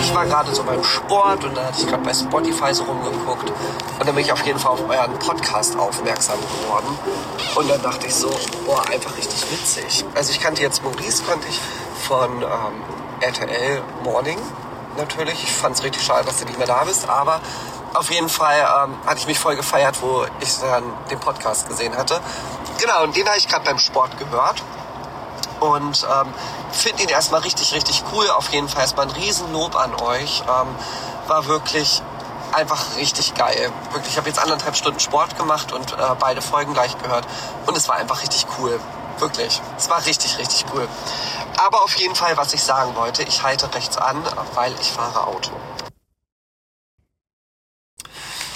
Ich 0.00 0.14
war 0.14 0.24
gerade 0.24 0.54
so 0.54 0.62
beim 0.62 0.84
Sport 0.84 1.42
und 1.42 1.56
da 1.56 1.64
hatte 1.64 1.80
ich 1.80 1.88
gerade 1.88 2.04
bei 2.04 2.14
Spotify 2.14 2.72
so 2.72 2.84
rumgeguckt 2.84 3.50
und 3.50 4.06
dann 4.06 4.14
bin 4.14 4.24
ich 4.24 4.30
auf 4.30 4.46
jeden 4.46 4.60
Fall 4.60 4.70
auf 4.70 4.88
euren 4.88 5.18
Podcast 5.18 5.76
aufmerksam 5.76 6.38
geworden 6.38 6.96
und 7.56 7.68
dann 7.68 7.82
dachte 7.82 8.06
ich 8.06 8.14
so, 8.14 8.30
boah, 8.66 8.88
einfach 8.88 9.16
richtig 9.16 9.42
witzig. 9.50 10.04
Also 10.14 10.30
ich 10.30 10.38
kannte 10.38 10.62
jetzt 10.62 10.84
Maurice, 10.84 11.24
kannte 11.26 11.48
ich 11.48 11.58
von 12.06 12.30
ähm, 12.42 12.82
RTL 13.20 13.82
Morning 14.04 14.38
natürlich. 14.96 15.42
Ich 15.42 15.50
fand 15.50 15.74
es 15.74 15.82
richtig 15.82 16.04
schade, 16.04 16.24
dass 16.24 16.38
du 16.38 16.44
nicht 16.44 16.58
mehr 16.58 16.68
da 16.68 16.84
bist, 16.84 17.08
aber 17.08 17.40
auf 17.94 18.12
jeden 18.12 18.28
Fall 18.28 18.58
ähm, 18.60 18.94
hatte 19.04 19.18
ich 19.18 19.26
mich 19.26 19.40
voll 19.40 19.56
gefeiert, 19.56 20.00
wo 20.02 20.24
ich 20.40 20.56
dann 20.60 20.84
den 21.10 21.18
Podcast 21.18 21.68
gesehen 21.68 21.96
hatte. 21.96 22.20
Genau, 22.80 23.02
und 23.02 23.16
den 23.16 23.26
habe 23.26 23.38
ich 23.38 23.48
gerade 23.48 23.64
beim 23.64 23.80
Sport 23.80 24.18
gehört 24.18 24.62
und 25.72 26.04
ähm, 26.04 26.32
finde 26.72 27.02
ihn 27.02 27.08
erstmal 27.08 27.40
richtig, 27.40 27.74
richtig 27.74 28.04
cool. 28.12 28.28
Auf 28.30 28.50
jeden 28.50 28.68
Fall 28.68 28.82
erstmal 28.82 29.06
ein 29.06 29.12
Riesenlob 29.12 29.76
an 29.76 29.94
euch. 29.94 30.42
Ähm, 30.42 30.74
war 31.26 31.46
wirklich 31.46 32.02
einfach 32.52 32.96
richtig 32.96 33.34
geil. 33.34 33.72
Wirklich, 33.92 34.12
ich 34.12 34.16
habe 34.18 34.28
jetzt 34.28 34.38
anderthalb 34.38 34.76
Stunden 34.76 35.00
Sport 35.00 35.36
gemacht 35.36 35.72
und 35.72 35.92
äh, 35.92 35.96
beide 36.18 36.42
Folgen 36.42 36.72
gleich 36.72 36.96
gehört 36.98 37.26
und 37.66 37.76
es 37.76 37.88
war 37.88 37.96
einfach 37.96 38.22
richtig 38.22 38.46
cool. 38.58 38.80
Wirklich, 39.18 39.60
es 39.76 39.88
war 39.88 40.04
richtig, 40.06 40.38
richtig 40.38 40.66
cool. 40.74 40.88
Aber 41.56 41.82
auf 41.82 41.94
jeden 41.96 42.14
Fall, 42.14 42.36
was 42.36 42.52
ich 42.52 42.62
sagen 42.62 42.94
wollte, 42.96 43.22
ich 43.22 43.42
halte 43.42 43.72
rechts 43.74 43.96
an, 43.96 44.22
weil 44.54 44.74
ich 44.80 44.90
fahre 44.90 45.26
Auto. 45.26 45.52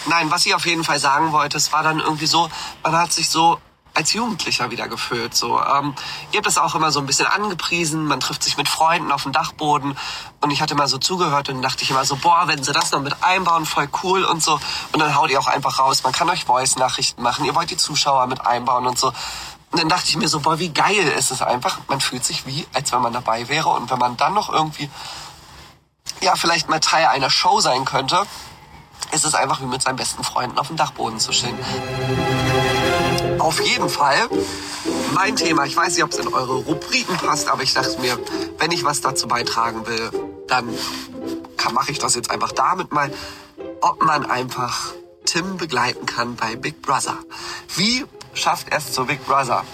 Nein, 0.06 0.30
was 0.30 0.46
ich 0.46 0.54
auf 0.54 0.66
jeden 0.66 0.84
Fall 0.84 0.98
sagen 0.98 1.32
wollte, 1.32 1.56
es 1.56 1.72
war 1.72 1.82
dann 1.82 2.00
irgendwie 2.00 2.26
so, 2.26 2.48
man 2.82 2.96
hat 2.96 3.12
sich 3.12 3.28
so 3.28 3.58
als 3.98 4.12
Jugendlicher 4.12 4.70
wieder 4.70 4.86
gefühlt. 4.86 5.34
So, 5.34 5.60
ähm, 5.60 5.94
ihr 6.30 6.36
habt 6.36 6.46
das 6.46 6.56
auch 6.56 6.76
immer 6.76 6.92
so 6.92 7.00
ein 7.00 7.06
bisschen 7.06 7.26
angepriesen. 7.26 8.04
Man 8.04 8.20
trifft 8.20 8.44
sich 8.44 8.56
mit 8.56 8.68
Freunden 8.68 9.10
auf 9.10 9.24
dem 9.24 9.32
Dachboden 9.32 9.98
und 10.40 10.50
ich 10.52 10.62
hatte 10.62 10.76
mal 10.76 10.86
so 10.86 10.98
zugehört 10.98 11.48
und 11.48 11.62
dachte 11.62 11.82
ich 11.82 11.90
immer 11.90 12.04
so, 12.04 12.14
boah, 12.14 12.44
wenn 12.46 12.62
sie 12.62 12.72
das 12.72 12.92
noch 12.92 13.00
mit 13.00 13.24
einbauen, 13.24 13.66
voll 13.66 13.88
cool 14.04 14.24
und 14.24 14.40
so. 14.40 14.60
Und 14.92 15.00
dann 15.00 15.16
haut 15.16 15.30
ihr 15.30 15.40
auch 15.40 15.48
einfach 15.48 15.80
raus. 15.80 16.04
Man 16.04 16.12
kann 16.12 16.30
euch 16.30 16.44
Voice-Nachrichten 16.44 17.22
machen. 17.22 17.44
Ihr 17.44 17.56
wollt 17.56 17.70
die 17.70 17.76
Zuschauer 17.76 18.28
mit 18.28 18.46
einbauen 18.46 18.86
und 18.86 18.96
so. 18.96 19.08
Und 19.70 19.80
dann 19.80 19.88
dachte 19.88 20.04
ich 20.06 20.16
mir 20.16 20.28
so, 20.28 20.38
boah, 20.38 20.60
wie 20.60 20.68
geil 20.68 21.08
ist 21.18 21.32
es 21.32 21.42
einfach. 21.42 21.80
Man 21.88 22.00
fühlt 22.00 22.24
sich 22.24 22.46
wie, 22.46 22.66
als 22.74 22.92
wenn 22.92 23.02
man 23.02 23.12
dabei 23.12 23.48
wäre. 23.48 23.70
Und 23.70 23.90
wenn 23.90 23.98
man 23.98 24.16
dann 24.16 24.32
noch 24.32 24.48
irgendwie, 24.48 24.88
ja, 26.20 26.36
vielleicht 26.36 26.68
mal 26.68 26.78
Teil 26.78 27.06
einer 27.06 27.30
Show 27.30 27.58
sein 27.60 27.84
könnte, 27.84 28.24
ist 29.12 29.24
es 29.24 29.34
einfach 29.34 29.60
wie 29.60 29.66
mit 29.66 29.82
seinen 29.82 29.96
besten 29.96 30.22
Freunden 30.24 30.58
auf 30.58 30.68
dem 30.68 30.76
Dachboden 30.76 31.18
zu 31.18 31.32
stehen. 31.32 31.58
Auf 33.38 33.60
jeden 33.60 33.88
Fall 33.88 34.28
mein 35.14 35.36
Thema. 35.36 35.64
Ich 35.64 35.76
weiß 35.76 35.94
nicht, 35.94 36.04
ob 36.04 36.10
es 36.10 36.18
in 36.18 36.28
eure 36.28 36.54
Rubriken 36.54 37.16
passt, 37.16 37.48
aber 37.48 37.62
ich 37.62 37.74
dachte 37.74 38.00
mir, 38.00 38.18
wenn 38.58 38.70
ich 38.70 38.84
was 38.84 39.00
dazu 39.00 39.28
beitragen 39.28 39.86
will, 39.86 40.10
dann 40.46 40.68
mache 41.72 41.90
ich 41.90 41.98
das 41.98 42.14
jetzt 42.14 42.30
einfach 42.30 42.52
damit 42.52 42.92
mal, 42.92 43.12
ob 43.80 44.02
man 44.02 44.28
einfach 44.30 44.92
Tim 45.24 45.56
begleiten 45.56 46.06
kann 46.06 46.36
bei 46.36 46.56
Big 46.56 46.82
Brother. 46.82 47.18
Wie 47.76 48.04
schafft 48.32 48.70
er 48.70 48.78
es 48.78 48.92
zu 48.92 49.04
Big 49.04 49.24
Brother? 49.26 49.64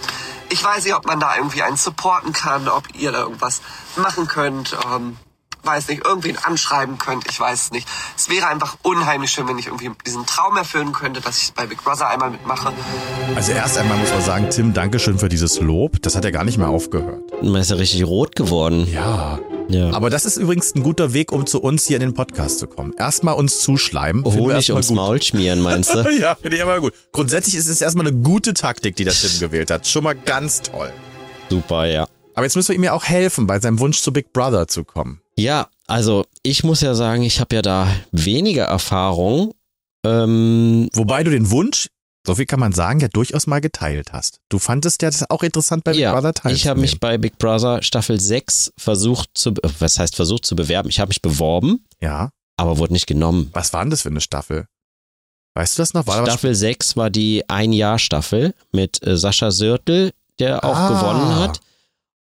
Ich 0.48 0.62
weiß 0.62 0.84
nicht, 0.84 0.94
ob 0.94 1.06
man 1.06 1.20
da 1.20 1.36
irgendwie 1.36 1.62
einen 1.62 1.76
supporten 1.76 2.32
kann, 2.32 2.68
ob 2.68 2.94
ihr 2.94 3.12
da 3.12 3.20
irgendwas 3.20 3.62
machen 3.96 4.26
könnt. 4.26 4.76
Ähm, 4.92 5.16
weiß 5.64 5.88
nicht, 5.88 6.04
irgendwen 6.04 6.36
anschreiben 6.38 6.98
könnt, 6.98 7.24
ich 7.28 7.38
weiß 7.38 7.64
es 7.64 7.70
nicht. 7.72 7.88
Es 8.16 8.28
wäre 8.28 8.48
einfach 8.48 8.76
unheimlich 8.82 9.30
schön, 9.30 9.48
wenn 9.48 9.58
ich 9.58 9.66
irgendwie 9.66 9.90
diesen 10.06 10.26
Traum 10.26 10.56
erfüllen 10.56 10.92
könnte, 10.92 11.20
dass 11.20 11.42
ich 11.42 11.52
bei 11.54 11.66
Big 11.66 11.82
Brother 11.82 12.08
einmal 12.08 12.30
mitmache. 12.30 12.72
Also 13.34 13.52
erst 13.52 13.78
einmal 13.78 13.98
muss 13.98 14.10
man 14.10 14.22
sagen, 14.22 14.50
Tim, 14.50 14.74
Dankeschön 14.74 15.18
für 15.18 15.28
dieses 15.28 15.60
Lob. 15.60 16.02
Das 16.02 16.16
hat 16.16 16.24
ja 16.24 16.30
gar 16.30 16.44
nicht 16.44 16.58
mehr 16.58 16.68
aufgehört. 16.68 17.20
Man 17.42 17.56
ist 17.56 17.70
ja 17.70 17.76
richtig 17.76 18.04
rot 18.04 18.36
geworden. 18.36 18.86
Ja. 18.92 19.38
Ja. 19.68 19.90
Aber 19.92 20.10
das 20.10 20.24
ist 20.24 20.36
übrigens 20.36 20.74
ein 20.74 20.82
guter 20.82 21.12
Weg, 21.14 21.32
um 21.32 21.46
zu 21.46 21.60
uns 21.60 21.86
hier 21.86 21.96
in 21.96 22.02
den 22.02 22.14
Podcast 22.14 22.58
zu 22.58 22.66
kommen. 22.66 22.92
Erstmal 22.98 23.34
uns 23.34 23.60
zuschleimen. 23.60 24.24
Honig 24.24 24.70
ums 24.70 24.88
gut. 24.88 24.96
Maul 24.96 25.22
schmieren, 25.22 25.60
meinst 25.60 25.94
du? 25.94 26.04
Ja, 26.14 26.36
finde 26.36 26.56
ich 26.56 26.62
aber 26.62 26.80
gut. 26.80 26.92
Grundsätzlich 27.12 27.56
ist 27.56 27.66
es 27.66 27.80
erstmal 27.80 28.06
eine 28.06 28.16
gute 28.16 28.54
Taktik, 28.54 28.94
die 28.96 29.04
der 29.04 29.14
Tim 29.14 29.40
gewählt 29.40 29.70
hat. 29.70 29.86
Schon 29.86 30.04
mal 30.04 30.14
ganz 30.14 30.62
toll. 30.62 30.92
Super, 31.50 31.86
ja. 31.86 32.06
Aber 32.34 32.44
jetzt 32.44 32.56
müssen 32.56 32.68
wir 32.68 32.76
ihm 32.76 32.84
ja 32.84 32.92
auch 32.92 33.04
helfen, 33.04 33.46
bei 33.46 33.58
seinem 33.58 33.78
Wunsch 33.80 34.00
zu 34.00 34.12
Big 34.12 34.32
Brother 34.32 34.68
zu 34.68 34.84
kommen. 34.84 35.20
Ja, 35.36 35.68
also 35.86 36.24
ich 36.42 36.64
muss 36.64 36.80
ja 36.80 36.94
sagen, 36.94 37.22
ich 37.22 37.40
habe 37.40 37.54
ja 37.56 37.62
da 37.62 37.88
weniger 38.12 38.64
Erfahrung. 38.64 39.52
Ähm, 40.06 40.88
Wobei 40.94 41.24
du 41.24 41.30
den 41.30 41.50
Wunsch, 41.50 41.88
so 42.26 42.34
viel 42.36 42.46
kann 42.46 42.60
man 42.60 42.72
sagen, 42.72 43.00
ja 43.00 43.08
durchaus 43.08 43.46
mal 43.46 43.60
geteilt 43.60 44.12
hast. 44.12 44.38
Du 44.48 44.58
fandest 44.58 45.02
ja 45.02 45.10
das 45.10 45.28
auch 45.30 45.42
interessant 45.42 45.84
bei 45.84 45.92
Big 45.92 46.00
ja, 46.02 46.12
Brother 46.12 46.34
teilzunehmen. 46.34 46.56
ich 46.56 46.66
habe 46.68 46.80
mich 46.80 47.00
bei 47.00 47.18
Big 47.18 47.38
Brother 47.38 47.82
Staffel 47.82 48.20
6 48.20 48.72
versucht 48.78 49.30
zu, 49.34 49.54
was 49.78 49.98
heißt 49.98 50.14
versucht 50.16 50.46
zu 50.46 50.54
bewerben? 50.56 50.88
Ich 50.88 51.00
habe 51.00 51.08
mich 51.08 51.20
beworben, 51.22 51.84
Ja. 52.00 52.30
aber 52.56 52.78
wurde 52.78 52.92
nicht 52.92 53.06
genommen. 53.06 53.50
Was 53.52 53.72
war 53.72 53.82
denn 53.82 53.90
das 53.90 54.02
für 54.02 54.10
eine 54.10 54.20
Staffel? 54.20 54.66
Weißt 55.56 55.78
du 55.78 55.82
das 55.82 55.94
noch? 55.94 56.06
War 56.06 56.24
Staffel 56.24 56.54
6 56.54 56.96
war 56.96 57.10
die 57.10 57.48
Ein-Jahr-Staffel 57.48 58.54
mit 58.72 59.04
äh, 59.06 59.16
Sascha 59.16 59.50
Sörtel, 59.50 60.12
der 60.38 60.64
auch 60.64 60.76
Ah. 60.76 60.88
gewonnen 60.88 61.34
hat. 61.36 61.60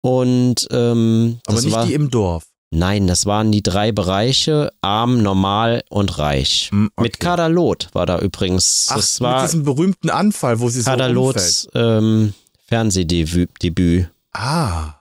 Und 0.02 0.68
ähm, 0.70 1.40
aber 1.46 1.60
nicht 1.60 1.72
war, 1.74 1.86
die 1.86 1.94
im 1.94 2.10
Dorf. 2.10 2.44
Nein, 2.78 3.06
das 3.06 3.26
waren 3.26 3.52
die 3.52 3.62
drei 3.62 3.92
Bereiche, 3.92 4.72
arm, 4.80 5.22
normal 5.22 5.82
und 5.88 6.18
reich. 6.18 6.68
Hm, 6.70 6.90
okay. 6.96 7.02
Mit 7.02 7.20
Kader 7.20 7.48
Loth 7.48 7.88
war 7.92 8.06
da 8.06 8.18
übrigens. 8.18 8.88
Ach, 8.90 8.96
das 8.96 9.20
mit 9.20 9.28
war 9.28 9.42
diesem 9.42 9.64
berühmten 9.64 10.10
Anfall, 10.10 10.60
wo 10.60 10.68
sie 10.68 10.80
so 10.80 10.90
Kader 10.90 11.08
umfällt. 11.08 11.16
Loths 11.16 11.68
ähm, 11.74 12.34
Fernsehdebüt. 12.66 13.50
Debüt. 13.62 14.10
Ah. 14.32 14.94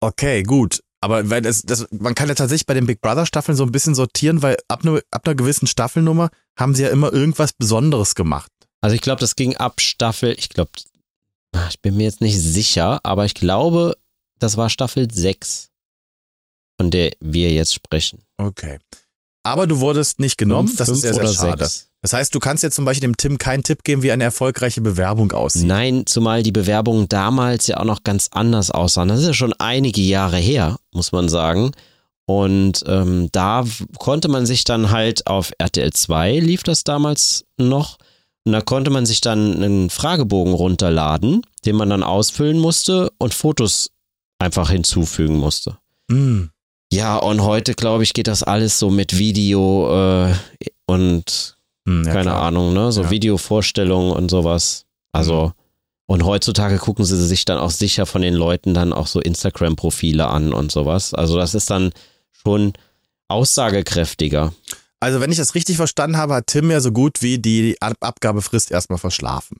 Okay, 0.00 0.42
gut. 0.42 0.80
Aber 1.00 1.28
weil 1.30 1.42
das, 1.42 1.62
das, 1.62 1.86
man 1.90 2.14
kann 2.14 2.28
ja 2.28 2.34
tatsächlich 2.34 2.66
bei 2.66 2.74
den 2.74 2.86
Big 2.86 3.00
Brother 3.00 3.26
Staffeln 3.26 3.56
so 3.56 3.64
ein 3.64 3.72
bisschen 3.72 3.94
sortieren, 3.94 4.42
weil 4.42 4.56
ab, 4.68 4.84
ne, 4.84 5.02
ab 5.10 5.26
einer 5.26 5.34
gewissen 5.34 5.66
Staffelnummer 5.66 6.30
haben 6.58 6.74
sie 6.74 6.82
ja 6.82 6.88
immer 6.88 7.12
irgendwas 7.12 7.52
Besonderes 7.52 8.14
gemacht. 8.14 8.50
Also 8.80 8.94
ich 8.94 9.02
glaube, 9.02 9.20
das 9.20 9.36
ging 9.36 9.56
ab 9.56 9.80
Staffel, 9.80 10.34
ich 10.38 10.48
glaube, 10.48 10.70
ich 11.68 11.80
bin 11.80 11.96
mir 11.96 12.04
jetzt 12.04 12.20
nicht 12.20 12.40
sicher, 12.40 13.00
aber 13.02 13.24
ich 13.24 13.34
glaube, 13.34 13.96
das 14.38 14.56
war 14.56 14.70
Staffel 14.70 15.10
6, 15.10 15.70
von 16.78 16.90
der 16.90 17.12
wir 17.20 17.50
jetzt 17.52 17.74
sprechen. 17.74 18.22
Okay. 18.36 18.78
Aber 19.42 19.66
du 19.66 19.78
wurdest 19.80 20.18
nicht 20.18 20.38
genommen, 20.38 20.68
Fünf, 20.68 20.78
das 20.78 20.88
ist 20.88 21.02
sehr, 21.02 21.14
sehr 21.14 21.28
schade. 21.28 21.64
sechs. 21.64 21.88
Das 22.02 22.12
heißt, 22.12 22.34
du 22.34 22.40
kannst 22.40 22.62
jetzt 22.62 22.74
zum 22.74 22.84
Beispiel 22.84 23.08
dem 23.08 23.16
Tim 23.16 23.38
keinen 23.38 23.62
Tipp 23.62 23.82
geben, 23.82 24.02
wie 24.02 24.12
eine 24.12 24.24
erfolgreiche 24.24 24.80
Bewerbung 24.80 25.32
aussieht. 25.32 25.66
Nein, 25.66 26.04
zumal 26.06 26.42
die 26.42 26.52
Bewerbungen 26.52 27.08
damals 27.08 27.66
ja 27.66 27.78
auch 27.78 27.84
noch 27.84 28.04
ganz 28.04 28.28
anders 28.32 28.70
aussahen. 28.70 29.08
Das 29.08 29.20
ist 29.20 29.26
ja 29.26 29.34
schon 29.34 29.54
einige 29.54 30.00
Jahre 30.00 30.36
her, 30.36 30.76
muss 30.92 31.12
man 31.12 31.28
sagen. 31.28 31.72
Und 32.26 32.82
ähm, 32.86 33.28
da 33.32 33.64
konnte 33.98 34.28
man 34.28 34.46
sich 34.46 34.64
dann 34.64 34.90
halt 34.90 35.26
auf 35.26 35.52
RTL 35.58 35.92
2 35.92 36.40
lief 36.40 36.62
das 36.64 36.84
damals 36.84 37.44
noch. 37.56 37.98
Und 38.44 38.52
da 38.52 38.60
konnte 38.60 38.90
man 38.90 39.06
sich 39.06 39.20
dann 39.20 39.56
einen 39.56 39.90
Fragebogen 39.90 40.54
runterladen, 40.54 41.42
den 41.64 41.76
man 41.76 41.90
dann 41.90 42.02
ausfüllen 42.02 42.58
musste 42.58 43.10
und 43.18 43.34
Fotos 43.34 43.90
einfach 44.38 44.70
hinzufügen 44.70 45.36
musste. 45.36 45.78
Hm. 46.10 46.50
Ja, 46.96 47.16
und 47.18 47.42
heute, 47.42 47.74
glaube 47.74 48.04
ich, 48.04 48.14
geht 48.14 48.26
das 48.26 48.42
alles 48.42 48.78
so 48.78 48.88
mit 48.88 49.18
Video 49.18 50.26
äh, 50.28 50.34
und 50.86 51.58
Hm, 51.86 52.04
ja, 52.04 52.12
keine 52.12 52.30
klar. 52.30 52.42
Ahnung, 52.42 52.72
ne? 52.72 52.90
So 52.90 53.02
Ja. 53.02 53.10
Videovorstellungen 53.10 54.12
und 54.12 54.30
sowas. 54.30 54.86
Also, 55.12 55.52
und 56.06 56.24
heutzutage 56.24 56.78
gucken 56.78 57.04
sie 57.04 57.22
sich 57.26 57.44
dann 57.44 57.58
auch 57.58 57.70
sicher 57.70 58.06
von 58.06 58.22
den 58.22 58.32
Leuten 58.34 58.72
dann 58.72 58.94
auch 58.94 59.06
so 59.08 59.20
Instagram-Profile 59.20 60.26
an 60.26 60.54
und 60.54 60.72
sowas. 60.72 61.12
Also, 61.12 61.36
das 61.36 61.54
ist 61.54 61.68
dann 61.68 61.92
schon 62.32 62.72
aussagekräftiger. 63.28 64.54
Also, 64.98 65.20
wenn 65.20 65.30
ich 65.30 65.36
das 65.38 65.54
richtig 65.54 65.76
verstanden 65.76 66.16
habe, 66.16 66.34
hat 66.34 66.46
Tim 66.46 66.70
ja 66.70 66.80
so 66.80 66.92
gut 66.92 67.20
wie 67.20 67.38
die 67.38 67.76
Ab 67.80 67.96
Abgabefrist 68.00 68.70
erstmal 68.70 68.98
verschlafen. 68.98 69.58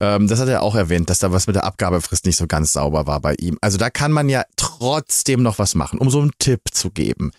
Ähm, 0.00 0.28
das 0.28 0.40
hat 0.40 0.48
er 0.48 0.62
auch 0.62 0.74
erwähnt, 0.74 1.08
dass 1.10 1.20
da 1.20 1.32
was 1.32 1.46
mit 1.46 1.56
der 1.56 1.64
Abgabefrist 1.64 2.26
nicht 2.26 2.36
so 2.36 2.46
ganz 2.46 2.72
sauber 2.72 3.06
war 3.06 3.20
bei 3.20 3.34
ihm. 3.38 3.58
Also, 3.60 3.78
da 3.78 3.90
kann 3.90 4.12
man 4.12 4.28
ja 4.28 4.44
trotzdem 4.56 5.42
noch 5.42 5.58
was 5.58 5.74
machen, 5.74 5.98
um 5.98 6.10
so 6.10 6.20
einen 6.20 6.32
Tipp 6.38 6.60
zu 6.72 6.90
geben. 6.90 7.30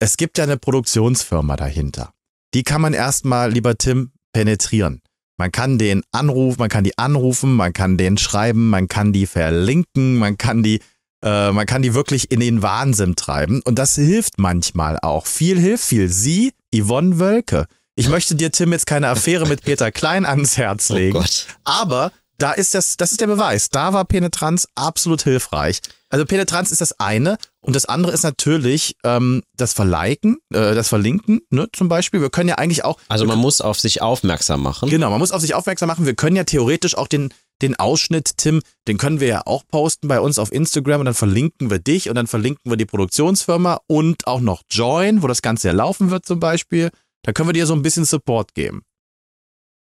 Es 0.00 0.16
gibt 0.16 0.38
ja 0.38 0.44
eine 0.44 0.58
Produktionsfirma 0.58 1.56
dahinter. 1.56 2.12
Die 2.52 2.62
kann 2.62 2.80
man 2.80 2.92
erstmal, 2.92 3.50
lieber 3.50 3.76
Tim, 3.78 4.12
penetrieren. 4.32 5.00
Man 5.36 5.50
kann 5.50 5.78
den 5.78 6.02
anrufen, 6.12 6.58
man 6.60 6.68
kann 6.68 6.84
die 6.84 6.96
anrufen, 6.96 7.56
man 7.56 7.72
kann 7.72 7.96
den 7.96 8.18
schreiben, 8.18 8.70
man 8.70 8.86
kann 8.86 9.12
die 9.12 9.26
verlinken, 9.26 10.16
man 10.16 10.38
kann 10.38 10.62
die, 10.62 10.80
äh, 11.24 11.50
man 11.50 11.66
kann 11.66 11.82
die 11.82 11.94
wirklich 11.94 12.30
in 12.30 12.38
den 12.38 12.62
Wahnsinn 12.62 13.16
treiben. 13.16 13.60
Und 13.64 13.78
das 13.78 13.96
hilft 13.96 14.38
manchmal 14.38 14.98
auch. 15.00 15.26
Viel 15.26 15.58
hilft 15.58 15.84
viel. 15.84 16.08
Sie, 16.08 16.52
Yvonne 16.72 17.18
Wölke. 17.18 17.66
Ich 17.96 18.08
möchte 18.08 18.34
dir, 18.34 18.50
Tim, 18.50 18.72
jetzt 18.72 18.86
keine 18.86 19.08
Affäre 19.08 19.46
mit 19.46 19.62
Peter 19.62 19.92
Klein 19.92 20.26
ans 20.26 20.56
Herz 20.56 20.90
Oh 20.90 20.94
legen. 20.94 21.12
Gott. 21.18 21.46
Aber 21.62 22.10
da 22.38 22.50
ist 22.50 22.74
das, 22.74 22.96
das 22.96 23.12
ist 23.12 23.20
der 23.20 23.28
Beweis. 23.28 23.68
Da 23.70 23.92
war 23.92 24.04
Penetranz 24.04 24.66
absolut 24.74 25.22
hilfreich. 25.22 25.78
Also 26.10 26.26
Penetranz 26.26 26.72
ist 26.72 26.80
das 26.80 26.98
eine 26.98 27.38
und 27.60 27.76
das 27.76 27.86
andere 27.86 28.12
ist 28.12 28.24
natürlich 28.24 28.96
ähm, 29.04 29.42
das 29.56 29.72
Verliken, 29.72 30.38
äh, 30.52 30.74
das 30.74 30.88
Verlinken, 30.88 31.40
ne, 31.50 31.68
zum 31.72 31.88
Beispiel. 31.88 32.20
Wir 32.20 32.30
können 32.30 32.48
ja 32.48 32.56
eigentlich 32.56 32.84
auch, 32.84 32.98
Also 33.08 33.26
man 33.26 33.38
muss 33.38 33.60
auf 33.60 33.78
sich 33.78 34.02
aufmerksam 34.02 34.62
machen. 34.62 34.90
genau, 34.90 35.10
man 35.10 35.20
muss 35.20 35.30
auf 35.32 35.40
sich 35.40 35.54
aufmerksam 35.54 35.86
machen. 35.88 36.06
Wir 36.06 36.14
können 36.14 36.34
ja 36.36 36.44
theoretisch 36.44 36.96
auch 36.96 37.06
den, 37.08 37.32
den 37.62 37.76
Ausschnitt, 37.76 38.36
Tim, 38.36 38.60
den 38.88 38.98
können 38.98 39.20
wir 39.20 39.28
ja 39.28 39.42
auch 39.46 39.62
posten 39.68 40.08
bei 40.08 40.20
uns 40.20 40.38
auf 40.40 40.52
Instagram 40.52 41.00
und 41.00 41.06
dann 41.06 41.14
verlinken 41.14 41.70
wir 41.70 41.78
dich 41.78 42.08
und 42.08 42.16
dann 42.16 42.26
verlinken 42.26 42.70
wir 42.70 42.76
die 42.76 42.86
Produktionsfirma 42.86 43.80
und 43.86 44.26
auch 44.26 44.40
noch 44.40 44.62
Join, 44.70 45.22
wo 45.22 45.28
das 45.28 45.42
Ganze 45.42 45.68
ja 45.68 45.74
laufen 45.74 46.10
wird 46.10 46.26
zum 46.26 46.40
Beispiel. 46.40 46.90
Da 47.24 47.32
können 47.32 47.48
wir 47.48 47.52
dir 47.54 47.66
so 47.66 47.74
ein 47.74 47.82
bisschen 47.82 48.04
Support 48.04 48.54
geben. 48.54 48.82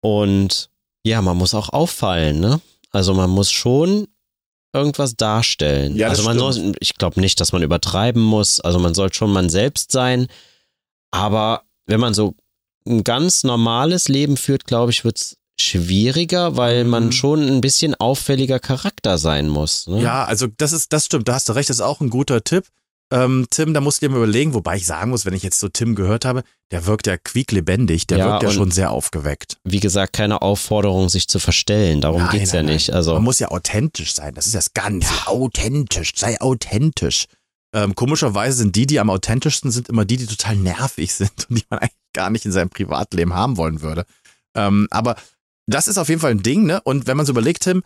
Und 0.01 0.69
ja, 1.05 1.21
man 1.21 1.37
muss 1.37 1.53
auch 1.53 1.69
auffallen, 1.69 2.39
ne? 2.39 2.61
Also 2.91 3.13
man 3.13 3.29
muss 3.29 3.51
schon 3.51 4.07
irgendwas 4.73 5.15
darstellen. 5.15 5.95
Ja, 5.95 6.07
also 6.09 6.23
man 6.23 6.37
stimmt. 6.37 6.53
soll, 6.53 6.75
ich 6.79 6.95
glaube 6.95 7.19
nicht, 7.21 7.39
dass 7.39 7.51
man 7.51 7.61
übertreiben 7.63 8.21
muss. 8.21 8.59
Also 8.59 8.79
man 8.79 8.93
soll 8.93 9.13
schon 9.13 9.31
man 9.31 9.49
selbst 9.49 9.91
sein. 9.91 10.27
Aber 11.11 11.63
wenn 11.85 11.99
man 11.99 12.13
so 12.13 12.35
ein 12.87 13.03
ganz 13.03 13.43
normales 13.43 14.07
Leben 14.07 14.35
führt, 14.37 14.65
glaube 14.65 14.91
ich, 14.91 15.03
wird 15.05 15.17
es 15.17 15.37
schwieriger, 15.59 16.57
weil 16.57 16.83
man 16.85 17.07
Mhm. 17.07 17.11
schon 17.11 17.47
ein 17.47 17.61
bisschen 17.61 17.93
auffälliger 17.95 18.59
Charakter 18.59 19.17
sein 19.17 19.47
muss. 19.47 19.87
Ne? 19.87 20.01
Ja, 20.01 20.25
also 20.25 20.47
das 20.47 20.71
ist, 20.73 20.91
das 20.91 21.05
stimmt, 21.05 21.27
da 21.27 21.35
hast 21.35 21.47
du 21.49 21.53
recht, 21.53 21.69
das 21.69 21.77
ist 21.77 21.81
auch 21.81 22.01
ein 22.01 22.09
guter 22.09 22.43
Tipp. 22.43 22.65
Ähm, 23.12 23.45
Tim, 23.49 23.74
da 23.74 23.82
musst 23.82 24.01
du 24.01 24.08
dir 24.08 24.12
mal 24.12 24.18
überlegen, 24.18 24.54
wobei 24.54 24.78
ich 24.78 24.86
sagen 24.88 25.12
muss, 25.12 25.26
wenn 25.26 25.34
ich 25.34 25.43
jetzt 25.43 25.60
so 25.60 25.70
Tim 25.70 25.93
gehört 25.93 26.26
habe, 26.26 26.43
der 26.72 26.86
wirkt 26.88 27.06
ja 27.06 27.18
quieklebendig, 27.18 28.08
der 28.08 28.18
Ja, 28.18 28.26
wirkt 28.26 28.43
ja 28.43 28.51
schon 28.51 28.72
sehr 28.72 28.89
aufgeweckt. 28.91 29.58
Wie 29.64 29.80
gesagt, 29.80 30.14
keine 30.14 30.41
Aufforderung, 30.41 31.10
sich 31.10 31.28
zu 31.28 31.38
verstellen. 31.39 32.01
Darum 32.01 32.22
Nein, 32.22 32.32
geht's 32.32 32.54
ja 32.54 32.64
nein, 32.64 32.74
nicht. 32.74 32.91
Also 32.91 33.14
Man 33.14 33.24
muss 33.24 33.39
ja 33.39 33.49
authentisch 33.49 34.14
sein, 34.16 34.34
das 34.34 34.47
ist 34.47 34.56
das 34.56 34.74
Ganze. 34.74 35.10
Authentisch, 35.28 36.14
sei 36.16 36.39
authentisch. 36.41 37.28
Ähm, 37.76 37.93
komischerweise 37.95 38.58
sind 38.58 38.76
die, 38.76 38.88
die 38.88 38.99
am 38.99 39.10
authentischsten 39.10 39.72
sind, 39.72 39.89
immer 39.89 40.06
die, 40.06 40.18
die 40.18 40.28
total 40.28 40.56
nervig 40.56 41.14
sind 41.16 41.47
und 41.49 41.60
die 41.60 41.66
man 41.70 41.80
eigentlich 41.80 41.97
gar 42.14 42.30
nicht 42.30 42.45
in 42.45 42.51
seinem 42.51 42.70
Privatleben 42.70 43.34
haben 43.34 43.58
wollen 43.58 43.82
würde. 43.82 44.06
Ähm, 44.56 44.88
aber 44.91 45.16
das 45.68 45.88
ist 45.88 45.97
auf 45.97 46.10
jeden 46.10 46.22
Fall 46.22 46.32
ein 46.32 46.43
Ding, 46.43 46.66
ne? 46.66 46.82
Und 46.82 47.08
wenn 47.08 47.18
man 47.18 47.26
so 47.26 47.32
überlegt, 47.32 47.64
Tim, 47.64 47.84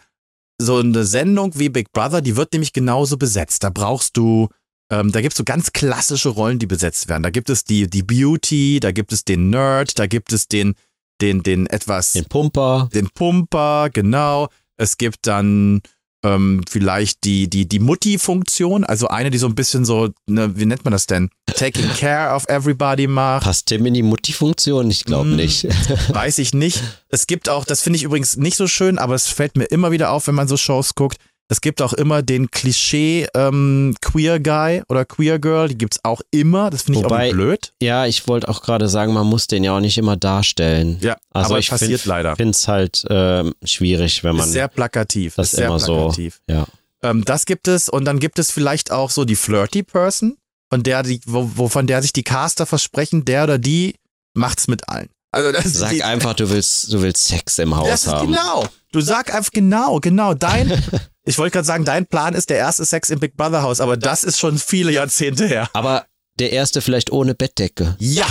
so 0.59 0.77
eine 0.77 1.05
Sendung 1.05 1.57
wie 1.57 1.69
Big 1.69 1.91
Brother, 1.91 2.21
die 2.21 2.35
wird 2.35 2.51
nämlich 2.53 2.73
genauso 2.73 3.17
besetzt. 3.17 3.63
Da 3.63 3.69
brauchst 3.69 4.17
du, 4.17 4.49
ähm, 4.89 5.11
da 5.11 5.21
gibt 5.21 5.33
es 5.33 5.37
so 5.37 5.43
ganz 5.43 5.73
klassische 5.73 6.29
Rollen, 6.29 6.59
die 6.59 6.65
besetzt 6.67 7.07
werden. 7.09 7.23
Da 7.23 7.29
gibt 7.29 7.49
es 7.49 7.63
die, 7.63 7.89
die 7.89 8.03
Beauty, 8.03 8.79
da 8.79 8.91
gibt 8.91 9.11
es 9.11 9.25
den 9.25 9.49
Nerd, 9.49 9.99
da 9.99 10.07
gibt 10.07 10.31
es 10.33 10.47
den, 10.47 10.75
den, 11.21 11.43
den 11.43 11.67
etwas 11.67 12.13
den 12.13 12.25
Pumper. 12.25 12.89
den 12.93 13.09
Pumper, 13.09 13.89
genau. 13.91 14.47
Es 14.77 14.97
gibt 14.97 15.25
dann 15.27 15.81
ähm, 16.23 16.63
vielleicht 16.69 17.23
die, 17.25 17.49
die, 17.49 17.67
die 17.67 17.79
Mutti-Funktion, 17.79 18.83
also 18.83 19.07
eine, 19.07 19.29
die 19.29 19.37
so 19.37 19.47
ein 19.47 19.55
bisschen 19.55 19.85
so, 19.85 20.09
ne, 20.27 20.57
wie 20.57 20.65
nennt 20.65 20.83
man 20.83 20.91
das 20.91 21.05
denn? 21.05 21.29
Taking 21.55 21.89
care 21.89 22.33
of 22.35 22.45
everybody 22.47 23.07
macht. 23.07 23.43
Passt 23.43 23.67
Tim 23.67 23.85
in 23.85 23.93
die 23.93 24.03
Mutti-Funktion? 24.03 24.89
Ich 24.89 25.03
glaube 25.05 25.29
Mm. 25.29 25.35
nicht. 25.35 25.63
Weiß 26.13 26.37
ich 26.39 26.53
nicht. 26.53 26.81
Es 27.09 27.27
gibt 27.27 27.49
auch, 27.49 27.65
das 27.65 27.81
finde 27.81 27.97
ich 27.97 28.03
übrigens 28.03 28.37
nicht 28.37 28.57
so 28.57 28.67
schön, 28.67 28.97
aber 28.99 29.15
es 29.15 29.27
fällt 29.27 29.57
mir 29.57 29.65
immer 29.65 29.91
wieder 29.91 30.11
auf, 30.11 30.27
wenn 30.27 30.35
man 30.35 30.47
so 30.47 30.57
Shows 30.57 30.95
guckt. 30.95 31.17
Es 31.49 31.61
gibt 31.61 31.81
auch 31.81 31.93
immer 31.93 32.21
den 32.23 32.51
Klischee 32.51 33.27
ähm, 33.33 33.95
Queer 34.01 34.39
Guy 34.39 34.81
oder 34.89 35.05
Queer 35.05 35.39
Girl, 35.39 35.69
die 35.69 35.77
gibt's 35.77 35.99
auch 36.03 36.21
immer. 36.31 36.69
Das 36.69 36.81
finde 36.83 36.99
ich 36.99 37.05
Wobei- 37.05 37.29
auch 37.29 37.33
blöd. 37.33 37.73
Ja, 37.81 38.05
ich 38.05 38.27
wollte 38.27 38.49
auch 38.49 38.61
gerade 38.61 38.89
sagen, 38.89 39.13
man 39.13 39.25
muss 39.27 39.47
den 39.47 39.63
ja 39.63 39.75
auch 39.75 39.79
nicht 39.79 39.97
immer 39.97 40.17
darstellen. 40.17 40.97
Ja, 41.01 41.15
Also 41.31 41.51
aber 41.51 41.59
ich 41.59 41.69
passiert 41.69 42.01
find, 42.01 42.05
leider. 42.05 42.35
finde 42.35 42.51
es 42.51 42.67
halt 42.67 43.05
ähm, 43.09 43.53
schwierig, 43.63 44.23
wenn 44.25 44.35
man 44.35 44.45
Ist 44.47 44.53
sehr 44.53 44.67
plakativ. 44.67 45.35
das 45.35 45.47
ist 45.53 45.57
sehr 45.57 45.67
immer 45.67 45.77
plakativ. 45.77 46.41
so. 46.47 46.53
Ja. 46.53 46.65
Ähm, 47.03 47.23
das 47.23 47.45
gibt 47.45 47.67
es 47.69 47.87
und 47.87 48.03
dann 48.05 48.19
gibt 48.19 48.39
es 48.39 48.51
vielleicht 48.51 48.91
auch 48.91 49.09
so 49.09 49.23
die 49.23 49.35
Flirty 49.37 49.83
Person, 49.83 50.35
von 50.69 50.83
der 50.83 51.03
die, 51.03 51.21
wo, 51.25 51.49
wo 51.55 51.69
von 51.69 51.87
der 51.87 52.01
sich 52.01 52.11
die 52.11 52.23
Caster 52.23 52.65
versprechen, 52.65 53.23
der 53.23 53.45
oder 53.45 53.57
die 53.57 53.95
macht's 54.33 54.67
mit 54.67 54.89
allen. 54.89 55.07
Also 55.31 55.49
ist 55.49 55.75
Sag 55.75 55.91
die, 55.91 56.03
einfach, 56.03 56.33
du 56.33 56.49
willst, 56.49 56.91
du 56.91 57.01
willst 57.01 57.27
Sex 57.27 57.59
im 57.59 57.75
Haus 57.75 57.87
das 57.87 58.05
ist 58.05 58.13
haben. 58.13 58.27
genau. 58.27 58.65
Du 58.91 59.01
sag 59.01 59.33
einfach 59.33 59.51
genau, 59.51 59.99
genau. 59.99 60.33
Dein, 60.33 60.71
ich 61.25 61.37
wollte 61.37 61.53
gerade 61.53 61.67
sagen, 61.67 61.85
dein 61.85 62.05
Plan 62.05 62.33
ist 62.33 62.49
der 62.49 62.57
erste 62.57 62.85
Sex 62.85 63.09
im 63.09 63.19
Big 63.19 63.35
Brother 63.35 63.61
Haus, 63.61 63.81
aber 63.81 63.97
das 63.97 64.23
ist 64.23 64.39
schon 64.39 64.57
viele 64.57 64.91
Jahrzehnte 64.91 65.45
her. 65.47 65.69
Aber 65.73 66.05
der 66.39 66.51
erste 66.51 66.81
vielleicht 66.81 67.11
ohne 67.11 67.35
Bettdecke. 67.35 67.95
Ja, 67.99 68.27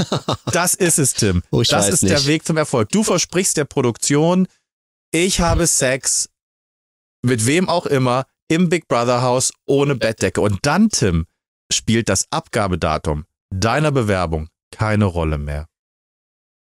das 0.52 0.74
ist 0.74 0.98
es, 0.98 1.14
Tim. 1.14 1.42
Oh, 1.50 1.62
das 1.62 1.88
ist 1.88 2.02
der 2.02 2.16
nicht. 2.16 2.26
Weg 2.26 2.46
zum 2.46 2.56
Erfolg. 2.56 2.88
Du 2.88 3.04
versprichst 3.04 3.56
der 3.56 3.64
Produktion, 3.64 4.48
ich 5.12 5.40
habe 5.40 5.66
Sex 5.66 6.30
mit 7.22 7.46
wem 7.46 7.68
auch 7.68 7.86
immer 7.86 8.24
im 8.48 8.68
Big 8.68 8.88
Brother 8.88 9.22
Haus 9.22 9.52
ohne 9.66 9.94
Bettdecke. 9.94 10.40
Und 10.40 10.60
dann, 10.62 10.88
Tim, 10.88 11.26
spielt 11.72 12.08
das 12.08 12.26
Abgabedatum 12.30 13.24
deiner 13.50 13.92
Bewerbung 13.92 14.48
keine 14.72 15.04
Rolle 15.04 15.38
mehr. 15.38 15.66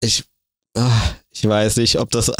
Ich, 0.04 0.24
ah, 0.76 1.00
ich 1.30 1.48
weiß 1.48 1.76
nicht, 1.76 1.98
ob 1.98 2.10
das, 2.10 2.30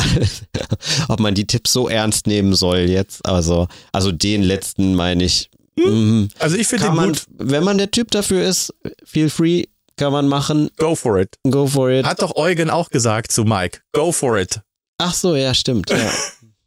ob 1.08 1.20
man 1.20 1.34
die 1.34 1.46
Tipps 1.46 1.72
so 1.72 1.88
ernst 1.88 2.26
nehmen 2.26 2.54
soll 2.54 2.90
jetzt. 2.90 3.24
Also, 3.24 3.68
also 3.92 4.12
den 4.12 4.42
letzten 4.42 4.94
meine 4.94 5.24
ich. 5.24 5.50
Mhm. 5.76 6.28
Also 6.38 6.56
ich 6.56 6.68
finde 6.68 6.86
den 6.86 6.94
man, 6.94 7.08
gut. 7.12 7.26
wenn 7.36 7.64
man 7.64 7.78
der 7.78 7.90
Typ 7.90 8.10
dafür 8.10 8.44
ist, 8.44 8.72
feel 9.04 9.30
free, 9.30 9.64
kann 9.96 10.12
man 10.12 10.28
machen. 10.28 10.70
Go 10.76 10.94
for 10.94 11.18
it. 11.18 11.38
Go 11.48 11.66
for 11.66 11.90
it. 11.90 12.04
Hat 12.04 12.22
doch 12.22 12.36
Eugen 12.36 12.70
auch 12.70 12.90
gesagt 12.90 13.32
zu 13.32 13.44
Mike. 13.44 13.80
Go 13.92 14.12
for 14.12 14.38
it. 14.38 14.60
Ach 14.98 15.14
so, 15.14 15.34
ja, 15.34 15.54
stimmt. 15.54 15.90
Ja. 15.90 16.10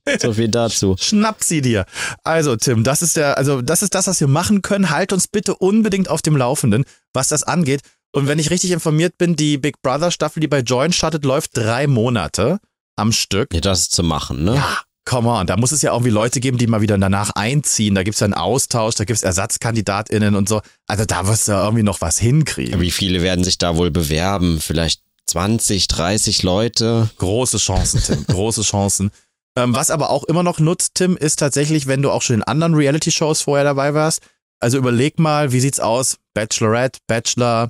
So 0.21 0.31
viel 0.31 0.47
dazu. 0.47 0.95
Schnapp 0.97 1.43
sie 1.43 1.61
dir. 1.61 1.85
Also, 2.23 2.55
Tim, 2.55 2.85
das 2.85 3.01
ist 3.01 3.17
der, 3.17 3.37
also 3.37 3.61
das 3.61 3.83
ist 3.83 3.93
das, 3.93 4.07
was 4.07 4.21
wir 4.21 4.29
machen 4.29 4.61
können. 4.61 4.89
Halt 4.89 5.11
uns 5.11 5.27
bitte 5.27 5.55
unbedingt 5.55 6.09
auf 6.09 6.21
dem 6.21 6.37
Laufenden, 6.37 6.85
was 7.11 7.27
das 7.27 7.43
angeht. 7.43 7.81
Und 8.17 8.27
wenn 8.27 8.39
ich 8.39 8.49
richtig 8.49 8.71
informiert 8.71 9.19
bin, 9.19 9.35
die 9.35 9.59
Big 9.59 9.79
Brother 9.83 10.09
Staffel, 10.09 10.39
die 10.39 10.47
bei 10.47 10.61
Join 10.61 10.91
startet, 10.91 11.23
läuft 11.23 11.55
drei 11.55 11.85
Monate 11.85 12.57
am 12.95 13.11
Stück. 13.11 13.53
Ja, 13.53 13.61
das 13.61 13.81
ist 13.81 13.91
zu 13.91 14.01
machen, 14.01 14.43
ne? 14.43 14.55
Ja, 14.55 14.79
come 15.05 15.29
on. 15.29 15.45
Da 15.45 15.55
muss 15.55 15.71
es 15.71 15.83
ja 15.83 15.91
irgendwie 15.91 16.09
Leute 16.09 16.39
geben, 16.39 16.57
die 16.57 16.65
mal 16.65 16.81
wieder 16.81 16.97
danach 16.97 17.29
einziehen. 17.35 17.93
Da 17.93 18.01
gibt's 18.01 18.19
ja 18.19 18.25
einen 18.25 18.33
Austausch, 18.33 18.95
da 18.95 19.03
gibt's 19.03 19.21
ErsatzkandidatInnen 19.21 20.33
und 20.33 20.49
so. 20.49 20.61
Also 20.87 21.05
da 21.05 21.27
wirst 21.27 21.47
du 21.47 21.51
ja 21.51 21.63
irgendwie 21.63 21.83
noch 21.83 22.01
was 22.01 22.17
hinkriegen. 22.17 22.81
Wie 22.81 22.89
viele 22.89 23.21
werden 23.21 23.43
sich 23.43 23.59
da 23.59 23.77
wohl 23.77 23.91
bewerben? 23.91 24.61
Vielleicht 24.61 25.03
20, 25.27 25.87
30 25.87 26.41
Leute? 26.41 27.11
Große 27.19 27.59
Chancen, 27.59 28.01
Tim. 28.01 28.25
Große 28.25 28.63
Chancen. 28.63 29.11
Ähm, 29.55 29.73
was 29.73 29.89
aber 29.89 30.11
auch 30.11 30.23
immer 30.25 30.43
noch 30.43 30.59
nutzt, 30.59 30.93
Tim, 30.93 31.17
ist 31.17 31.39
tatsächlich, 31.39 31.87
wenn 31.87 32.03
du 32.03 32.11
auch 32.11 32.21
schon 32.21 32.35
in 32.35 32.43
anderen 32.43 32.75
Reality-Shows 32.75 33.41
vorher 33.41 33.63
dabei 33.63 33.95
warst. 33.95 34.21
Also 34.59 34.77
überleg 34.77 35.17
mal, 35.17 35.51
wie 35.51 35.59
sieht's 35.59 35.79
aus? 35.79 36.17
Bachelorette, 36.35 36.99
Bachelor, 37.07 37.69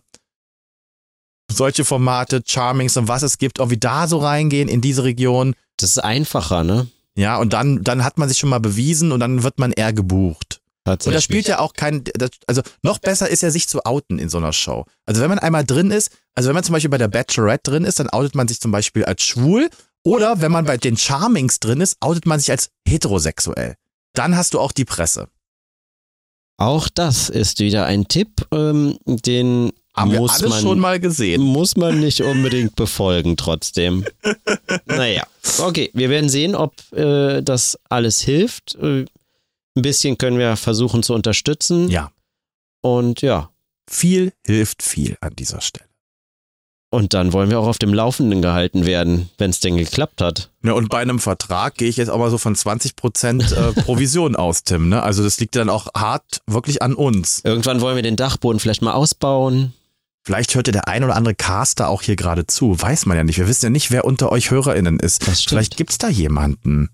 solche 1.52 1.86
Formate, 1.86 2.44
Charmings 2.46 2.98
und 2.98 3.08
was 3.08 3.24
es 3.24 3.38
gibt, 3.38 3.60
irgendwie 3.60 3.78
da 3.78 4.08
so 4.08 4.18
reingehen 4.18 4.70
in 4.70 4.82
diese 4.82 5.04
Region. 5.04 5.56
Das 5.78 5.92
ist 5.92 6.00
einfacher, 6.00 6.64
ne? 6.64 6.88
Ja, 7.16 7.38
und 7.38 7.54
dann, 7.54 7.84
dann 7.84 8.04
hat 8.04 8.18
man 8.18 8.30
sich 8.30 8.38
schon 8.38 8.50
mal 8.50 8.60
bewiesen 8.60 9.12
und 9.12 9.20
dann 9.20 9.44
wird 9.44 9.60
man 9.60 9.72
eher 9.72 9.94
gebucht. 9.94 10.62
Und 10.86 11.06
das 11.06 11.24
spielt 11.24 11.48
ja 11.48 11.60
auch 11.60 11.74
kein, 11.74 12.04
das, 12.14 12.30
also 12.46 12.62
noch 12.82 13.00
besser 13.00 13.28
ist 13.28 13.42
ja 13.44 13.52
sich 13.52 13.68
zu 13.68 13.86
outen 13.86 14.20
in 14.20 14.30
so 14.30 14.38
einer 14.38 14.54
Show. 14.54 14.86
Also 15.06 15.22
wenn 15.22 15.30
man 15.30 15.40
einmal 15.40 15.66
drin 15.66 15.92
ist, 15.92 16.12
also 16.34 16.48
wenn 16.48 16.54
man 16.54 16.64
zum 16.64 16.74
Beispiel 16.74 16.90
bei 16.90 16.98
der 16.98 17.10
Bachelorette 17.10 17.72
drin 17.72 17.84
ist, 17.84 18.00
dann 18.00 18.10
outet 18.10 18.36
man 18.36 18.48
sich 18.48 18.62
zum 18.62 18.72
Beispiel 18.72 19.04
als 19.04 19.24
schwul 19.24 19.70
oder 20.04 20.40
wenn 20.40 20.52
man 20.52 20.66
bei 20.66 20.78
den 20.78 20.96
Charmings 20.96 21.60
drin 21.60 21.82
ist, 21.82 21.98
outet 22.00 22.26
man 22.26 22.40
sich 22.40 22.52
als 22.52 22.70
heterosexuell. 22.88 23.76
Dann 24.14 24.38
hast 24.38 24.54
du 24.54 24.60
auch 24.60 24.72
die 24.72 24.86
Presse. 24.86 25.28
Auch 26.58 26.88
das 26.90 27.30
ist 27.30 27.60
wieder 27.60 27.86
ein 27.86 28.08
Tipp, 28.08 28.48
ähm, 28.52 28.98
den 29.06 29.74
Haben 29.98 30.12
wir 30.12 30.20
muss 30.20 30.40
alles 30.40 30.50
man, 30.50 30.62
schon 30.62 30.80
mal 30.80 31.00
gesehen. 31.00 31.42
muss 31.42 31.76
man 31.76 32.00
nicht 32.00 32.22
unbedingt 32.22 32.76
befolgen 32.76 33.36
trotzdem. 33.36 34.06
naja, 34.86 35.26
okay, 35.60 35.90
wir 35.94 36.10
werden 36.10 36.30
sehen, 36.30 36.56
ob 36.56 36.74
äh, 36.94 37.42
das 37.42 37.78
alles 37.90 38.22
hilft. 38.22 38.76
Äh, 38.76 39.06
ein 39.76 39.82
bisschen 39.82 40.18
können 40.18 40.40
wir 40.40 40.56
versuchen 40.56 41.04
zu 41.04 41.14
unterstützen. 41.14 41.90
Ja. 41.90 42.12
Und 42.82 43.22
ja, 43.22 43.50
Viel 43.90 44.34
hilft 44.46 44.84
viel 44.84 45.18
an 45.22 45.34
dieser 45.36 45.62
Stelle. 45.62 45.86
Und 46.90 47.14
dann 47.14 47.34
wollen 47.34 47.50
wir 47.50 47.60
auch 47.60 47.68
auf 47.68 47.80
dem 47.80 47.94
Laufenden 47.94 48.42
gehalten 48.42 48.86
werden, 48.86 49.30
wenn 49.38 49.50
es 49.50 49.60
denn 49.60 49.76
geklappt 49.76 50.22
hat. 50.22 50.52
Ja, 50.64 50.72
und 50.72 50.90
bei 50.90 51.00
einem 51.00 51.20
Vertrag 51.20 51.76
gehe 51.76 51.90
ich 51.90 51.98
jetzt 51.98 52.10
auch 52.10 52.18
mal 52.18 52.30
so 52.30 52.38
von 52.38 52.56
20% 52.56 53.54
äh, 53.54 53.74
Provision 53.84 54.36
aus, 54.38 54.64
Tim. 54.64 54.90
Ne? 54.90 55.04
Also 55.04 55.24
das 55.24 55.40
liegt 55.40 55.56
dann 55.58 55.70
auch 55.70 55.88
hart 55.96 56.42
wirklich 56.48 56.82
an 56.82 56.94
uns. 56.94 57.42
Irgendwann 57.44 57.82
wollen 57.82 57.98
wir 57.98 58.04
den 58.04 58.16
Dachboden 58.16 58.60
vielleicht 58.60 58.82
mal 58.82 58.94
ausbauen. 58.94 59.74
Vielleicht 60.28 60.56
hört 60.56 60.68
ja 60.68 60.74
der 60.74 60.90
ein 60.90 61.06
oder 61.06 61.16
andere 61.16 61.36
Caster 61.36 61.88
auch 61.88 62.02
hier 62.02 62.18
gerade 62.18 62.46
zu. 62.46 62.78
Weiß 62.82 63.06
man 63.06 63.16
ja 63.16 63.24
nicht. 63.24 63.38
Wir 63.38 63.48
wissen 63.48 63.68
ja 63.68 63.70
nicht, 63.70 63.92
wer 63.92 64.04
unter 64.04 64.30
euch 64.30 64.52
HörerInnen 64.52 65.00
ist. 65.00 65.24
Vielleicht 65.24 65.78
gibt's 65.78 65.98
da 65.98 66.10
jemanden, 66.10 66.90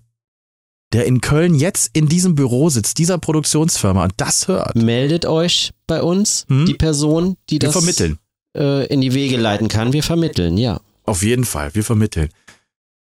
der 0.92 1.04
in 1.06 1.20
Köln 1.20 1.56
jetzt 1.56 1.90
in 1.94 2.06
diesem 2.08 2.36
Büro 2.36 2.70
sitzt, 2.70 2.96
dieser 2.98 3.18
Produktionsfirma 3.18 4.04
und 4.04 4.12
das 4.18 4.46
hört. 4.46 4.76
Meldet 4.76 5.26
euch 5.26 5.72
bei 5.88 6.00
uns, 6.00 6.46
Hm? 6.48 6.66
die 6.66 6.74
Person, 6.74 7.36
die 7.50 7.54
Wir 7.54 7.58
das 7.58 7.72
vermitteln. 7.72 8.18
äh, 8.56 8.86
in 8.86 9.00
die 9.00 9.14
Wege 9.14 9.36
leiten 9.36 9.66
kann. 9.66 9.92
Wir 9.92 10.04
vermitteln, 10.04 10.56
ja. 10.56 10.80
Auf 11.02 11.24
jeden 11.24 11.44
Fall. 11.44 11.74
Wir 11.74 11.82
vermitteln. 11.82 12.28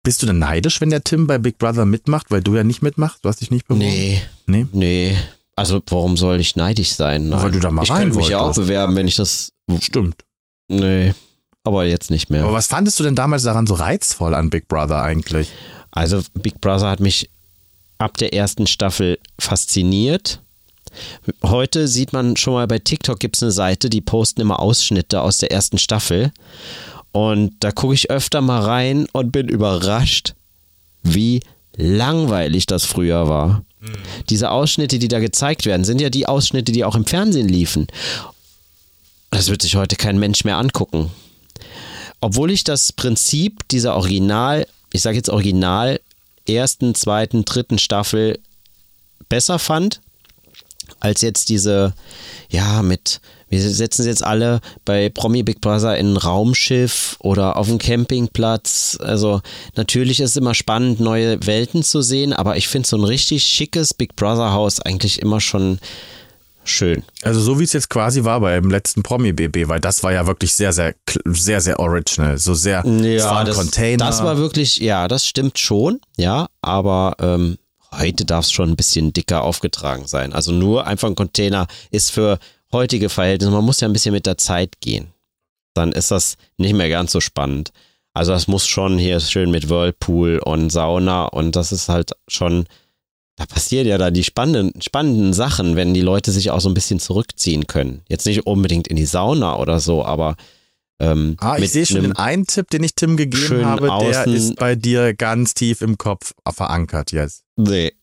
Bist 0.01 0.23
du 0.23 0.25
denn 0.25 0.39
neidisch, 0.39 0.81
wenn 0.81 0.89
der 0.89 1.03
Tim 1.03 1.27
bei 1.27 1.37
Big 1.37 1.59
Brother 1.59 1.85
mitmacht, 1.85 2.31
weil 2.31 2.41
du 2.41 2.55
ja 2.55 2.63
nicht 2.63 2.81
mitmachst? 2.81 3.23
Du 3.23 3.29
hast 3.29 3.39
dich 3.41 3.51
nicht 3.51 3.67
beworben? 3.67 3.85
Nee. 3.85 4.19
Nee? 4.47 4.65
Nee. 4.73 5.15
Also 5.55 5.81
warum 5.87 6.17
soll 6.17 6.39
ich 6.39 6.55
neidisch 6.55 6.93
sein? 6.93 7.31
Weil 7.31 7.51
du 7.51 7.59
da 7.59 7.69
mal 7.69 7.83
ich 7.83 7.91
rein 7.91 8.03
könnte 8.03 8.17
mich 8.17 8.29
ja 8.29 8.39
auch 8.39 8.55
bewerben, 8.55 8.95
wenn 8.95 9.07
ich 9.07 9.15
das. 9.15 9.51
Stimmt. 9.79 10.23
Nee. 10.67 11.13
Aber 11.63 11.85
jetzt 11.85 12.11
nicht 12.11 12.29
mehr. 12.29 12.43
Aber 12.43 12.53
was 12.53 12.67
fandest 12.67 12.99
du 12.99 13.03
denn 13.03 13.15
damals 13.15 13.43
daran 13.43 13.67
so 13.67 13.75
reizvoll 13.75 14.33
an 14.33 14.49
Big 14.49 14.67
Brother 14.67 15.01
eigentlich? 15.01 15.49
Also 15.91 16.21
Big 16.33 16.59
Brother 16.59 16.89
hat 16.89 16.99
mich 16.99 17.29
ab 17.99 18.17
der 18.17 18.33
ersten 18.33 18.67
Staffel 18.67 19.19
fasziniert. 19.39 20.41
Heute 21.43 21.87
sieht 21.87 22.13
man 22.13 22.35
schon 22.35 22.53
mal 22.53 22.67
bei 22.67 22.79
TikTok 22.79 23.19
gibt 23.19 23.37
es 23.37 23.43
eine 23.43 23.51
Seite, 23.51 23.89
die 23.89 24.01
posten 24.01 24.41
immer 24.41 24.59
Ausschnitte 24.59 25.21
aus 25.21 25.37
der 25.37 25.51
ersten 25.51 25.77
Staffel. 25.77 26.31
Und 27.11 27.55
da 27.59 27.71
gucke 27.71 27.93
ich 27.93 28.09
öfter 28.09 28.41
mal 28.41 28.61
rein 28.61 29.07
und 29.13 29.31
bin 29.31 29.47
überrascht, 29.47 30.33
wie 31.03 31.41
langweilig 31.75 32.65
das 32.65 32.85
früher 32.85 33.29
war. 33.29 33.63
Diese 34.29 34.51
Ausschnitte, 34.51 34.99
die 34.99 35.07
da 35.07 35.19
gezeigt 35.19 35.65
werden, 35.65 35.83
sind 35.83 35.99
ja 35.99 36.09
die 36.09 36.27
Ausschnitte, 36.27 36.71
die 36.71 36.85
auch 36.85 36.95
im 36.95 37.05
Fernsehen 37.05 37.49
liefen. 37.49 37.87
Das 39.31 39.49
wird 39.49 39.61
sich 39.61 39.75
heute 39.75 39.95
kein 39.95 40.19
Mensch 40.19 40.43
mehr 40.45 40.57
angucken. 40.57 41.11
Obwohl 42.21 42.51
ich 42.51 42.63
das 42.63 42.93
Prinzip 42.93 43.67
dieser 43.69 43.95
Original, 43.95 44.67
ich 44.91 45.01
sage 45.01 45.17
jetzt 45.17 45.29
Original, 45.29 45.99
ersten, 46.47 46.95
zweiten, 46.95 47.43
dritten 47.45 47.79
Staffel 47.79 48.39
besser 49.27 49.59
fand, 49.59 50.01
als 50.99 51.21
jetzt 51.21 51.49
diese, 51.49 51.93
ja, 52.49 52.81
mit, 52.81 53.19
wir 53.53 53.69
setzen 53.69 54.03
sie 54.03 54.09
jetzt 54.09 54.23
alle 54.23 54.61
bei 54.85 55.09
Promi 55.09 55.43
Big 55.43 55.61
Brother 55.61 55.97
in 55.97 56.13
ein 56.13 56.17
Raumschiff 56.17 57.17
oder 57.19 57.57
auf 57.57 57.67
dem 57.67 57.77
Campingplatz. 57.77 58.97
Also 59.01 59.41
natürlich 59.75 60.19
ist 60.19 60.31
es 60.31 60.37
immer 60.37 60.53
spannend, 60.53 60.99
neue 60.99 61.45
Welten 61.45 61.83
zu 61.83 62.01
sehen, 62.01 62.33
aber 62.33 62.57
ich 62.57 62.67
finde 62.67 62.87
so 62.87 62.97
ein 62.97 63.03
richtig 63.03 63.43
schickes 63.43 63.93
Big 63.93 64.15
Brother 64.15 64.53
Haus 64.53 64.79
eigentlich 64.79 65.21
immer 65.21 65.39
schon 65.39 65.79
schön. 66.63 67.03
Also 67.21 67.41
so 67.41 67.59
wie 67.59 67.63
es 67.63 67.73
jetzt 67.73 67.89
quasi 67.89 68.23
war 68.23 68.39
beim 68.39 68.69
letzten 68.69 69.03
Promi-BB, 69.03 69.67
weil 69.67 69.79
das 69.79 70.03
war 70.03 70.13
ja 70.13 70.25
wirklich 70.27 70.53
sehr, 70.53 70.73
sehr, 70.73 70.95
sehr, 71.25 71.61
sehr 71.61 71.79
original. 71.79 72.37
So 72.37 72.53
sehr, 72.53 72.83
ein 72.85 73.03
das, 73.03 73.55
Container. 73.57 74.05
das 74.05 74.23
war 74.23 74.37
wirklich, 74.37 74.77
ja, 74.77 75.07
das 75.07 75.25
stimmt 75.25 75.59
schon, 75.59 75.99
ja, 76.17 76.47
aber 76.61 77.15
ähm, 77.19 77.57
heute 77.99 78.25
darf 78.25 78.45
es 78.45 78.51
schon 78.51 78.69
ein 78.69 78.75
bisschen 78.75 79.13
dicker 79.13 79.43
aufgetragen 79.43 80.07
sein. 80.07 80.33
Also 80.33 80.51
nur 80.51 80.87
einfach 80.87 81.09
ein 81.09 81.15
Container 81.15 81.67
ist 81.91 82.11
für 82.11 82.39
heutige 82.73 83.09
Verhältnisse, 83.09 83.51
man 83.51 83.63
muss 83.63 83.79
ja 83.79 83.87
ein 83.87 83.93
bisschen 83.93 84.13
mit 84.13 84.25
der 84.25 84.37
Zeit 84.37 84.81
gehen. 84.81 85.07
Dann 85.73 85.91
ist 85.91 86.11
das 86.11 86.35
nicht 86.57 86.73
mehr 86.73 86.89
ganz 86.89 87.11
so 87.11 87.19
spannend. 87.21 87.71
Also 88.13 88.31
das 88.31 88.47
muss 88.47 88.67
schon 88.67 88.97
hier 88.99 89.19
schön 89.19 89.49
mit 89.49 89.69
Whirlpool 89.69 90.39
und 90.39 90.69
Sauna 90.69 91.25
und 91.25 91.55
das 91.55 91.71
ist 91.71 91.89
halt 91.89 92.11
schon, 92.27 92.65
da 93.37 93.45
passieren 93.47 93.87
ja 93.87 93.97
da 93.97 94.11
die 94.11 94.23
spannenden, 94.23 94.79
spannenden 94.81 95.33
Sachen, 95.33 95.75
wenn 95.75 95.95
die 95.95 96.01
Leute 96.01 96.31
sich 96.31 96.51
auch 96.51 96.61
so 96.61 96.69
ein 96.69 96.75
bisschen 96.75 96.99
zurückziehen 96.99 97.65
können. 97.65 98.03
Jetzt 98.07 98.27
nicht 98.27 98.45
unbedingt 98.45 98.87
in 98.87 98.97
die 98.97 99.05
Sauna 99.05 99.57
oder 99.57 99.79
so, 99.79 100.05
aber 100.05 100.35
ähm, 100.99 101.37
Ah, 101.39 101.57
ich 101.57 101.71
sehe 101.71 101.87
schon 101.87 102.03
den 102.03 102.15
einen 102.15 102.45
Tipp, 102.45 102.69
den 102.69 102.83
ich 102.83 102.93
Tim 102.93 103.17
gegeben 103.17 103.65
habe, 103.65 103.87
der 104.01 104.27
ist 104.27 104.57
bei 104.57 104.75
dir 104.75 105.15
ganz 105.15 105.55
tief 105.55 105.81
im 105.81 105.97
Kopf 105.97 106.33
verankert 106.47 107.11
jetzt. 107.11 107.43
Nee. 107.55 107.93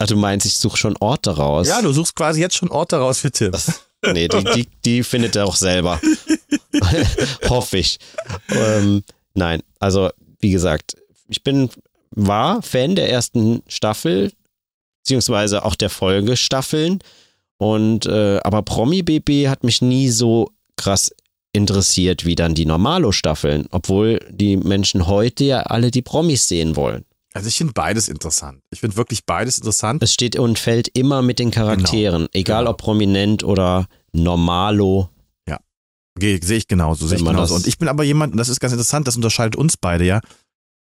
Also 0.00 0.14
du 0.14 0.20
meinst, 0.20 0.46
ich 0.46 0.56
suche 0.56 0.78
schon 0.78 0.96
Orte 0.98 1.36
raus? 1.36 1.68
Ja, 1.68 1.82
du 1.82 1.92
suchst 1.92 2.16
quasi 2.16 2.40
jetzt 2.40 2.56
schon 2.56 2.70
Orte 2.70 2.96
raus 2.96 3.20
für 3.20 3.30
Tim. 3.30 3.52
Nee, 4.02 4.28
die, 4.28 4.44
die, 4.44 4.68
die 4.82 5.02
findet 5.02 5.36
er 5.36 5.44
auch 5.44 5.56
selber. 5.56 6.00
Hoffe 7.50 7.76
ich. 7.76 7.98
Ähm, 8.48 9.04
nein, 9.34 9.62
also 9.78 10.08
wie 10.38 10.52
gesagt, 10.52 10.96
ich 11.28 11.42
bin, 11.42 11.68
war 12.12 12.62
Fan 12.62 12.96
der 12.96 13.10
ersten 13.10 13.62
Staffel, 13.68 14.32
beziehungsweise 15.02 15.66
auch 15.66 15.74
der 15.74 15.90
Folgestaffeln. 15.90 17.00
Und 17.58 18.06
äh, 18.06 18.40
aber 18.42 18.62
Promi 18.62 19.02
BB 19.02 19.48
hat 19.48 19.64
mich 19.64 19.82
nie 19.82 20.08
so 20.08 20.50
krass 20.76 21.14
interessiert 21.52 22.24
wie 22.24 22.36
dann 22.36 22.54
die 22.54 22.64
Normalo-Staffeln, 22.64 23.66
obwohl 23.70 24.20
die 24.30 24.56
Menschen 24.56 25.06
heute 25.06 25.44
ja 25.44 25.60
alle 25.60 25.90
die 25.90 26.00
Promis 26.00 26.48
sehen 26.48 26.74
wollen. 26.74 27.04
Also 27.32 27.46
ich 27.48 27.56
finde 27.56 27.72
beides 27.72 28.08
interessant. 28.08 28.60
Ich 28.70 28.80
finde 28.80 28.96
wirklich 28.96 29.24
beides 29.24 29.58
interessant. 29.58 30.02
Es 30.02 30.12
steht 30.12 30.36
und 30.36 30.58
fällt 30.58 30.88
immer 30.88 31.22
mit 31.22 31.38
den 31.38 31.50
Charakteren, 31.50 32.28
egal 32.32 32.62
genau. 32.62 32.70
ob 32.72 32.78
prominent 32.78 33.44
oder 33.44 33.86
normalo. 34.12 35.08
Ge- 36.18 36.40
Sehe 36.42 36.58
ich 36.58 36.66
genauso, 36.66 37.06
sehe 37.06 37.18
ich 37.18 37.24
genauso. 37.24 37.54
das- 37.54 37.62
Und 37.62 37.68
ich 37.68 37.78
bin 37.78 37.86
aber 37.88 38.02
jemand, 38.02 38.32
und 38.32 38.38
das 38.38 38.48
ist 38.48 38.58
ganz 38.58 38.72
interessant, 38.72 39.06
das 39.06 39.14
unterscheidet 39.16 39.54
uns 39.56 39.76
beide 39.76 40.04
ja. 40.04 40.20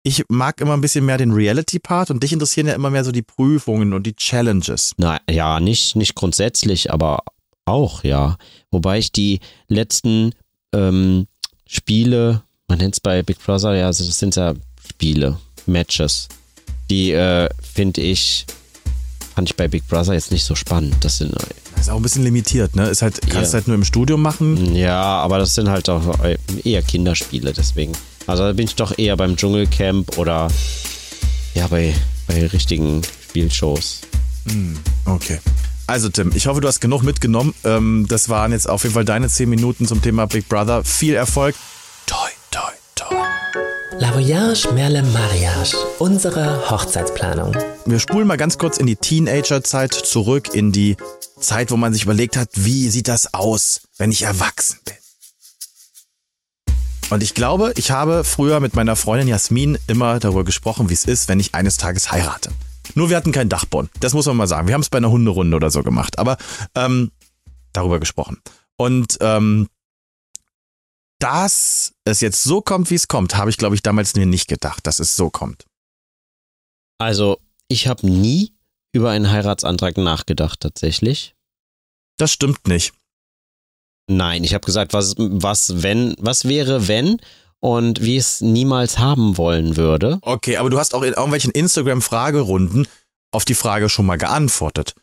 Ich 0.03 0.25
mag 0.29 0.59
immer 0.63 0.73
ein 0.73 0.81
bisschen 0.81 1.05
mehr 1.05 1.19
den 1.19 1.33
Reality-Part 1.33 2.11
und 2.11 2.23
dich 2.23 2.33
interessieren 2.33 2.67
ja 2.67 2.73
immer 2.75 2.89
mehr 2.89 3.05
so 3.05 3.13
die 3.13 3.23
Prüfungen 3.23 3.93
und 3.93 4.05
die 4.07 4.15
Challenges. 4.15 4.95
Na 4.97 5.21
ja, 5.29 5.61
nicht, 5.61 5.97
nicht 5.97 6.15
grundsätzlich, 6.15 6.91
aber 6.91 7.19
auch, 7.67 8.05
ja. 8.05 8.37
Wobei 8.71 8.99
ich 8.99 9.13
die 9.13 9.41
letzten 9.69 10.33
ähm, 10.75 11.27
Spiele, 11.69 12.43
man 12.69 12.79
nennt 12.79 12.95
es 12.95 13.01
bei 13.01 13.23
Big 13.23 13.39
Brother, 13.45 13.75
ja, 13.77 13.87
also 13.87 14.07
das 14.07 14.19
sind 14.19 14.35
ja 14.35 14.55
Spiele, 14.89 15.39
Matches. 15.67 16.29
Die 16.91 17.13
äh, 17.13 17.49
finde 17.75 18.01
ich, 18.01 18.47
fand 19.35 19.49
ich 19.51 19.57
bei 19.57 19.69
Big 19.69 19.87
Brother 19.89 20.15
jetzt 20.15 20.31
nicht 20.33 20.45
so 20.45 20.55
spannend. 20.55 20.97
Das 21.05 21.19
sind 21.19 21.35
Das 21.75 21.83
ist 21.83 21.91
auch 21.91 21.97
ein 21.97 22.03
bisschen 22.03 22.25
limitiert, 22.25 22.75
ne? 22.77 22.89
Ist 22.89 23.03
halt, 23.03 23.21
kannst 23.29 23.53
Ja. 23.53 23.59
halt 23.59 23.69
nur 23.69 23.77
im 23.77 23.85
Studio 23.85 24.17
machen. 24.17 24.75
Ja, 24.75 25.01
aber 25.21 25.39
das 25.39 25.55
sind 25.55 25.69
halt 25.69 25.89
auch 25.89 26.17
eher 26.65 26.83
Kinderspiele, 26.83 27.53
deswegen. 27.53 27.93
Also 28.27 28.43
da 28.45 28.53
bin 28.53 28.67
ich 28.67 28.75
doch 28.75 28.97
eher 28.99 29.17
beim 29.17 29.37
Dschungelcamp 29.37 30.19
oder 30.19 30.49
ja, 31.55 31.67
bei, 31.69 31.95
bei 32.27 32.47
richtigen 32.47 33.03
Spielshows. 33.29 34.01
Okay. 35.05 35.39
Also 35.87 36.09
Tim, 36.11 36.33
ich 36.35 36.47
hoffe, 36.47 36.61
du 36.61 36.69
hast 36.69 36.81
genug 36.81 37.03
mitgenommen. 37.03 37.55
Ähm, 37.65 38.07
das 38.09 38.29
waren 38.29 38.53
jetzt 38.53 38.69
auf 38.69 38.83
jeden 38.83 38.95
Fall 38.95 39.05
deine 39.07 39.29
10 39.29 39.49
Minuten 39.49 39.87
zum 39.87 40.03
Thema 40.03 40.27
Big 40.27 40.49
Brother. 40.49 40.85
Viel 40.85 41.15
Erfolg. 41.15 41.55
Toi. 42.07 42.17
La 44.01 44.15
Voyage 44.15 44.73
Merle 44.75 45.03
Mariage, 45.03 45.77
unsere 45.99 46.71
Hochzeitsplanung. 46.71 47.57
Wir 47.85 47.99
spulen 47.99 48.27
mal 48.27 48.37
ganz 48.37 48.57
kurz 48.57 48.79
in 48.79 48.87
die 48.87 48.97
Teenagerzeit 48.97 49.93
zurück, 49.93 50.55
in 50.55 50.73
die 50.73 50.97
Zeit, 51.41 51.71
wo 51.71 51.77
man 51.77 51.93
sich 51.93 52.05
überlegt 52.05 52.37
hat, 52.37 52.51
wie 52.55 52.89
sieht 52.91 53.09
das 53.09 53.35
aus, 53.35 53.83
wenn 53.97 54.11
ich 54.11 54.23
erwachsen 54.23 54.79
bin. 54.85 54.95
Und 57.11 57.23
ich 57.23 57.35
glaube, 57.35 57.73
ich 57.77 57.91
habe 57.91 58.23
früher 58.23 58.61
mit 58.61 58.75
meiner 58.75 58.95
Freundin 58.97 59.29
Jasmin 59.29 59.79
immer 59.87 60.19
darüber 60.21 60.45
gesprochen, 60.45 60.91
wie 60.91 60.95
es 60.95 61.05
ist, 61.05 61.29
wenn 61.29 61.41
ich 61.41 61.55
eines 61.55 61.77
Tages 61.77 62.13
heirate. 62.13 62.51
Nur 62.95 63.11
wir 63.11 63.17
hatten 63.17 63.33
keinen 63.33 63.49
Dachboden. 63.49 63.91
Das 64.01 64.15
muss 64.15 64.27
man 64.27 64.37
mal 64.37 64.47
sagen. 64.47 64.69
Wir 64.69 64.75
haben 64.75 64.83
es 64.83 64.91
bei 64.91 64.99
einer 64.99 65.11
Hunderunde 65.11 65.57
oder 65.57 65.71
so 65.71 65.83
gemacht. 65.83 66.19
Aber 66.19 66.37
ähm, 66.75 67.11
darüber 67.73 67.99
gesprochen. 68.01 68.39
Und 68.77 69.19
ähm, 69.21 69.69
dass 71.19 71.95
es 72.05 72.21
jetzt 72.21 72.45
so 72.45 72.61
kommt, 72.61 72.91
wie 72.91 72.95
es 72.95 73.09
kommt, 73.09 73.37
habe 73.37 73.51
ich, 73.51 73.57
glaube 73.57 73.75
ich, 73.75 73.83
damals 73.83 74.15
mir 74.15 74.27
nicht 74.27 74.49
gedacht, 74.49 74.87
dass 74.87 75.01
es 75.01 75.17
so 75.17 75.31
kommt. 75.31 75.65
Also, 76.99 77.39
ich 77.69 77.89
habe 77.89 78.09
nie 78.09 78.53
über 78.93 79.11
einen 79.11 79.31
Heiratsantrag 79.31 79.97
nachgedacht, 79.99 80.61
tatsächlich. 80.61 81.35
Das 82.19 82.33
stimmt 82.33 82.67
nicht. 82.67 82.93
Nein, 84.11 84.43
ich 84.43 84.55
habe 84.55 84.65
gesagt, 84.65 84.93
was, 84.93 85.15
was, 85.19 85.83
wenn, 85.83 86.15
was 86.19 86.47
wäre, 86.47 86.89
wenn 86.89 87.21
und 87.61 88.03
wie 88.03 88.17
ich 88.17 88.25
es 88.25 88.41
niemals 88.41 88.99
haben 88.99 89.37
wollen 89.37 89.77
würde. 89.77 90.19
Okay, 90.23 90.57
aber 90.57 90.71
du 90.71 90.79
hast 90.79 90.95
auch 90.95 91.03
in 91.03 91.13
irgendwelchen 91.13 91.51
Instagram-Fragerunden 91.51 92.89
auf 93.33 93.45
die 93.45 93.55
Frage 93.55 93.89
schon 93.89 94.07
mal 94.07 94.17
geantwortet. 94.17 94.95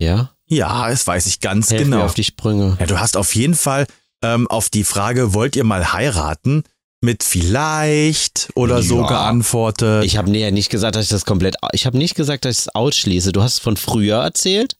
Ja? 0.00 0.34
Ja, 0.46 0.88
das 0.88 1.06
weiß 1.06 1.26
ich 1.26 1.40
ganz 1.40 1.70
Helf 1.70 1.84
genau. 1.84 1.98
mir 1.98 2.04
auf 2.04 2.14
die 2.14 2.24
Sprünge. 2.24 2.76
Ja, 2.78 2.86
du 2.86 3.00
hast 3.00 3.16
auf 3.16 3.34
jeden 3.34 3.54
Fall 3.54 3.86
ähm, 4.22 4.46
auf 4.48 4.68
die 4.70 4.84
Frage, 4.84 5.34
wollt 5.34 5.56
ihr 5.56 5.64
mal 5.64 5.92
heiraten, 5.92 6.64
mit 7.00 7.22
vielleicht 7.22 8.48
oder 8.56 8.82
so 8.82 9.02
Ja. 9.02 9.06
geantwortet. 9.08 10.04
Ich 10.04 10.16
habe 10.16 10.30
nee, 10.30 10.50
nicht 10.50 10.68
gesagt, 10.70 10.96
dass 10.96 11.04
ich 11.04 11.10
das 11.10 11.24
komplett. 11.24 11.54
Ich 11.72 11.86
habe 11.86 11.96
nicht 11.96 12.16
gesagt, 12.16 12.44
dass 12.44 12.52
ich 12.58 12.58
es 12.66 12.74
ausschließe. 12.74 13.30
Du 13.32 13.42
hast 13.42 13.52
es 13.54 13.58
von 13.60 13.76
früher 13.76 14.16
erzählt 14.18 14.76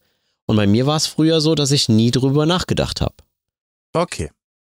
Und 0.46 0.56
bei 0.56 0.66
mir 0.66 0.86
war 0.86 0.96
es 0.96 1.06
früher 1.06 1.40
so, 1.42 1.54
dass 1.54 1.70
ich 1.72 1.88
nie 1.90 2.10
drüber 2.10 2.46
nachgedacht 2.46 3.00
habe. 3.02 3.14
Okay. 3.92 4.30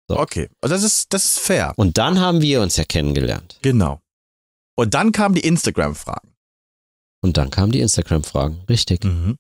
So. 0.08 0.18
Okay. 0.18 0.48
Und 0.60 0.70
das 0.70 0.82
ist, 0.82 1.12
das 1.14 1.24
ist 1.24 1.38
fair. 1.38 1.72
Und 1.76 1.96
dann 1.96 2.18
haben 2.18 2.40
wir 2.42 2.60
uns 2.60 2.76
ja 2.76 2.82
kennengelernt. 2.84 3.56
Genau. 3.62 4.00
Und 4.74 4.94
dann 4.94 5.12
kamen 5.12 5.36
die 5.36 5.42
Instagram-Fragen. 5.46 6.28
Und 7.22 7.36
dann 7.36 7.50
kamen 7.50 7.70
die 7.70 7.80
Instagram-Fragen. 7.80 8.62
Richtig. 8.68 9.04
Mhm. 9.04 9.36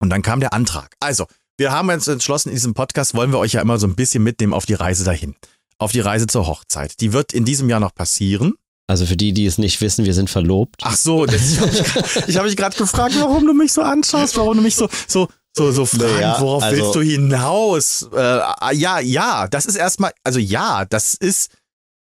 Und 0.00 0.10
dann 0.10 0.22
kam 0.22 0.40
der 0.40 0.52
Antrag. 0.54 0.96
Also, 1.00 1.26
wir 1.58 1.72
haben 1.72 1.90
uns 1.90 2.06
entschlossen, 2.06 2.48
in 2.50 2.54
diesem 2.54 2.72
Podcast 2.72 3.14
wollen 3.14 3.32
wir 3.32 3.38
euch 3.38 3.52
ja 3.52 3.60
immer 3.60 3.78
so 3.78 3.86
ein 3.86 3.96
bisschen 3.96 4.22
mitnehmen 4.22 4.54
auf 4.54 4.64
die 4.64 4.74
Reise 4.74 5.04
dahin. 5.04 5.34
Auf 5.78 5.92
die 5.92 6.00
Reise 6.00 6.26
zur 6.26 6.46
Hochzeit. 6.46 7.00
Die 7.00 7.12
wird 7.12 7.32
in 7.32 7.44
diesem 7.44 7.68
Jahr 7.68 7.80
noch 7.80 7.94
passieren. 7.94 8.54
Also 8.86 9.04
für 9.04 9.16
die, 9.16 9.32
die 9.32 9.44
es 9.44 9.58
nicht 9.58 9.80
wissen, 9.80 10.04
wir 10.06 10.14
sind 10.14 10.30
verlobt. 10.30 10.76
Ach 10.82 10.96
so, 10.96 11.26
das, 11.26 11.42
ich 11.52 11.60
habe 11.60 11.70
mich, 11.72 12.16
ich 12.28 12.36
hab 12.38 12.44
mich 12.46 12.56
gerade 12.56 12.76
gefragt, 12.76 13.14
warum 13.18 13.46
du 13.46 13.52
mich 13.52 13.72
so 13.72 13.82
anschaust, 13.82 14.36
warum 14.38 14.56
du 14.56 14.62
mich 14.62 14.76
so, 14.76 14.88
so, 15.06 15.28
so, 15.54 15.70
so 15.72 15.84
fragst, 15.84 16.14
Naja, 16.14 16.36
worauf 16.40 16.62
also- 16.62 16.76
willst 16.76 16.94
du 16.94 17.00
hinaus? 17.02 18.08
Äh, 18.14 18.40
ja, 18.74 19.00
ja, 19.00 19.46
das 19.48 19.66
ist 19.66 19.76
erstmal, 19.76 20.12
also 20.24 20.38
ja, 20.38 20.84
das 20.86 21.14
ist, 21.14 21.50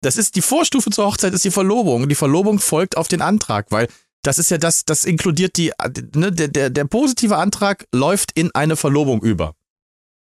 das 0.03 0.19
ist 0.19 0.37
die 0.37 0.43
Vorstufe 0.43 0.91
zur 0.91 1.07
Hochzeit, 1.07 1.33
ist 1.33 1.45
die 1.45 1.51
Verlobung. 1.51 2.09
Die 2.09 2.15
Verlobung 2.15 2.59
folgt 2.59 2.97
auf 2.99 3.09
den 3.09 3.23
Antrag, 3.23 3.69
weil 3.71 3.89
das 4.25 4.39
ist 4.39 4.51
ja 4.51 4.59
das, 4.59 4.85
das 4.85 5.05
inkludiert 5.05 5.57
die, 5.57 5.73
ne, 6.15 6.33
der, 6.33 6.49
der, 6.49 6.71
der 6.71 6.85
positive 6.85 7.37
Antrag 7.37 7.87
läuft 7.93 8.33
in 8.35 8.51
eine 8.55 8.77
Verlobung 8.77 9.23
über. 9.23 9.55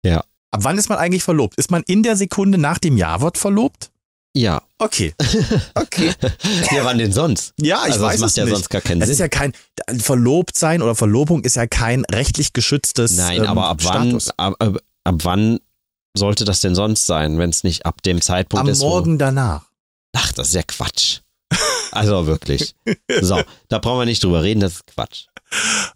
Ja. 0.06 0.20
Ab 0.52 0.60
wann 0.64 0.78
ist 0.78 0.90
man 0.90 1.00
eigentlich 1.00 1.24
verlobt? 1.24 1.56
Ist 1.58 1.72
man 1.72 1.82
in 1.88 2.04
der 2.04 2.16
Sekunde 2.16 2.58
nach 2.60 2.78
dem 2.78 2.96
Ja-Wort 2.98 3.38
verlobt? 3.40 3.90
Ja. 4.36 4.62
Okay. 4.78 5.14
Okay. 5.76 6.12
Ja, 6.72 6.86
wann 6.86 6.98
denn 6.98 7.12
sonst? 7.12 7.54
Ja, 7.60 7.86
ich 7.86 7.94
also 7.94 8.06
weiß 8.06 8.16
es 8.16 8.22
macht 8.22 8.30
es 8.32 8.36
ja 8.36 8.46
nicht. 8.46 8.54
sonst 8.54 8.70
gar 8.70 8.82
keinen 8.82 9.02
Es 9.02 9.08
Sinn. 9.08 9.14
ist 9.14 9.20
ja 9.20 9.28
kein 9.28 9.54
verlobt 10.00 10.58
sein 10.58 10.82
oder 10.82 10.96
Verlobung 10.96 11.44
ist 11.44 11.56
ja 11.56 11.68
kein 11.68 12.04
rechtlich 12.06 12.54
geschütztes 12.54 13.16
Nein, 13.18 13.42
ähm, 13.42 13.48
aber 13.48 13.68
ab 13.68 13.80
wann, 13.84 14.20
Status. 14.20 14.30
ab, 14.38 14.56
ab, 14.60 14.78
ab 15.04 15.16
wann 15.24 15.60
sollte 16.18 16.46
das 16.46 16.62
denn 16.62 16.74
sonst 16.76 17.06
sein, 17.06 17.38
wenn 17.38 17.50
es 17.52 17.64
nicht 17.64 17.86
ab 17.86 18.02
dem 18.04 18.22
Zeitpunkt 18.22 18.62
Am 18.62 18.70
ist? 18.70 18.82
wo- 18.82 18.90
Morgen 18.90 19.18
danach. 19.20 19.66
Ach, 20.16 20.32
das 20.34 20.50
ist 20.50 20.54
ja 20.56 20.64
Quatsch. 20.64 21.20
Also 21.92 22.26
wirklich. 22.26 22.76
So, 23.22 23.42
da 23.68 23.80
brauchen 23.80 24.00
wir 24.00 24.06
nicht 24.06 24.24
drüber 24.24 24.42
reden, 24.44 24.60
das 24.62 24.74
ist 24.74 24.88
Quatsch. 24.88 25.26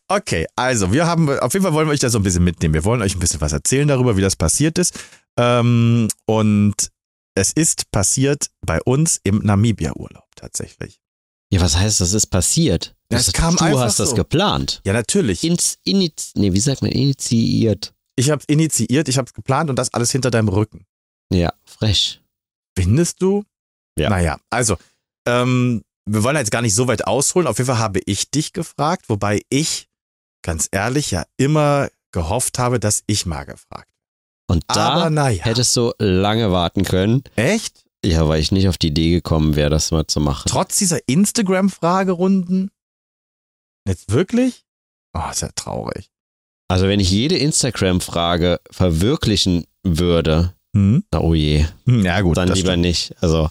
Okay, 0.08 0.46
also 0.56 0.92
wir 0.94 1.08
haben, 1.08 1.28
auf 1.40 1.54
jeden 1.54 1.64
Fall 1.64 1.74
wollen 1.74 1.88
wir 1.88 1.94
euch 1.94 2.00
da 2.00 2.10
so 2.10 2.20
ein 2.20 2.24
bisschen 2.24 2.44
mitnehmen. 2.44 2.74
Wir 2.76 2.86
wollen 2.86 3.02
euch 3.02 3.16
ein 3.16 3.20
bisschen 3.20 3.42
was 3.42 3.52
erzählen 3.54 3.88
darüber, 3.88 4.16
wie 4.18 4.22
das 4.22 4.36
passiert 4.36 4.78
ist. 4.78 4.98
Ähm, 5.40 6.08
und 6.26 6.76
es 7.36 7.52
ist 7.54 7.90
passiert 7.92 8.50
bei 8.66 8.82
uns 8.84 9.20
im 9.24 9.40
Namibia-Urlaub 9.40 10.26
tatsächlich. 10.36 11.00
Ja, 11.52 11.62
was 11.62 11.76
heißt, 11.78 12.02
das 12.02 12.14
ist 12.14 12.28
passiert? 12.28 12.96
Das 13.10 13.26
Das- 13.26 13.34
kam 13.34 13.56
du 13.56 13.64
einfach 13.64 13.82
hast 13.82 14.00
das 14.00 14.10
so. 14.12 14.16
geplant. 14.16 14.82
Ja, 14.86 14.94
natürlich. 14.94 15.44
Ins, 15.44 15.78
iniz, 15.84 16.32
nee, 16.36 16.54
wie 16.54 16.60
sagt 16.60 16.82
man, 16.82 16.92
initiiert. 16.92 17.94
Ich 18.16 18.30
habe 18.30 18.44
initiiert, 18.48 19.08
ich 19.10 19.18
habe 19.18 19.32
geplant 19.32 19.70
und 19.70 19.78
das 19.78 19.94
alles 19.94 20.12
hinter 20.12 20.30
deinem 20.30 20.50
Rücken. 20.50 20.86
Ja, 21.32 21.54
frech. 21.66 22.22
Findest 22.78 23.22
du? 23.22 23.44
Ja. 23.98 24.10
Naja, 24.10 24.38
also, 24.50 24.78
ähm, 25.28 25.84
wir 26.06 26.24
wollen 26.24 26.38
jetzt 26.38 26.52
gar 26.52 26.62
nicht 26.62 26.74
so 26.76 26.88
weit 26.88 27.06
ausholen. 27.06 27.48
Auf 27.48 27.58
jeden 27.58 27.68
Fall 27.68 27.80
habe 27.80 28.00
ich 28.06 28.32
dich 28.32 28.54
gefragt, 28.54 29.10
wobei 29.10 29.42
ich, 29.50 29.88
ganz 30.42 30.70
ehrlich, 30.72 31.12
ja 31.12 31.26
immer 31.38 31.90
gehofft 32.14 32.58
habe, 32.60 32.80
dass 32.80 33.04
ich 33.08 33.26
mal 33.26 33.44
gefragt. 33.44 33.92
Und 34.50 34.64
da 34.70 35.10
naja. 35.10 35.44
hättest 35.44 35.76
du 35.76 35.92
lange 36.00 36.52
warten 36.54 36.84
können. 36.86 37.24
Echt? 37.36 37.84
Ja, 38.06 38.28
weil 38.30 38.40
ich 38.40 38.54
nicht 38.54 38.70
auf 38.70 38.78
die 38.78 38.88
Idee 38.88 39.12
gekommen 39.12 39.56
wäre, 39.58 39.70
das 39.70 39.92
mal 39.92 40.08
zu 40.08 40.22
machen. 40.22 40.48
Trotz 40.48 40.78
dieser 40.78 41.00
Instagram-Fragerunden? 41.08 42.72
Jetzt 43.88 44.12
wirklich? 44.12 44.64
Oh, 45.14 45.30
ist 45.32 45.42
ja 45.42 45.50
traurig. 45.56 46.10
Also 46.70 46.88
wenn 46.88 47.00
ich 47.00 47.12
jede 47.12 47.38
Instagram-Frage 47.38 48.60
verwirklichen 48.72 49.66
würde, 49.84 50.54
Hm? 50.76 51.04
na 51.12 51.20
oh 51.22 51.34
je, 51.34 51.66
Hm, 51.86 52.06
Ja, 52.06 52.22
gut. 52.22 52.38
dann 52.38 52.50
lieber 52.50 52.72
stimmt. 52.72 52.82
nicht. 52.84 53.16
Also 53.22 53.50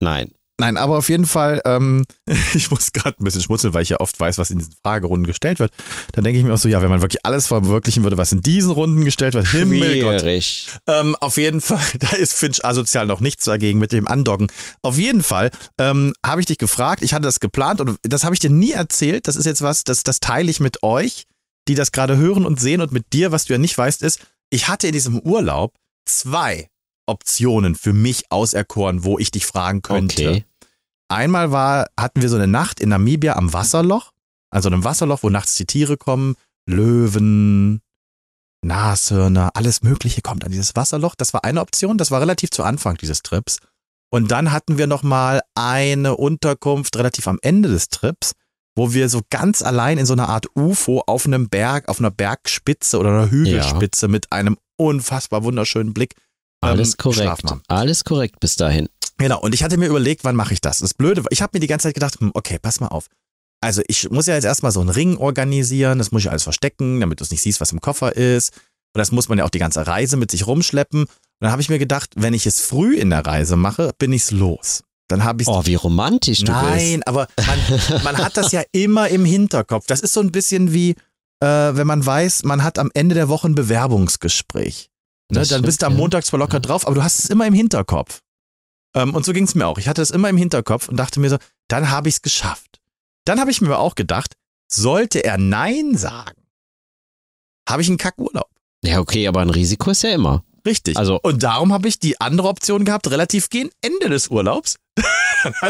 nein. 0.00 0.32
Nein, 0.58 0.78
aber 0.78 0.96
auf 0.96 1.10
jeden 1.10 1.26
Fall, 1.26 1.60
ähm, 1.66 2.04
ich 2.54 2.70
muss 2.70 2.92
gerade 2.92 3.16
ein 3.20 3.24
bisschen 3.24 3.42
schmunzeln, 3.42 3.74
weil 3.74 3.82
ich 3.82 3.90
ja 3.90 4.00
oft 4.00 4.18
weiß, 4.18 4.38
was 4.38 4.50
in 4.50 4.58
diesen 4.58 4.74
Fragerunden 4.82 5.26
gestellt 5.26 5.58
wird. 5.58 5.70
Dann 6.12 6.24
denke 6.24 6.38
ich 6.38 6.44
mir 6.44 6.54
auch 6.54 6.58
so, 6.58 6.68
ja, 6.68 6.80
wenn 6.80 6.88
man 6.88 7.02
wirklich 7.02 7.26
alles 7.26 7.46
verwirklichen 7.46 8.04
würde, 8.04 8.16
was 8.16 8.32
in 8.32 8.40
diesen 8.40 8.70
Runden 8.70 9.04
gestellt 9.04 9.34
wird. 9.34 9.46
Schwierig. 9.46 10.68
Ähm, 10.86 11.14
auf 11.16 11.36
jeden 11.36 11.60
Fall, 11.60 11.84
da 11.98 12.16
ist 12.16 12.32
Finch 12.32 12.64
asozial 12.64 13.06
noch 13.06 13.20
nichts 13.20 13.44
dagegen 13.44 13.78
mit 13.78 13.92
dem 13.92 14.08
Andocken. 14.08 14.46
Auf 14.80 14.96
jeden 14.96 15.22
Fall 15.22 15.50
ähm, 15.78 16.14
habe 16.24 16.40
ich 16.40 16.46
dich 16.46 16.58
gefragt, 16.58 17.02
ich 17.02 17.12
hatte 17.12 17.24
das 17.24 17.40
geplant 17.40 17.80
und 17.82 17.98
das 18.02 18.24
habe 18.24 18.34
ich 18.34 18.40
dir 18.40 18.50
nie 18.50 18.72
erzählt. 18.72 19.28
Das 19.28 19.36
ist 19.36 19.44
jetzt 19.44 19.60
was, 19.60 19.84
das, 19.84 20.04
das 20.04 20.20
teile 20.20 20.50
ich 20.50 20.60
mit 20.60 20.82
euch, 20.82 21.24
die 21.68 21.74
das 21.74 21.92
gerade 21.92 22.16
hören 22.16 22.46
und 22.46 22.60
sehen 22.60 22.80
und 22.80 22.92
mit 22.92 23.12
dir, 23.12 23.30
was 23.30 23.44
du 23.44 23.52
ja 23.52 23.58
nicht 23.58 23.76
weißt, 23.76 24.02
ist, 24.02 24.20
ich 24.48 24.68
hatte 24.68 24.86
in 24.86 24.92
diesem 24.94 25.18
Urlaub 25.18 25.74
zwei 26.06 26.68
Optionen 27.06 27.74
für 27.74 27.92
mich 27.92 28.30
auserkoren, 28.30 29.04
wo 29.04 29.18
ich 29.18 29.30
dich 29.30 29.46
fragen 29.46 29.82
könnte. 29.82 30.28
Okay. 30.28 30.44
Einmal 31.08 31.52
war, 31.52 31.86
hatten 31.98 32.22
wir 32.22 32.28
so 32.28 32.36
eine 32.36 32.48
Nacht 32.48 32.80
in 32.80 32.88
Namibia 32.88 33.36
am 33.36 33.52
Wasserloch, 33.52 34.12
also 34.50 34.68
einem 34.68 34.84
Wasserloch, 34.84 35.22
wo 35.22 35.30
nachts 35.30 35.56
die 35.56 35.66
Tiere 35.66 35.96
kommen, 35.96 36.34
Löwen, 36.68 37.80
Nashörner, 38.62 39.50
alles 39.54 39.82
Mögliche 39.82 40.22
kommt 40.22 40.44
an 40.44 40.50
dieses 40.50 40.74
Wasserloch. 40.74 41.14
Das 41.14 41.32
war 41.32 41.44
eine 41.44 41.60
Option, 41.60 41.98
das 41.98 42.10
war 42.10 42.20
relativ 42.20 42.50
zu 42.50 42.64
Anfang 42.64 42.96
dieses 42.96 43.22
Trips. 43.22 43.58
Und 44.10 44.30
dann 44.30 44.52
hatten 44.52 44.78
wir 44.78 44.86
nochmal 44.86 45.42
eine 45.54 46.16
Unterkunft 46.16 46.96
relativ 46.96 47.28
am 47.28 47.38
Ende 47.42 47.68
des 47.68 47.88
Trips, 47.88 48.32
wo 48.74 48.92
wir 48.92 49.08
so 49.08 49.20
ganz 49.30 49.62
allein 49.62 49.98
in 49.98 50.06
so 50.06 50.12
einer 50.12 50.28
Art 50.28 50.46
UFO 50.54 51.02
auf 51.06 51.26
einem 51.26 51.48
Berg, 51.48 51.88
auf 51.88 51.98
einer 51.98 52.10
Bergspitze 52.10 52.98
oder 52.98 53.10
einer 53.10 53.30
Hügelspitze 53.30 54.08
mit 54.08 54.32
einem 54.32 54.56
unfassbar 54.76 55.44
wunderschönen 55.44 55.94
Blick 55.94 56.14
Alles 56.60 56.96
korrekt. 56.96 57.18
geschlafen 57.18 57.50
haben. 57.50 57.62
Alles 57.68 58.04
korrekt 58.04 58.40
bis 58.40 58.56
dahin. 58.56 58.88
Genau, 59.18 59.40
und 59.40 59.54
ich 59.54 59.62
hatte 59.62 59.76
mir 59.78 59.86
überlegt, 59.86 60.24
wann 60.24 60.36
mache 60.36 60.52
ich 60.54 60.60
das? 60.60 60.78
Das 60.78 60.94
Blöde, 60.94 61.24
war, 61.24 61.32
ich 61.32 61.40
habe 61.42 61.52
mir 61.54 61.60
die 61.60 61.66
ganze 61.66 61.84
Zeit 61.88 61.94
gedacht, 61.94 62.20
hm, 62.20 62.32
okay, 62.34 62.58
pass 62.60 62.80
mal 62.80 62.88
auf. 62.88 63.06
Also 63.62 63.82
ich 63.88 64.10
muss 64.10 64.26
ja 64.26 64.34
jetzt 64.34 64.44
erstmal 64.44 64.72
so 64.72 64.80
einen 64.80 64.90
Ring 64.90 65.16
organisieren, 65.16 65.98
das 65.98 66.12
muss 66.12 66.22
ich 66.22 66.30
alles 66.30 66.42
verstecken, 66.42 67.00
damit 67.00 67.20
du 67.20 67.24
es 67.24 67.30
nicht 67.30 67.40
siehst, 67.42 67.60
was 67.60 67.72
im 67.72 67.80
Koffer 67.80 68.14
ist. 68.16 68.52
Und 68.94 68.98
das 68.98 69.12
muss 69.12 69.28
man 69.28 69.38
ja 69.38 69.44
auch 69.44 69.50
die 69.50 69.58
ganze 69.58 69.86
Reise 69.86 70.16
mit 70.16 70.30
sich 70.30 70.46
rumschleppen. 70.46 71.02
Und 71.02 71.08
dann 71.40 71.50
habe 71.50 71.62
ich 71.62 71.68
mir 71.68 71.78
gedacht, 71.78 72.10
wenn 72.16 72.34
ich 72.34 72.46
es 72.46 72.60
früh 72.60 72.96
in 72.96 73.10
der 73.10 73.24
Reise 73.26 73.56
mache, 73.56 73.92
bin 73.98 74.12
ich's 74.12 74.30
los. 74.30 74.82
Dann 75.08 75.24
habe 75.24 75.42
ich 75.42 75.48
Oh, 75.48 75.62
wie 75.64 75.74
romantisch 75.76 76.40
du 76.40 76.52
Nein, 76.52 76.96
bist. 76.96 77.08
aber 77.08 77.28
man, 77.46 78.02
man 78.02 78.18
hat 78.18 78.36
das 78.36 78.52
ja 78.52 78.62
immer 78.72 79.08
im 79.08 79.24
Hinterkopf. 79.24 79.86
Das 79.86 80.00
ist 80.00 80.12
so 80.12 80.20
ein 80.20 80.32
bisschen 80.32 80.72
wie, 80.72 80.90
äh, 81.40 81.46
wenn 81.46 81.86
man 81.86 82.04
weiß, 82.04 82.42
man 82.44 82.62
hat 82.64 82.78
am 82.78 82.90
Ende 82.92 83.14
der 83.14 83.28
Woche 83.28 83.48
ein 83.48 83.54
Bewerbungsgespräch. 83.54 84.90
Ne, 85.30 85.44
dann 85.44 85.62
bist 85.62 85.82
du 85.82 85.86
am. 85.86 85.96
Montag 85.96 86.24
zwar 86.24 86.38
locker 86.38 86.60
drauf, 86.60 86.86
aber 86.86 86.94
du 86.94 87.02
hast 87.02 87.18
es 87.18 87.30
immer 87.30 87.46
im 87.46 87.54
Hinterkopf. 87.54 88.20
Ähm, 88.94 89.14
und 89.14 89.24
so 89.26 89.32
ging 89.32 89.44
es 89.44 89.54
mir 89.54 89.66
auch. 89.66 89.78
Ich 89.78 89.88
hatte 89.88 90.02
es 90.02 90.10
immer 90.10 90.28
im 90.30 90.36
Hinterkopf 90.36 90.88
und 90.88 90.96
dachte 90.96 91.20
mir 91.20 91.28
so, 91.30 91.36
dann 91.68 91.90
habe 91.90 92.08
ich 92.08 92.16
es 92.16 92.22
geschafft. 92.22 92.80
Dann 93.24 93.40
habe 93.40 93.50
ich 93.50 93.60
mir 93.60 93.68
aber 93.68 93.80
auch 93.80 93.94
gedacht, 93.96 94.34
sollte 94.70 95.24
er 95.24 95.36
Nein 95.38 95.96
sagen, 95.96 96.40
habe 97.68 97.82
ich 97.82 97.88
einen 97.88 97.98
Kackurlaub. 97.98 98.48
Ja, 98.84 99.00
okay, 99.00 99.26
aber 99.26 99.40
ein 99.40 99.50
Risiko 99.50 99.90
ist 99.90 100.02
ja 100.02 100.10
immer. 100.10 100.44
Richtig. 100.64 100.96
Also- 100.96 101.18
und 101.22 101.42
darum 101.42 101.72
habe 101.72 101.88
ich 101.88 101.98
die 101.98 102.20
andere 102.20 102.48
Option 102.48 102.84
gehabt, 102.84 103.10
relativ 103.10 103.50
gegen 103.50 103.70
Ende 103.82 104.08
des 104.08 104.28
Urlaubs. 104.28 104.76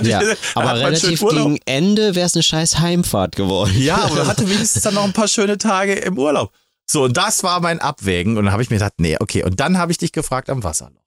Ja, 0.02 0.22
ich- 0.22 0.38
aber 0.54 0.74
relativ 0.76 1.20
gegen 1.20 1.58
Ende 1.66 2.14
wäre 2.14 2.24
es 2.26 2.34
eine 2.34 2.42
scheiß 2.42 2.78
Heimfahrt 2.78 3.36
geworden. 3.36 3.74
Ja, 3.76 3.96
aber 3.96 4.26
hatte 4.26 4.48
wenigstens 4.48 4.82
dann 4.84 4.94
noch 4.94 5.04
ein 5.04 5.12
paar 5.12 5.28
schöne 5.28 5.58
Tage 5.58 5.92
im 5.94 6.18
Urlaub. 6.18 6.50
So, 6.88 7.04
und 7.04 7.16
das 7.16 7.42
war 7.42 7.60
mein 7.60 7.80
Abwägen. 7.80 8.36
Und 8.38 8.44
dann 8.44 8.52
habe 8.52 8.62
ich 8.62 8.70
mir 8.70 8.76
gedacht, 8.76 8.94
nee, 8.98 9.16
okay. 9.20 9.42
Und 9.44 9.58
dann 9.60 9.76
habe 9.78 9.92
ich 9.92 9.98
dich 9.98 10.12
gefragt 10.12 10.48
am 10.50 10.62
Wasserloch. 10.64 11.02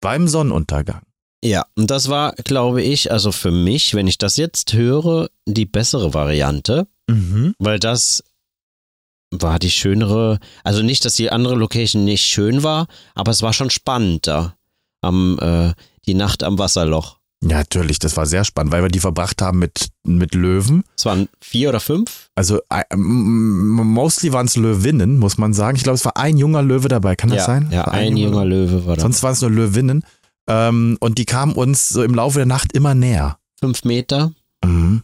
Beim 0.00 0.28
Sonnenuntergang. 0.28 1.02
Ja, 1.44 1.66
und 1.76 1.90
das 1.90 2.08
war, 2.08 2.32
glaube 2.32 2.82
ich, 2.82 3.10
also 3.12 3.32
für 3.32 3.50
mich, 3.50 3.94
wenn 3.94 4.06
ich 4.06 4.18
das 4.18 4.36
jetzt 4.36 4.72
höre, 4.72 5.28
die 5.46 5.66
bessere 5.66 6.14
Variante, 6.14 6.86
Mhm. 7.08 7.54
weil 7.58 7.78
das 7.78 8.24
war 9.30 9.58
die 9.58 9.70
schönere, 9.70 10.38
also 10.64 10.82
nicht, 10.82 11.04
dass 11.04 11.14
die 11.14 11.30
andere 11.30 11.54
Location 11.54 12.04
nicht 12.04 12.24
schön 12.24 12.62
war, 12.62 12.88
aber 13.14 13.30
es 13.30 13.42
war 13.42 13.52
schon 13.52 13.70
spannend 13.70 14.26
da. 14.26 14.56
Am, 15.02 15.38
äh, 15.40 15.72
die 16.06 16.14
Nacht 16.14 16.42
am 16.42 16.58
Wasserloch. 16.58 17.18
Ja, 17.48 17.58
natürlich, 17.58 17.98
das 17.98 18.16
war 18.16 18.26
sehr 18.26 18.44
spannend, 18.44 18.72
weil 18.72 18.82
wir 18.82 18.88
die 18.88 18.98
verbracht 19.00 19.40
haben 19.42 19.58
mit, 19.58 19.88
mit 20.04 20.34
Löwen. 20.34 20.84
Es 20.96 21.04
waren 21.04 21.28
vier 21.40 21.68
oder 21.68 21.80
fünf? 21.80 22.28
Also 22.34 22.60
äh, 22.70 22.96
mostly 22.96 24.32
waren 24.32 24.46
es 24.46 24.56
Löwinnen, 24.56 25.18
muss 25.18 25.38
man 25.38 25.52
sagen. 25.54 25.76
Ich 25.76 25.82
glaube, 25.84 25.94
es 25.96 26.04
war 26.04 26.16
ein 26.16 26.36
junger 26.38 26.62
Löwe 26.62 26.88
dabei. 26.88 27.14
Kann 27.16 27.30
das 27.30 27.38
ja, 27.40 27.44
sein? 27.44 27.68
Ja, 27.70 27.86
War 27.86 27.92
ein 27.92 28.16
junger 28.16 28.44
Löwe 28.44 28.86
war 28.86 28.96
da. 28.96 29.02
Sonst 29.02 29.22
waren 29.22 29.32
es 29.32 29.40
nur 29.42 29.50
Löwinnen. 29.50 30.02
Ähm, 30.48 30.96
und 31.00 31.18
die 31.18 31.24
kamen 31.24 31.52
uns 31.54 31.88
so 31.88 32.02
im 32.02 32.14
Laufe 32.14 32.38
der 32.38 32.46
Nacht 32.46 32.72
immer 32.72 32.94
näher. 32.94 33.38
Fünf 33.60 33.84
Meter, 33.84 34.32
Mhm. 34.64 35.02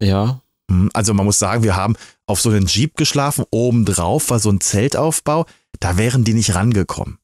ja. 0.00 0.40
Mhm. 0.68 0.90
Also 0.92 1.14
man 1.14 1.26
muss 1.26 1.38
sagen, 1.38 1.62
wir 1.62 1.76
haben 1.76 1.94
auf 2.26 2.40
so 2.40 2.50
einen 2.50 2.66
Jeep 2.66 2.96
geschlafen, 2.96 3.44
obendrauf 3.50 4.30
war 4.30 4.38
so 4.38 4.50
ein 4.50 4.60
Zeltaufbau, 4.60 5.46
da 5.80 5.96
wären 5.96 6.24
die 6.24 6.34
nicht 6.34 6.54
rangekommen. 6.54 7.18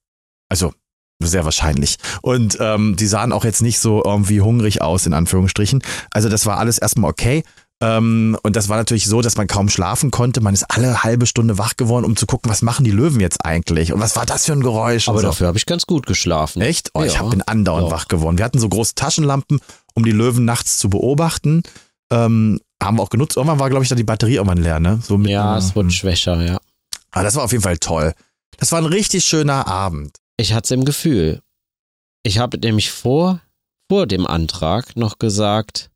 Also 0.48 0.72
sehr 1.20 1.44
wahrscheinlich. 1.44 1.96
Und 2.22 2.58
ähm, 2.60 2.96
die 2.96 3.06
sahen 3.06 3.32
auch 3.32 3.44
jetzt 3.44 3.62
nicht 3.62 3.78
so 3.80 4.02
irgendwie 4.04 4.40
hungrig 4.40 4.82
aus, 4.82 5.06
in 5.06 5.12
Anführungsstrichen. 5.14 5.82
Also 6.10 6.28
das 6.28 6.46
war 6.46 6.58
alles 6.58 6.78
erstmal 6.78 7.10
okay. 7.10 7.42
Ähm, 7.80 8.36
und 8.42 8.56
das 8.56 8.68
war 8.68 8.76
natürlich 8.76 9.06
so, 9.06 9.20
dass 9.20 9.36
man 9.36 9.46
kaum 9.46 9.68
schlafen 9.68 10.10
konnte. 10.10 10.40
Man 10.40 10.52
ist 10.54 10.64
alle 10.64 11.02
halbe 11.04 11.26
Stunde 11.26 11.58
wach 11.58 11.76
geworden, 11.76 12.04
um 12.04 12.16
zu 12.16 12.26
gucken, 12.26 12.50
was 12.50 12.62
machen 12.62 12.84
die 12.84 12.90
Löwen 12.90 13.20
jetzt 13.20 13.44
eigentlich? 13.44 13.92
Und 13.92 14.00
was 14.00 14.16
war 14.16 14.26
das 14.26 14.46
für 14.46 14.52
ein 14.52 14.62
Geräusch? 14.62 15.08
Aber 15.08 15.20
so. 15.20 15.28
dafür 15.28 15.46
habe 15.48 15.58
ich 15.58 15.66
ganz 15.66 15.86
gut 15.86 16.06
geschlafen. 16.06 16.60
Echt? 16.60 16.90
Oh, 16.94 17.02
ich 17.04 17.14
Ja. 17.14 17.20
hab, 17.20 17.30
bin 17.30 17.42
andauernd 17.42 17.86
Doch. 17.86 17.92
wach 17.92 18.08
geworden. 18.08 18.36
Wir 18.38 18.44
hatten 18.44 18.58
so 18.58 18.68
große 18.68 18.94
Taschenlampen, 18.96 19.60
um 19.94 20.04
die 20.04 20.10
Löwen 20.12 20.44
nachts 20.44 20.78
zu 20.78 20.88
beobachten. 20.90 21.62
Ähm, 22.10 22.60
haben 22.82 22.96
wir 22.98 23.02
auch 23.02 23.10
genutzt. 23.10 23.36
Irgendwann 23.36 23.58
war, 23.60 23.70
glaube 23.70 23.84
ich, 23.84 23.88
dann 23.88 23.98
die 23.98 24.04
Batterie 24.04 24.36
irgendwann 24.36 24.58
leer, 24.58 24.80
ne? 24.80 24.98
So 25.02 25.18
mit 25.18 25.30
Ja, 25.30 25.56
es 25.58 25.76
wurde 25.76 25.90
schwächer, 25.90 26.40
ja. 26.42 26.58
Aber 27.12 27.24
das 27.24 27.36
war 27.36 27.44
auf 27.44 27.52
jeden 27.52 27.62
Fall 27.64 27.78
toll. 27.78 28.12
Das 28.58 28.72
war 28.72 28.78
ein 28.80 28.86
richtig 28.86 29.24
schöner 29.24 29.66
Abend. 29.68 30.16
Ich 30.40 30.52
hatte 30.52 30.66
es 30.66 30.70
im 30.70 30.84
Gefühl. 30.84 31.42
Ich 32.22 32.38
habe 32.38 32.58
nämlich 32.58 32.90
vor, 32.90 33.40
vor 33.90 34.06
dem 34.06 34.26
Antrag 34.26 34.96
noch 34.96 35.18
gesagt, 35.18 35.90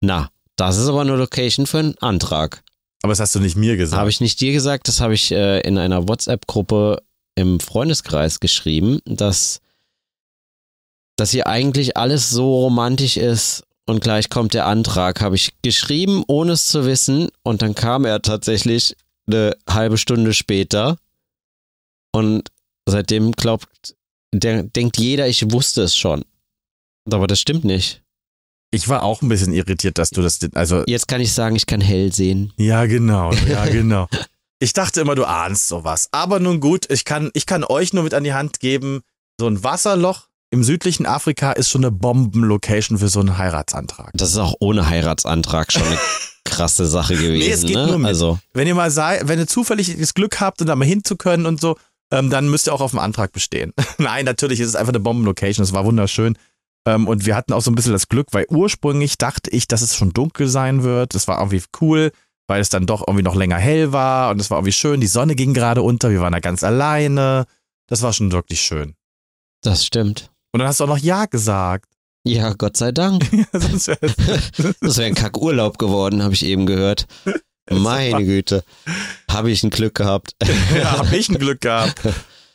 na, 0.00 0.30
das 0.56 0.76
ist 0.76 0.86
aber 0.86 1.00
eine 1.00 1.16
Location 1.16 1.66
für 1.66 1.80
einen 1.80 1.98
Antrag. 1.98 2.62
Aber 3.02 3.10
das 3.10 3.20
hast 3.20 3.34
du 3.34 3.40
nicht 3.40 3.56
mir 3.56 3.76
gesagt. 3.76 3.98
Habe 3.98 4.10
ich 4.10 4.20
nicht 4.20 4.40
dir 4.40 4.52
gesagt, 4.52 4.86
das 4.86 5.00
habe 5.00 5.14
ich 5.14 5.32
äh, 5.32 5.60
in 5.60 5.78
einer 5.78 6.08
WhatsApp-Gruppe 6.08 7.02
im 7.34 7.58
Freundeskreis 7.58 8.38
geschrieben, 8.40 9.00
dass, 9.04 9.60
dass 11.16 11.30
hier 11.30 11.46
eigentlich 11.46 11.96
alles 11.96 12.30
so 12.30 12.60
romantisch 12.60 13.16
ist 13.16 13.64
und 13.86 14.00
gleich 14.00 14.28
kommt 14.28 14.54
der 14.54 14.66
Antrag. 14.66 15.20
Habe 15.20 15.36
ich 15.36 15.54
geschrieben, 15.62 16.22
ohne 16.28 16.52
es 16.52 16.68
zu 16.68 16.84
wissen 16.84 17.30
und 17.42 17.62
dann 17.62 17.74
kam 17.74 18.04
er 18.04 18.22
tatsächlich 18.22 18.94
eine 19.26 19.56
halbe 19.68 19.98
Stunde 19.98 20.34
später 20.34 20.98
und 22.12 22.50
seitdem 22.86 23.32
glaubt, 23.32 23.94
der, 24.32 24.62
denkt 24.62 24.98
jeder, 24.98 25.28
ich 25.28 25.50
wusste 25.50 25.82
es 25.82 25.96
schon. 25.96 26.24
Aber 27.10 27.26
das 27.26 27.40
stimmt 27.40 27.64
nicht. 27.64 28.02
Ich 28.72 28.88
war 28.88 29.02
auch 29.02 29.22
ein 29.22 29.28
bisschen 29.28 29.52
irritiert, 29.52 29.98
dass 29.98 30.10
du 30.10 30.22
das, 30.22 30.38
also, 30.54 30.84
Jetzt 30.86 31.08
kann 31.08 31.20
ich 31.20 31.32
sagen, 31.32 31.56
ich 31.56 31.66
kann 31.66 31.80
hell 31.80 32.12
sehen. 32.12 32.52
ja, 32.56 32.86
genau, 32.86 33.32
ja, 33.32 33.66
genau. 33.70 34.08
Ich 34.60 34.72
dachte 34.74 35.00
immer, 35.00 35.14
du 35.14 35.24
ahnst 35.24 35.66
sowas. 35.68 36.08
Aber 36.12 36.38
nun 36.38 36.60
gut, 36.60 36.88
ich 36.90 37.04
kann, 37.04 37.30
ich 37.34 37.46
kann 37.46 37.64
euch 37.64 37.92
nur 37.92 38.04
mit 38.04 38.14
an 38.14 38.24
die 38.24 38.34
Hand 38.34 38.60
geben, 38.60 39.00
so 39.40 39.48
ein 39.48 39.64
Wasserloch 39.64 40.28
im 40.52 40.64
südlichen 40.64 41.06
Afrika 41.06 41.52
ist 41.52 41.70
schon 41.70 41.84
eine 41.84 41.92
Bombenlocation 41.92 42.98
für 42.98 43.08
so 43.08 43.20
einen 43.20 43.38
Heiratsantrag. 43.38 44.10
Das 44.14 44.30
ist 44.30 44.36
auch 44.36 44.54
ohne 44.58 44.88
Heiratsantrag 44.88 45.72
schon 45.72 45.84
eine 45.84 45.98
krasse 46.44 46.86
Sache 46.86 47.14
gewesen. 47.14 47.52
es 47.52 47.62
geht 47.62 47.76
ne? 47.76 47.86
nur 47.86 47.98
mit. 47.98 48.08
Also, 48.08 48.38
Wenn 48.52 48.66
ihr 48.66 48.74
mal 48.74 48.90
sei, 48.90 49.20
wenn 49.24 49.38
ihr 49.38 49.46
zufällig 49.46 49.96
das 49.96 50.12
Glück 50.12 50.40
habt 50.40 50.60
und 50.60 50.66
da 50.66 50.74
mal 50.74 50.84
hinzukönnen 50.84 51.46
und 51.46 51.60
so, 51.60 51.76
ähm, 52.10 52.30
dann 52.30 52.48
müsst 52.48 52.68
ihr 52.68 52.74
auch 52.74 52.80
auf 52.80 52.90
dem 52.90 52.98
Antrag 53.00 53.32
bestehen. 53.32 53.72
Nein, 53.98 54.24
natürlich 54.24 54.60
ist 54.60 54.68
es 54.68 54.74
einfach 54.76 54.92
eine 54.92 55.00
Bombenlocation. 55.00 55.62
Es 55.64 55.72
war 55.72 55.84
wunderschön. 55.84 56.36
Ähm, 56.86 57.06
und 57.06 57.26
wir 57.26 57.36
hatten 57.36 57.52
auch 57.52 57.60
so 57.60 57.70
ein 57.70 57.74
bisschen 57.74 57.92
das 57.92 58.08
Glück, 58.08 58.28
weil 58.32 58.46
ursprünglich 58.48 59.18
dachte 59.18 59.50
ich, 59.50 59.68
dass 59.68 59.82
es 59.82 59.96
schon 59.96 60.12
dunkel 60.12 60.48
sein 60.48 60.82
wird. 60.82 61.14
Das 61.14 61.28
war 61.28 61.38
irgendwie 61.38 61.62
cool, 61.80 62.10
weil 62.46 62.60
es 62.60 62.70
dann 62.70 62.86
doch 62.86 63.06
irgendwie 63.06 63.22
noch 63.22 63.34
länger 63.36 63.58
hell 63.58 63.92
war 63.92 64.30
und 64.30 64.40
es 64.40 64.50
war 64.50 64.58
irgendwie 64.58 64.72
schön. 64.72 65.00
Die 65.00 65.06
Sonne 65.06 65.34
ging 65.34 65.54
gerade 65.54 65.82
unter. 65.82 66.10
Wir 66.10 66.20
waren 66.20 66.32
da 66.32 66.40
ganz 66.40 66.64
alleine. 66.64 67.44
Das 67.86 68.02
war 68.02 68.12
schon 68.12 68.32
wirklich 68.32 68.60
schön. 68.60 68.94
das 69.62 69.84
stimmt. 69.84 70.30
Und 70.52 70.60
dann 70.60 70.68
hast 70.68 70.80
du 70.80 70.84
auch 70.84 70.88
noch 70.88 70.98
Ja 70.98 71.26
gesagt. 71.26 71.86
Ja, 72.24 72.52
Gott 72.54 72.76
sei 72.76 72.92
Dank. 72.92 73.24
Das 73.52 73.86
wäre 73.88 75.04
ein 75.04 75.14
Kackurlaub 75.14 75.78
geworden, 75.78 76.22
habe 76.22 76.34
ich 76.34 76.44
eben 76.44 76.66
gehört. 76.66 77.06
Meine 77.70 78.24
Güte. 78.24 78.64
Habe 79.30 79.50
ich 79.50 79.62
ein 79.62 79.70
Glück 79.70 79.94
gehabt. 79.94 80.34
ja, 80.74 80.92
hab 80.98 81.12
ich 81.12 81.28
ein 81.28 81.38
Glück 81.38 81.60
gehabt. 81.60 82.00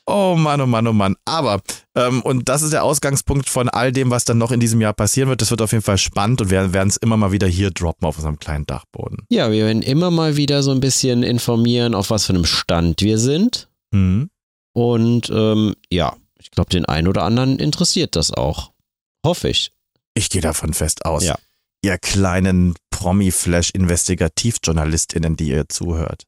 Oh 0.07 0.35
Mann, 0.37 0.61
oh 0.61 0.67
Mann, 0.67 0.87
oh 0.87 0.93
Mann. 0.93 1.15
Aber, 1.25 1.61
ähm, 1.95 2.21
und 2.21 2.47
das 2.47 2.61
ist 2.61 2.73
der 2.73 2.83
Ausgangspunkt 2.83 3.49
von 3.49 3.69
all 3.69 3.91
dem, 3.91 4.11
was 4.11 4.23
dann 4.23 4.37
noch 4.37 4.51
in 4.51 4.59
diesem 4.59 4.79
Jahr 4.79 4.93
passieren 4.93 5.29
wird. 5.29 5.41
Das 5.41 5.49
wird 5.49 5.61
auf 5.61 5.71
jeden 5.71 5.83
Fall 5.83 5.97
spannend 5.97 6.41
und 6.41 6.51
wir 6.51 6.73
werden 6.73 6.89
es 6.89 6.97
immer 6.97 7.17
mal 7.17 7.31
wieder 7.31 7.47
hier 7.47 7.71
droppen 7.71 8.07
auf 8.07 8.17
unserem 8.17 8.37
kleinen 8.37 8.67
Dachboden. 8.67 9.25
Ja, 9.29 9.51
wir 9.51 9.65
werden 9.65 9.81
immer 9.81 10.11
mal 10.11 10.37
wieder 10.37 10.61
so 10.61 10.71
ein 10.71 10.79
bisschen 10.79 11.23
informieren, 11.23 11.95
auf 11.95 12.11
was 12.11 12.25
für 12.25 12.33
einem 12.33 12.45
Stand 12.45 13.01
wir 13.01 13.17
sind. 13.17 13.67
Mhm. 13.91 14.29
Und 14.73 15.29
ähm, 15.31 15.73
ja, 15.89 16.15
ich 16.37 16.51
glaube, 16.51 16.69
den 16.69 16.85
einen 16.85 17.07
oder 17.07 17.23
anderen 17.23 17.57
interessiert 17.57 18.15
das 18.15 18.31
auch. 18.31 18.71
Hoffe 19.25 19.49
ich. 19.49 19.71
Ich 20.13 20.29
gehe 20.29 20.41
davon 20.41 20.73
fest 20.73 21.05
aus. 21.05 21.23
Ja. 21.23 21.35
Ihr 21.81 21.97
kleinen 21.97 22.75
Promi-Flash-Investigativjournalistinnen, 23.05 25.35
die 25.35 25.49
ihr 25.49 25.69
zuhört. 25.69 26.23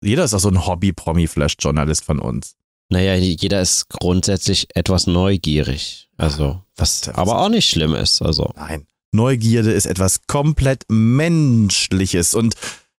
Jeder 0.00 0.22
ist 0.24 0.34
auch 0.34 0.38
so 0.38 0.48
ein 0.48 0.64
Hobby-Promi-Flash-Journalist 0.64 2.04
von 2.04 2.20
uns. 2.20 2.54
Naja, 2.88 3.16
jeder 3.16 3.60
ist 3.60 3.88
grundsätzlich 3.88 4.68
etwas 4.76 5.08
neugierig. 5.08 6.08
Also, 6.16 6.62
was 6.76 7.08
aber 7.08 7.40
auch 7.40 7.48
nicht 7.48 7.68
schlimm 7.68 7.96
ist. 7.96 8.22
Also, 8.22 8.52
Nein. 8.54 8.86
Neugierde 9.10 9.72
ist 9.72 9.86
etwas 9.86 10.20
komplett 10.28 10.84
Menschliches 10.88 12.34
und 12.34 12.54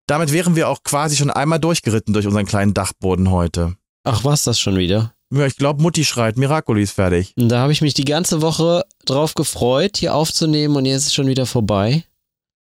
damit 0.08 0.32
wären 0.32 0.56
wir 0.56 0.68
auch 0.68 0.82
quasi 0.82 1.14
schon 1.16 1.30
einmal 1.30 1.60
durchgeritten 1.60 2.12
durch 2.12 2.26
unseren 2.26 2.46
kleinen 2.46 2.74
Dachboden 2.74 3.30
heute. 3.30 3.76
ach, 4.02 4.24
was 4.24 4.42
das 4.42 4.58
schon 4.58 4.76
wieder? 4.76 5.14
Ja, 5.32 5.46
ich 5.46 5.56
glaube, 5.56 5.80
Mutti 5.80 6.04
schreit, 6.04 6.36
Miracoli 6.36 6.82
ist 6.82 6.90
fertig. 6.92 7.32
Da 7.36 7.60
habe 7.60 7.70
ich 7.72 7.80
mich 7.80 7.94
die 7.94 8.04
ganze 8.04 8.42
Woche 8.42 8.84
drauf 9.06 9.34
gefreut, 9.34 9.98
hier 9.98 10.16
aufzunehmen 10.16 10.74
und 10.76 10.84
jetzt 10.84 11.02
ist 11.02 11.06
es 11.06 11.14
schon 11.14 11.28
wieder 11.28 11.46
vorbei. 11.46 12.04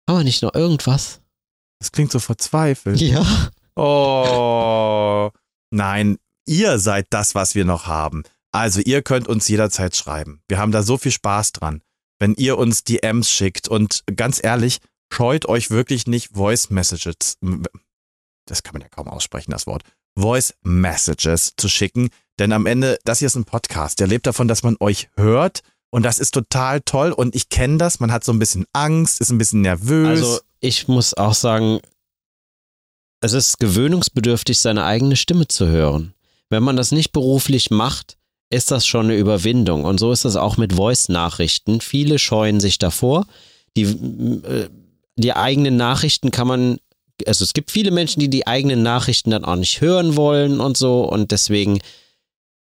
Haben 0.09 0.19
wir 0.19 0.23
nicht 0.23 0.43
noch 0.43 0.53
irgendwas? 0.53 1.21
Das 1.79 1.91
klingt 1.91 2.11
so 2.11 2.19
verzweifelt. 2.19 2.99
Ja. 3.01 3.25
Oh. 3.75 5.31
Nein, 5.71 6.17
ihr 6.45 6.79
seid 6.79 7.07
das, 7.09 7.35
was 7.35 7.55
wir 7.55 7.65
noch 7.65 7.87
haben. 7.87 8.23
Also 8.51 8.81
ihr 8.81 9.01
könnt 9.01 9.27
uns 9.27 9.47
jederzeit 9.47 9.95
schreiben. 9.95 10.41
Wir 10.47 10.59
haben 10.59 10.71
da 10.71 10.83
so 10.83 10.97
viel 10.97 11.11
Spaß 11.11 11.53
dran. 11.53 11.81
Wenn 12.19 12.35
ihr 12.35 12.57
uns 12.57 12.83
DMs 12.83 13.29
schickt 13.29 13.67
und 13.67 14.03
ganz 14.15 14.39
ehrlich, 14.43 14.79
scheut 15.11 15.47
euch 15.47 15.71
wirklich 15.71 16.05
nicht 16.07 16.35
Voice 16.35 16.69
Messages. 16.69 17.37
Das 18.45 18.63
kann 18.63 18.73
man 18.73 18.81
ja 18.81 18.89
kaum 18.89 19.07
aussprechen, 19.07 19.51
das 19.51 19.67
Wort. 19.67 19.83
Voice 20.17 20.53
Messages 20.61 21.53
zu 21.57 21.67
schicken. 21.67 22.09
Denn 22.39 22.51
am 22.51 22.65
Ende, 22.65 22.99
das 23.05 23.19
hier 23.19 23.27
ist 23.27 23.35
ein 23.35 23.45
Podcast. 23.45 23.99
Der 23.99 24.07
lebt 24.07 24.27
davon, 24.27 24.47
dass 24.47 24.63
man 24.63 24.77
euch 24.79 25.09
hört. 25.15 25.61
Und 25.93 26.01
das 26.01 26.17
ist 26.17 26.33
total 26.33 26.81
toll. 26.81 27.11
Und 27.11 27.35
ich 27.35 27.49
kenne 27.49 27.77
das. 27.77 27.99
Man 27.99 28.11
hat 28.11 28.23
so 28.23 28.31
ein 28.31 28.39
bisschen 28.39 28.65
Angst, 28.73 29.21
ist 29.21 29.29
ein 29.29 29.37
bisschen 29.37 29.61
nervös. 29.61 30.07
Also, 30.07 30.39
ich 30.59 30.87
muss 30.87 31.13
auch 31.13 31.35
sagen, 31.35 31.81
es 33.21 33.33
ist 33.33 33.59
gewöhnungsbedürftig, 33.59 34.57
seine 34.57 34.85
eigene 34.85 35.15
Stimme 35.15 35.47
zu 35.47 35.67
hören. 35.67 36.15
Wenn 36.49 36.63
man 36.63 36.77
das 36.77 36.91
nicht 36.91 37.11
beruflich 37.11 37.69
macht, 37.69 38.17
ist 38.49 38.71
das 38.71 38.87
schon 38.87 39.05
eine 39.05 39.17
Überwindung. 39.17 39.85
Und 39.85 39.99
so 39.99 40.11
ist 40.11 40.25
es 40.25 40.35
auch 40.35 40.57
mit 40.57 40.73
Voice-Nachrichten. 40.73 41.79
Viele 41.79 42.17
scheuen 42.17 42.59
sich 42.59 42.79
davor. 42.79 43.27
Die, 43.77 43.83
äh, 43.83 44.69
die 45.15 45.33
eigenen 45.33 45.77
Nachrichten 45.77 46.31
kann 46.31 46.47
man, 46.47 46.77
also 47.27 47.43
es 47.43 47.53
gibt 47.53 47.69
viele 47.69 47.91
Menschen, 47.91 48.19
die 48.19 48.31
die 48.31 48.47
eigenen 48.47 48.81
Nachrichten 48.81 49.29
dann 49.29 49.45
auch 49.45 49.57
nicht 49.57 49.79
hören 49.79 50.15
wollen 50.15 50.59
und 50.59 50.75
so. 50.75 51.03
Und 51.03 51.29
deswegen 51.29 51.81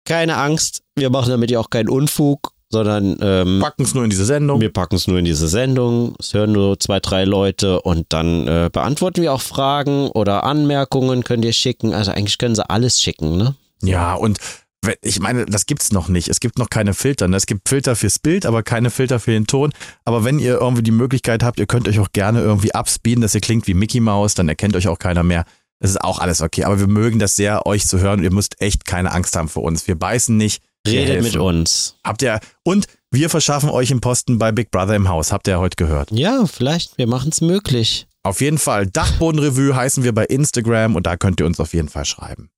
keine 0.03 0.35
Angst. 0.35 0.83
Wir 0.95 1.09
machen 1.09 1.29
damit 1.29 1.49
ja 1.49 1.61
auch 1.61 1.69
keinen 1.69 1.87
Unfug, 1.87 2.50
sondern 2.71 3.17
ähm, 3.21 3.59
packen 3.61 3.83
es 3.83 3.93
nur 3.93 4.03
in 4.03 4.09
diese 4.09 4.25
Sendung. 4.25 4.61
wir 4.61 4.71
packen 4.71 4.95
es 4.95 5.07
nur 5.07 5.19
in 5.19 5.25
diese 5.25 5.47
Sendung, 5.47 6.15
es 6.19 6.33
hören 6.33 6.53
nur 6.53 6.79
zwei, 6.79 6.99
drei 6.99 7.25
Leute 7.25 7.81
und 7.81 8.07
dann 8.09 8.47
äh, 8.47 8.69
beantworten 8.71 9.21
wir 9.21 9.33
auch 9.33 9.41
Fragen 9.41 10.09
oder 10.09 10.43
Anmerkungen 10.43 11.23
könnt 11.23 11.45
ihr 11.45 11.53
schicken. 11.53 11.93
Also 11.93 12.11
eigentlich 12.11 12.37
können 12.37 12.55
sie 12.55 12.67
alles 12.69 13.01
schicken, 13.01 13.37
ne? 13.37 13.55
Ja, 13.83 14.13
und 14.13 14.39
ich 15.01 15.19
meine, 15.19 15.45
das 15.45 15.67
gibt's 15.67 15.91
noch 15.91 16.07
nicht. 16.07 16.27
Es 16.27 16.39
gibt 16.39 16.57
noch 16.57 16.69
keine 16.69 16.93
Filter. 16.93 17.27
Ne? 17.27 17.37
Es 17.37 17.45
gibt 17.45 17.69
Filter 17.69 17.95
fürs 17.95 18.17
Bild, 18.17 18.45
aber 18.45 18.63
keine 18.63 18.89
Filter 18.89 19.19
für 19.19 19.31
den 19.31 19.45
Ton. 19.45 19.71
Aber 20.05 20.23
wenn 20.23 20.39
ihr 20.39 20.59
irgendwie 20.59 20.81
die 20.81 20.91
Möglichkeit 20.91 21.43
habt, 21.43 21.59
ihr 21.59 21.67
könnt 21.67 21.87
euch 21.87 21.99
auch 21.99 22.11
gerne 22.13 22.41
irgendwie 22.41 22.73
upspeeden, 22.73 23.21
dass 23.21 23.35
ihr 23.35 23.41
klingt 23.41 23.67
wie 23.67 23.75
Mickey 23.75 23.99
Mouse, 23.99 24.33
dann 24.33 24.49
erkennt 24.49 24.75
euch 24.75 24.87
auch 24.87 24.97
keiner 24.97 25.23
mehr. 25.23 25.45
Das 25.79 25.91
ist 25.91 26.01
auch 26.01 26.19
alles 26.19 26.41
okay. 26.41 26.63
Aber 26.63 26.79
wir 26.79 26.87
mögen 26.87 27.19
das 27.19 27.35
sehr, 27.35 27.65
euch 27.67 27.87
zu 27.87 27.99
hören. 27.99 28.23
Ihr 28.23 28.31
müsst 28.31 28.59
echt 28.59 28.85
keine 28.85 29.11
Angst 29.11 29.35
haben 29.35 29.49
vor 29.49 29.63
uns. 29.63 29.87
Wir 29.87 29.97
beißen 29.97 30.35
nicht. 30.35 30.63
Redet 30.87 31.21
mit 31.23 31.35
uns. 31.35 31.95
Habt 32.03 32.21
ihr, 32.21 32.39
und 32.63 32.85
wir 33.11 33.29
verschaffen 33.29 33.69
euch 33.69 33.91
einen 33.91 34.01
Posten 34.01 34.39
bei 34.39 34.51
Big 34.51 34.71
Brother 34.71 34.95
im 34.95 35.07
Haus. 35.09 35.31
Habt 35.31 35.47
ihr 35.47 35.51
ja 35.55 35.59
heute 35.59 35.75
gehört. 35.75 36.11
Ja, 36.11 36.45
vielleicht, 36.47 36.97
wir 36.97 37.07
machen 37.07 37.29
es 37.31 37.41
möglich. 37.41 38.07
Auf 38.23 38.41
jeden 38.41 38.57
Fall. 38.57 38.87
Dachbodenrevue 38.87 39.75
heißen 39.75 40.03
wir 40.03 40.13
bei 40.13 40.25
Instagram 40.25 40.95
und 40.95 41.05
da 41.07 41.17
könnt 41.17 41.39
ihr 41.39 41.45
uns 41.45 41.59
auf 41.59 41.73
jeden 41.73 41.89
Fall 41.89 42.05
schreiben. 42.05 42.49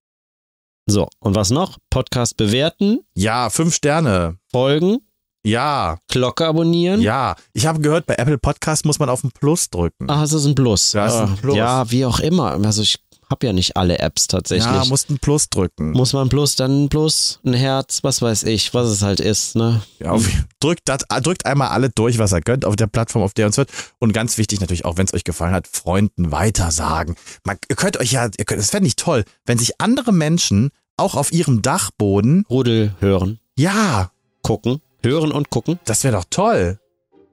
So, 0.86 1.08
und 1.20 1.36
was 1.36 1.50
noch? 1.50 1.78
Podcast 1.90 2.36
bewerten, 2.38 3.00
Ja, 3.16 3.50
fünf 3.50 3.74
Sterne. 3.76 4.38
folgen, 4.52 4.98
Ja, 5.46 5.98
Glocke 6.10 6.46
abonnieren. 6.46 7.02
ja. 7.02 7.36
Ich 7.54 7.66
habe 7.66 7.80
gehört, 7.80 8.06
bei 8.06 8.16
Apple 8.16 8.38
Podcast 8.38 8.86
muss 8.86 9.00
man 9.00 9.10
auf 9.10 9.22
den 9.22 9.32
Plus 9.32 9.70
drücken. 9.70 10.10
Ah, 10.10 10.24
es 10.24 10.34
ist 10.34 10.46
ein 10.46 10.56
Plus. 10.56 10.92
Ja, 10.94 11.08
ist 11.08 11.14
ein 11.16 11.38
Plus. 11.38 11.56
Ja, 11.56 11.90
wie 11.92 12.06
auch 12.06 12.20
immer. 12.20 12.52
Also 12.66 12.82
ich 12.82 12.98
habe 13.34 13.48
ja 13.48 13.54
nicht 13.54 13.76
alle 13.76 13.98
Apps 13.98 14.28
tatsächlich. 14.28 14.72
Ja, 14.72 14.86
musst 14.86 15.10
ein 15.10 15.18
Plus 15.18 15.50
drücken. 15.50 15.92
Muss 15.92 16.14
man 16.14 16.30
Plus, 16.30 16.56
dann 16.56 16.86
ein 16.86 16.90
Plus, 16.90 17.40
ein 17.44 17.54
Herz, 17.54 18.00
was 18.04 18.22
weiß 18.22 18.44
ich, 18.44 18.74
was 18.74 18.88
es 18.88 19.02
halt 19.02 19.20
ist, 19.20 19.56
ne? 19.56 19.82
Ja, 20.00 20.12
auf, 20.12 20.30
drückt, 20.60 20.82
das, 20.86 21.02
drückt 21.24 21.46
einmal 21.48 21.70
alle 21.70 21.90
durch, 21.90 22.20
was 22.20 22.32
ihr 22.32 22.42
könnt 22.42 22.64
auf 22.64 22.76
der 22.76 22.88
Plattform, 22.88 23.24
auf 23.24 23.34
der 23.34 23.46
ihr 23.46 23.48
uns 23.48 23.58
hört. 23.58 23.70
Und 24.00 24.14
ganz 24.14 24.38
wichtig 24.38 24.62
natürlich 24.62 24.86
auch, 24.86 24.98
wenn 24.98 25.08
es 25.08 25.14
euch 25.14 25.24
gefallen 25.24 25.54
hat, 25.54 25.68
Freunden 25.68 26.32
weitersagen. 26.32 27.16
Man, 27.44 27.58
ihr 27.70 27.76
könnt 27.76 27.98
euch 27.98 28.12
ja, 28.12 28.30
ihr 28.38 28.46
könnt, 28.46 28.62
es 28.62 28.70
fände 28.70 28.88
ich 28.88 28.96
toll, 28.96 29.26
wenn 29.46 29.58
sich 29.58 29.82
andere 29.82 30.14
Menschen 30.14 30.70
auch 30.96 31.16
auf 31.16 31.34
ihrem 31.34 31.64
Dachboden, 31.64 32.46
Rudel 32.50 32.96
hören, 33.00 33.40
ja, 33.58 34.12
gucken, 34.44 34.80
hören 35.02 35.32
und 35.32 35.50
gucken. 35.50 35.80
das 35.86 36.04
wäre 36.04 36.16
doch 36.16 36.26
toll. 36.30 36.80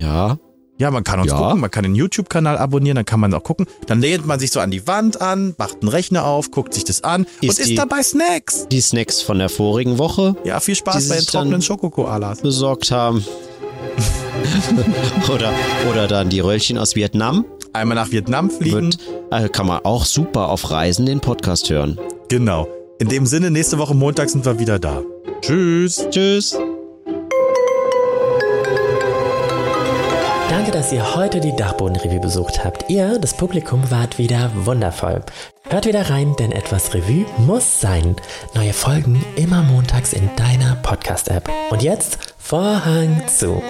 Ja, 0.01 0.39
Ja, 0.81 0.91
man 0.91 1.05
kann 1.05 1.21
uns 1.21 1.31
Ja. 1.31 1.37
gucken, 1.37 1.61
man 1.61 1.71
kann 1.71 1.83
den 1.83 1.95
YouTube-Kanal 1.95 2.57
abonnieren, 2.57 2.97
dann 2.97 3.05
kann 3.05 3.21
man 3.21 3.35
auch 3.35 3.43
gucken. 3.43 3.67
Dann 3.87 4.01
lehnt 4.01 4.27
man 4.27 4.41
sich 4.41 4.51
so 4.51 4.61
an 4.61 4.71
die 4.71 4.87
Wand 4.87 5.21
an, 5.21 5.55
macht 5.59 5.83
einen 5.83 5.91
Rechner 5.91 6.25
auf, 6.25 6.51
guckt 6.51 6.73
sich 6.73 6.85
das 6.85 7.05
an 7.05 7.27
Ist 7.43 7.59
und 7.61 7.67
isst 7.67 7.79
dabei 7.79 8.03
Snacks. 8.03 8.67
Die 8.73 8.81
Snacks 8.81 9.21
von 9.21 9.39
der 9.39 9.51
vorigen 9.51 9.99
Woche 9.99 10.35
Ja, 10.43 10.59
viel 10.59 10.75
Spaß 10.75 11.11
bei 11.11 11.17
den 11.17 11.27
trockenen 11.27 11.61
Schokokoalas. 11.61 12.41
besorgt 12.41 12.91
haben. 12.91 13.23
oder, 15.35 15.53
oder 15.91 16.09
dann 16.09 16.31
die 16.31 16.41
Röllchen 16.41 16.79
aus 16.79 16.97
Vietnam. 16.97 17.45
Einmal 17.75 17.95
nach 17.97 18.11
Vietnam 18.11 18.51
fliegen. 18.51 18.95
Wird, 19.31 19.33
äh, 19.45 19.49
kann 19.51 19.67
man 19.67 19.81
auch 19.85 20.05
super 20.07 20.49
auf 20.49 20.71
Reisen 20.71 21.05
den 21.07 21.21
Podcast 21.21 21.69
hören. 21.71 21.99
Genau. 22.29 22.67
In 22.99 23.09
dem 23.09 23.27
Sinne, 23.27 23.51
nächste 23.51 23.77
Woche 23.79 23.95
Montag 23.95 24.31
sind 24.31 24.45
wir 24.47 24.59
wieder 24.59 24.79
da. 24.79 25.03
Tschüss. 25.43 26.07
Tschüss. 26.11 26.57
Danke, 30.61 30.73
dass 30.73 30.93
ihr 30.93 31.17
heute 31.17 31.41
die 31.41 31.57
Dachbodenrevue 31.57 32.21
besucht 32.21 32.63
habt. 32.63 32.91
Ihr, 32.91 33.19
das 33.19 33.35
Publikum, 33.35 33.91
wart 33.91 34.19
wieder 34.19 34.51
wundervoll. 34.55 35.23
Hört 35.71 35.87
wieder 35.87 36.11
rein, 36.11 36.37
denn 36.39 36.53
etwas 36.53 36.93
Revue 36.93 37.25
muss 37.39 37.81
sein. 37.81 38.15
Neue 38.55 38.75
Folgen 38.75 39.25
immer 39.37 39.63
montags 39.63 40.13
in 40.13 40.29
deiner 40.37 40.77
Podcast-App. 40.83 41.49
Und 41.71 41.83
jetzt 41.83 42.19
Vorhang 42.37 43.23
zu. 43.27 43.63